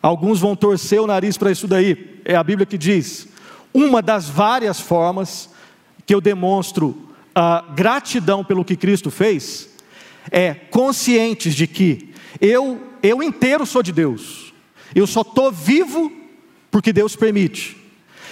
Alguns 0.02 0.40
vão 0.40 0.54
torcer 0.54 1.00
o 1.00 1.06
nariz 1.06 1.38
para 1.38 1.50
isso 1.50 1.66
daí. 1.66 2.20
É 2.24 2.34
a 2.34 2.42
Bíblia 2.42 2.66
que 2.66 2.76
diz: 2.76 3.28
uma 3.74 4.00
das 4.00 4.28
várias 4.28 4.80
formas 4.80 5.50
que 6.06 6.14
eu 6.14 6.20
demonstro 6.20 7.10
a 7.34 7.64
gratidão 7.74 8.44
pelo 8.44 8.64
que 8.64 8.76
Cristo 8.76 9.10
fez 9.10 9.68
é 10.30 10.54
conscientes 10.54 11.54
de 11.54 11.66
que 11.66 12.14
eu 12.40 12.80
eu 13.02 13.22
inteiro 13.22 13.66
sou 13.66 13.82
de 13.82 13.92
Deus. 13.92 14.54
Eu 14.94 15.06
só 15.06 15.20
estou 15.20 15.52
vivo 15.52 16.10
porque 16.70 16.90
Deus 16.90 17.14
permite. 17.14 17.76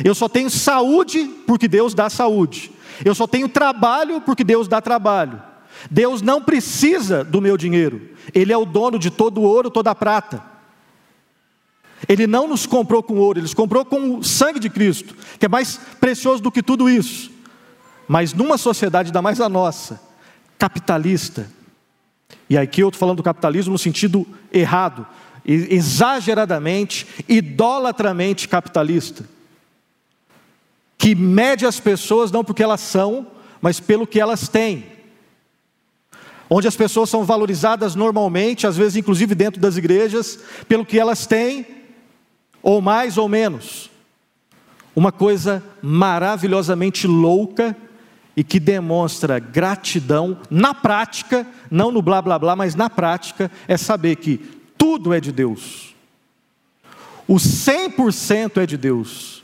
Eu 0.02 0.14
só 0.14 0.30
tenho 0.30 0.48
saúde 0.48 1.30
porque 1.46 1.68
Deus 1.68 1.92
dá 1.92 2.08
saúde. 2.08 2.72
Eu 3.04 3.14
só 3.14 3.26
tenho 3.26 3.50
trabalho 3.50 4.22
porque 4.22 4.42
Deus 4.42 4.66
dá 4.66 4.80
trabalho. 4.80 5.42
Deus 5.90 6.22
não 6.22 6.40
precisa 6.40 7.22
do 7.22 7.42
meu 7.42 7.58
dinheiro. 7.58 8.00
Ele 8.32 8.50
é 8.50 8.56
o 8.56 8.64
dono 8.64 8.98
de 8.98 9.10
todo 9.10 9.42
o 9.42 9.44
ouro, 9.44 9.70
toda 9.70 9.90
a 9.90 9.94
prata. 9.94 10.42
Ele 12.08 12.26
não 12.26 12.48
nos 12.48 12.66
comprou 12.66 13.02
com 13.02 13.18
ouro, 13.18 13.38
ele 13.38 13.44
nos 13.44 13.54
comprou 13.54 13.84
com 13.84 14.18
o 14.18 14.24
sangue 14.24 14.58
de 14.58 14.68
Cristo, 14.68 15.14
que 15.38 15.46
é 15.46 15.48
mais 15.48 15.78
precioso 16.00 16.42
do 16.42 16.50
que 16.50 16.62
tudo 16.62 16.88
isso. 16.88 17.30
Mas 18.08 18.32
numa 18.34 18.58
sociedade, 18.58 19.08
ainda 19.08 19.22
mais 19.22 19.40
a 19.40 19.48
nossa, 19.48 20.00
capitalista, 20.58 21.48
e 22.48 22.58
aqui 22.58 22.82
eu 22.82 22.88
estou 22.88 23.00
falando 23.00 23.18
do 23.18 23.22
capitalismo 23.22 23.72
no 23.72 23.78
sentido 23.78 24.26
errado, 24.52 25.06
exageradamente, 25.44 27.06
idolatramente 27.28 28.48
capitalista, 28.48 29.24
que 30.98 31.14
mede 31.14 31.66
as 31.66 31.80
pessoas 31.80 32.30
não 32.30 32.44
porque 32.44 32.62
elas 32.62 32.80
são, 32.80 33.26
mas 33.60 33.80
pelo 33.80 34.06
que 34.06 34.20
elas 34.20 34.48
têm. 34.48 34.86
Onde 36.48 36.68
as 36.68 36.76
pessoas 36.76 37.08
são 37.08 37.24
valorizadas 37.24 37.94
normalmente, 37.94 38.66
às 38.66 38.76
vezes 38.76 38.96
inclusive 38.96 39.34
dentro 39.34 39.60
das 39.60 39.76
igrejas, 39.76 40.38
pelo 40.68 40.84
que 40.84 40.98
elas 40.98 41.26
têm, 41.26 41.66
ou 42.62 42.80
mais 42.80 43.18
ou 43.18 43.28
menos. 43.28 43.90
Uma 44.94 45.10
coisa 45.10 45.62
maravilhosamente 45.82 47.06
louca 47.06 47.76
e 48.36 48.44
que 48.44 48.60
demonstra 48.60 49.38
gratidão 49.38 50.38
na 50.50 50.72
prática, 50.72 51.46
não 51.70 51.90
no 51.90 52.00
blá 52.00 52.22
blá 52.22 52.38
blá, 52.38 52.56
mas 52.56 52.74
na 52.74 52.88
prática, 52.88 53.50
é 53.66 53.76
saber 53.76 54.16
que 54.16 54.38
tudo 54.76 55.12
é 55.12 55.20
de 55.20 55.32
Deus. 55.32 55.94
O 57.26 57.36
100% 57.36 58.62
é 58.62 58.66
de 58.66 58.76
Deus. 58.76 59.42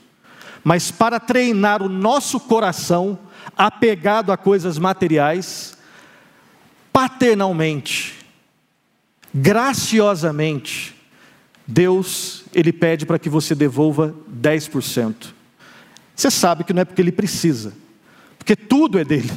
Mas 0.65 0.91
para 0.91 1.21
treinar 1.21 1.83
o 1.83 1.89
nosso 1.89 2.41
coração 2.41 3.19
apegado 3.57 4.33
a 4.33 4.37
coisas 4.37 4.79
materiais, 4.79 5.79
paternalmente, 6.93 8.15
graciosamente, 9.33 10.98
Deus, 11.69 12.45
Ele 12.53 12.73
pede 12.73 13.07
para 13.07 13.19
que 13.19 13.29
você 13.29 13.55
devolva 13.55 14.15
10%. 14.29 15.15
Você 16.17 16.31
sabe 16.31 16.65
que 16.65 16.73
não 16.73 16.83
é 16.83 16.85
porque 16.85 17.03
Ele 17.03 17.13
precisa 17.13 17.75
porque 18.49 18.57
tudo 18.57 18.99
é 18.99 19.05
dele. 19.05 19.31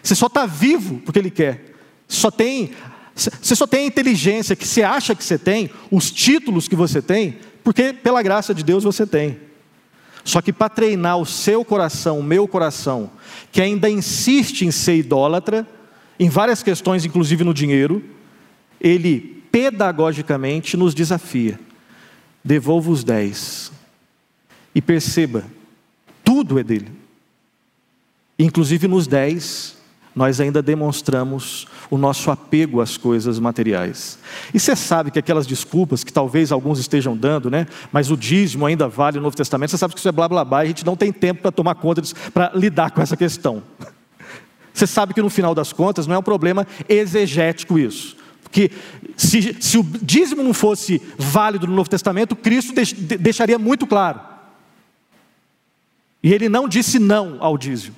Você 0.00 0.14
só 0.14 0.28
está 0.28 0.46
vivo 0.46 1.02
porque 1.04 1.18
ele 1.18 1.32
quer. 1.32 1.74
Só 2.06 2.30
tem, 2.30 2.70
você 3.16 3.56
só 3.56 3.66
tem 3.66 3.80
a 3.80 3.86
inteligência 3.86 4.54
que 4.54 4.64
você 4.64 4.84
acha 4.84 5.16
que 5.16 5.24
você 5.24 5.36
tem, 5.36 5.68
os 5.90 6.12
títulos 6.12 6.68
que 6.68 6.76
você 6.76 7.02
tem, 7.02 7.38
porque 7.64 7.92
pela 7.92 8.22
graça 8.22 8.54
de 8.54 8.62
Deus 8.62 8.84
você 8.84 9.04
tem. 9.04 9.40
Só 10.22 10.40
que 10.40 10.52
para 10.52 10.68
treinar 10.68 11.18
o 11.18 11.26
seu 11.26 11.64
coração, 11.64 12.20
o 12.20 12.22
meu 12.22 12.46
coração, 12.46 13.10
que 13.50 13.60
ainda 13.60 13.90
insiste 13.90 14.62
em 14.62 14.70
ser 14.70 14.96
idólatra, 14.96 15.66
em 16.16 16.28
várias 16.28 16.62
questões, 16.62 17.04
inclusive 17.04 17.42
no 17.42 17.52
dinheiro, 17.52 18.00
ele 18.80 19.35
pedagogicamente 19.56 20.76
nos 20.76 20.94
desafia. 20.94 21.58
Devolva 22.44 22.90
os 22.90 23.02
dez. 23.02 23.72
E 24.74 24.82
perceba, 24.82 25.44
tudo 26.22 26.58
é 26.58 26.62
dele. 26.62 26.92
Inclusive 28.38 28.86
nos 28.86 29.06
dez, 29.06 29.78
nós 30.14 30.42
ainda 30.42 30.60
demonstramos 30.60 31.66
o 31.88 31.96
nosso 31.96 32.30
apego 32.30 32.82
às 32.82 32.98
coisas 32.98 33.38
materiais. 33.38 34.18
E 34.52 34.60
você 34.60 34.76
sabe 34.76 35.10
que 35.10 35.18
aquelas 35.18 35.46
desculpas 35.46 36.04
que 36.04 36.12
talvez 36.12 36.52
alguns 36.52 36.78
estejam 36.78 37.16
dando, 37.16 37.50
né? 37.50 37.66
Mas 37.90 38.10
o 38.10 38.16
dízimo 38.16 38.66
ainda 38.66 38.88
vale 38.88 39.16
no 39.16 39.22
Novo 39.22 39.36
Testamento, 39.36 39.70
você 39.70 39.78
sabe 39.78 39.94
que 39.94 40.00
isso 40.00 40.08
é 40.08 40.12
blá 40.12 40.28
blá 40.28 40.44
blá, 40.44 40.64
e 40.64 40.66
a 40.66 40.68
gente 40.68 40.84
não 40.84 40.96
tem 40.96 41.10
tempo 41.10 41.40
para 41.40 41.50
tomar 41.50 41.76
conta 41.76 42.02
disso, 42.02 42.14
para 42.34 42.52
lidar 42.54 42.90
com 42.90 43.00
essa 43.00 43.16
questão. 43.16 43.62
Você 44.74 44.86
sabe 44.86 45.14
que 45.14 45.22
no 45.22 45.30
final 45.30 45.54
das 45.54 45.72
contas 45.72 46.06
não 46.06 46.14
é 46.14 46.18
um 46.18 46.22
problema 46.22 46.66
exegético 46.86 47.78
isso. 47.78 48.25
Porque 48.46 48.70
se, 49.16 49.56
se 49.60 49.76
o 49.76 49.82
dízimo 49.82 50.40
não 50.40 50.54
fosse 50.54 51.02
válido 51.18 51.66
no 51.66 51.74
Novo 51.74 51.90
Testamento, 51.90 52.36
Cristo 52.36 52.72
deixaria 53.18 53.58
muito 53.58 53.88
claro. 53.88 54.20
E 56.22 56.32
ele 56.32 56.48
não 56.48 56.68
disse 56.68 57.00
não 57.00 57.38
ao 57.40 57.58
dízimo. 57.58 57.96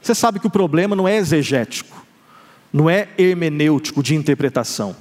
Você 0.00 0.14
sabe 0.14 0.38
que 0.38 0.46
o 0.46 0.50
problema 0.50 0.94
não 0.94 1.08
é 1.08 1.16
exegético, 1.16 2.06
não 2.72 2.88
é 2.88 3.08
hermenêutico 3.18 4.00
de 4.00 4.14
interpretação, 4.14 4.94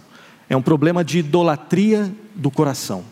é 0.49 0.57
um 0.57 0.61
problema 0.61 1.03
de 1.03 1.19
idolatria 1.19 2.11
do 2.33 2.49
coração. 2.49 3.05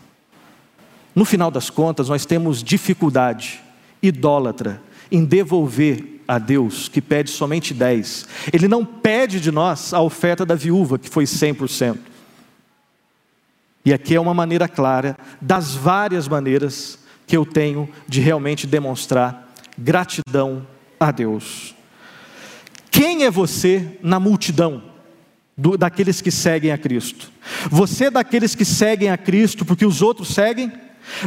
No 1.14 1.24
final 1.24 1.50
das 1.50 1.70
contas, 1.70 2.08
nós 2.08 2.26
temos 2.26 2.62
dificuldade 2.62 3.60
idólatra 4.02 4.82
em 5.10 5.24
devolver 5.24 6.11
a 6.26 6.38
Deus, 6.38 6.88
que 6.88 7.00
pede 7.00 7.30
somente 7.30 7.74
10. 7.74 8.26
Ele 8.52 8.68
não 8.68 8.84
pede 8.84 9.40
de 9.40 9.50
nós 9.50 9.92
a 9.92 10.00
oferta 10.00 10.44
da 10.44 10.54
viúva, 10.54 10.98
que 10.98 11.08
foi 11.08 11.24
100%. 11.24 11.98
E 13.84 13.92
aqui 13.92 14.14
é 14.14 14.20
uma 14.20 14.34
maneira 14.34 14.68
clara, 14.68 15.16
das 15.40 15.74
várias 15.74 16.28
maneiras 16.28 16.98
que 17.26 17.36
eu 17.36 17.44
tenho 17.44 17.88
de 18.06 18.20
realmente 18.20 18.66
demonstrar 18.66 19.52
gratidão 19.76 20.66
a 20.98 21.10
Deus. 21.10 21.74
Quem 22.90 23.24
é 23.24 23.30
você 23.30 23.98
na 24.02 24.20
multidão 24.20 24.82
do, 25.56 25.76
daqueles 25.76 26.20
que 26.20 26.30
seguem 26.30 26.70
a 26.70 26.78
Cristo? 26.78 27.32
Você 27.70 28.04
é 28.04 28.10
daqueles 28.10 28.54
que 28.54 28.64
seguem 28.64 29.10
a 29.10 29.16
Cristo 29.16 29.64
porque 29.64 29.84
os 29.84 30.02
outros 30.02 30.28
seguem? 30.28 30.72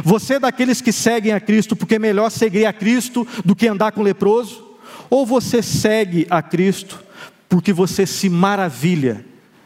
Você 0.02 0.34
é 0.34 0.40
daqueles 0.40 0.80
que 0.80 0.92
seguem 0.92 1.32
a 1.32 1.40
Cristo 1.40 1.76
porque 1.76 1.96
é 1.96 1.98
melhor 1.98 2.30
seguir 2.30 2.64
a 2.64 2.72
Cristo 2.72 3.26
do 3.44 3.54
que 3.54 3.68
andar 3.68 3.92
com 3.92 4.02
leproso? 4.02 4.65
Ou 5.08 5.24
você 5.24 5.62
segue 5.62 6.26
a 6.30 6.42
Cristo 6.42 7.02
porque 7.48 7.72
você 7.72 8.06
se 8.06 8.28
maravilha 8.28 9.24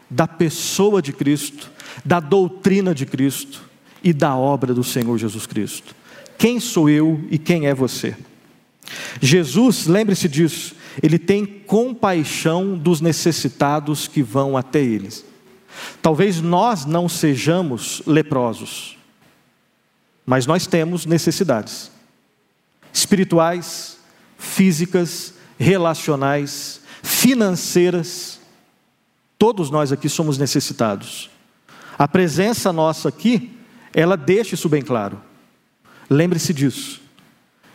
da 0.09 0.27
pessoa 0.27 1.01
de 1.01 1.13
Cristo, 1.13 1.71
da 2.03 2.19
doutrina 2.19 2.93
de 2.93 3.05
Cristo 3.05 3.63
e 4.03 4.13
da 4.13 4.35
obra 4.35 4.73
do 4.73 4.83
Senhor 4.83 5.17
Jesus 5.17 5.45
Cristo? 5.45 5.95
Quem 6.37 6.59
sou 6.59 6.89
eu 6.89 7.23
e 7.29 7.37
quem 7.37 7.67
é 7.67 7.73
você? 7.73 8.15
Jesus, 9.21 9.87
lembre-se 9.87 10.27
disso, 10.27 10.75
ele 11.01 11.17
tem 11.17 11.45
compaixão 11.45 12.77
dos 12.77 12.99
necessitados 12.99 14.07
que 14.07 14.21
vão 14.21 14.57
até 14.57 14.81
eles. 14.81 15.25
Talvez 16.01 16.41
nós 16.41 16.85
não 16.85 17.07
sejamos 17.07 18.01
leprosos, 18.05 18.97
mas 20.25 20.45
nós 20.45 20.67
temos 20.67 21.05
necessidades 21.05 21.91
espirituais, 22.93 23.97
físicas, 24.41 25.35
relacionais, 25.57 26.81
financeiras. 27.03 28.39
Todos 29.37 29.69
nós 29.69 29.91
aqui 29.91 30.09
somos 30.09 30.39
necessitados. 30.39 31.29
A 31.97 32.07
presença 32.07 32.73
nossa 32.73 33.09
aqui, 33.09 33.55
ela 33.93 34.17
deixa 34.17 34.55
isso 34.55 34.67
bem 34.67 34.81
claro. 34.81 35.21
Lembre-se 36.09 36.53
disso. 36.53 36.99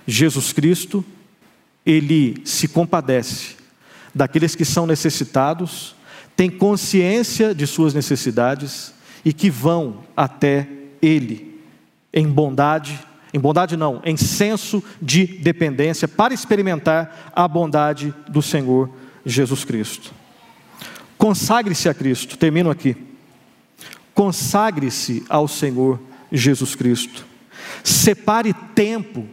Jesus 0.06 0.52
Cristo 0.52 1.04
ele 1.84 2.42
se 2.44 2.66
compadece 2.66 3.54
daqueles 4.12 4.56
que 4.56 4.64
são 4.64 4.86
necessitados, 4.86 5.94
tem 6.34 6.50
consciência 6.50 7.54
de 7.54 7.64
suas 7.66 7.94
necessidades 7.94 8.92
e 9.24 9.32
que 9.32 9.48
vão 9.48 10.04
até 10.16 10.68
Ele 11.00 11.60
em 12.12 12.26
bondade, 12.26 12.98
em 13.36 13.38
bondade 13.38 13.76
não, 13.76 14.00
em 14.02 14.16
senso 14.16 14.82
de 15.00 15.26
dependência, 15.26 16.08
para 16.08 16.32
experimentar 16.32 17.30
a 17.36 17.46
bondade 17.46 18.14
do 18.30 18.40
Senhor 18.40 18.88
Jesus 19.26 19.62
Cristo. 19.62 20.10
Consagre-se 21.18 21.86
a 21.86 21.92
Cristo, 21.92 22.38
termino 22.38 22.70
aqui. 22.70 22.96
Consagre-se 24.14 25.22
ao 25.28 25.46
Senhor 25.46 26.00
Jesus 26.32 26.74
Cristo. 26.74 27.26
Separe 27.84 28.54
tempo 28.74 29.26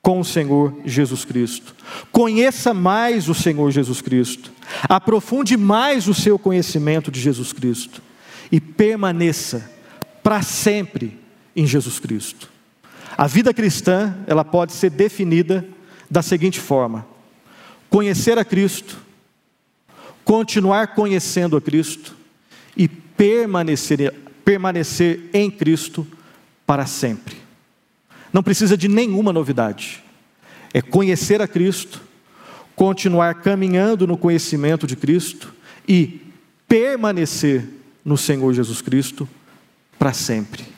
com 0.00 0.20
o 0.20 0.24
Senhor 0.24 0.72
Jesus 0.84 1.24
Cristo. 1.24 1.74
Conheça 2.12 2.72
mais 2.72 3.28
o 3.28 3.34
Senhor 3.34 3.72
Jesus 3.72 4.00
Cristo. 4.00 4.52
Aprofunde 4.88 5.56
mais 5.56 6.06
o 6.06 6.14
seu 6.14 6.38
conhecimento 6.38 7.10
de 7.10 7.20
Jesus 7.20 7.52
Cristo. 7.52 8.00
E 8.52 8.60
permaneça 8.60 9.68
para 10.22 10.42
sempre 10.42 11.18
em 11.56 11.66
Jesus 11.66 11.98
Cristo. 11.98 12.54
A 13.16 13.26
vida 13.26 13.54
cristã, 13.54 14.14
ela 14.26 14.44
pode 14.44 14.72
ser 14.72 14.90
definida 14.90 15.66
da 16.10 16.22
seguinte 16.22 16.60
forma: 16.60 17.06
conhecer 17.88 18.38
a 18.38 18.44
Cristo, 18.44 18.98
continuar 20.24 20.94
conhecendo 20.94 21.56
a 21.56 21.60
Cristo 21.60 22.14
e 22.76 22.86
permanecer, 22.86 24.12
permanecer 24.44 25.30
em 25.32 25.50
Cristo 25.50 26.06
para 26.66 26.84
sempre. 26.84 27.36
Não 28.32 28.42
precisa 28.42 28.76
de 28.76 28.88
nenhuma 28.88 29.32
novidade. 29.32 30.04
É 30.74 30.82
conhecer 30.82 31.40
a 31.40 31.48
Cristo, 31.48 32.02
continuar 32.74 33.36
caminhando 33.36 34.06
no 34.06 34.18
conhecimento 34.18 34.86
de 34.86 34.94
Cristo 34.94 35.54
e 35.88 36.20
permanecer 36.68 37.64
no 38.04 38.18
Senhor 38.18 38.52
Jesus 38.52 38.82
Cristo 38.82 39.26
para 39.98 40.12
sempre. 40.12 40.75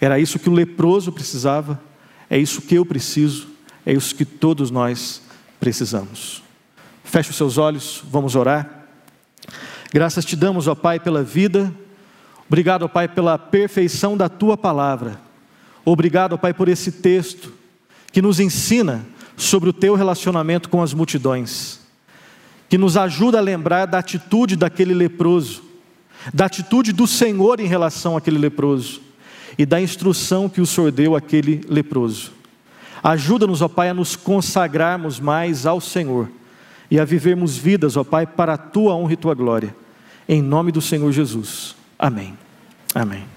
Era 0.00 0.18
isso 0.18 0.38
que 0.38 0.48
o 0.48 0.52
leproso 0.52 1.10
precisava, 1.10 1.80
é 2.28 2.38
isso 2.38 2.60
que 2.60 2.74
eu 2.74 2.84
preciso, 2.84 3.48
é 3.84 3.92
isso 3.92 4.14
que 4.14 4.24
todos 4.24 4.70
nós 4.70 5.22
precisamos. 5.58 6.42
Feche 7.04 7.30
os 7.30 7.36
seus 7.36 7.56
olhos, 7.56 8.02
vamos 8.10 8.34
orar. 8.34 8.88
Graças 9.92 10.24
te 10.24 10.36
damos, 10.36 10.68
ó 10.68 10.74
Pai, 10.74 11.00
pela 11.00 11.22
vida. 11.22 11.72
Obrigado, 12.46 12.82
ó 12.82 12.88
Pai, 12.88 13.08
pela 13.08 13.38
perfeição 13.38 14.16
da 14.16 14.28
tua 14.28 14.56
palavra. 14.56 15.20
Obrigado, 15.84 16.34
ó 16.34 16.36
Pai, 16.36 16.52
por 16.52 16.68
esse 16.68 16.92
texto 16.92 17.52
que 18.12 18.20
nos 18.20 18.38
ensina 18.40 19.06
sobre 19.36 19.70
o 19.70 19.72
teu 19.72 19.94
relacionamento 19.94 20.68
com 20.68 20.82
as 20.82 20.92
multidões, 20.92 21.80
que 22.68 22.76
nos 22.76 22.96
ajuda 22.96 23.38
a 23.38 23.42
lembrar 23.42 23.86
da 23.86 23.98
atitude 23.98 24.56
daquele 24.56 24.94
leproso, 24.94 25.62
da 26.34 26.46
atitude 26.46 26.92
do 26.92 27.06
Senhor 27.06 27.60
em 27.60 27.66
relação 27.66 28.16
àquele 28.16 28.38
leproso 28.38 29.05
e 29.58 29.64
da 29.64 29.80
instrução 29.80 30.48
que 30.48 30.60
o 30.60 30.66
Senhor 30.66 30.90
deu 30.90 31.16
àquele 31.16 31.62
leproso. 31.68 32.32
Ajuda-nos, 33.02 33.62
ó 33.62 33.68
Pai, 33.68 33.88
a 33.88 33.94
nos 33.94 34.16
consagrarmos 34.16 35.20
mais 35.20 35.66
ao 35.66 35.80
Senhor 35.80 36.28
e 36.90 36.98
a 36.98 37.04
vivermos 37.04 37.56
vidas, 37.56 37.96
ó 37.96 38.04
Pai, 38.04 38.26
para 38.26 38.54
a 38.54 38.58
tua 38.58 38.94
honra 38.94 39.12
e 39.12 39.16
tua 39.16 39.34
glória. 39.34 39.74
Em 40.28 40.42
nome 40.42 40.72
do 40.72 40.80
Senhor 40.80 41.10
Jesus. 41.12 41.76
Amém. 41.98 42.36
Amém. 42.94 43.35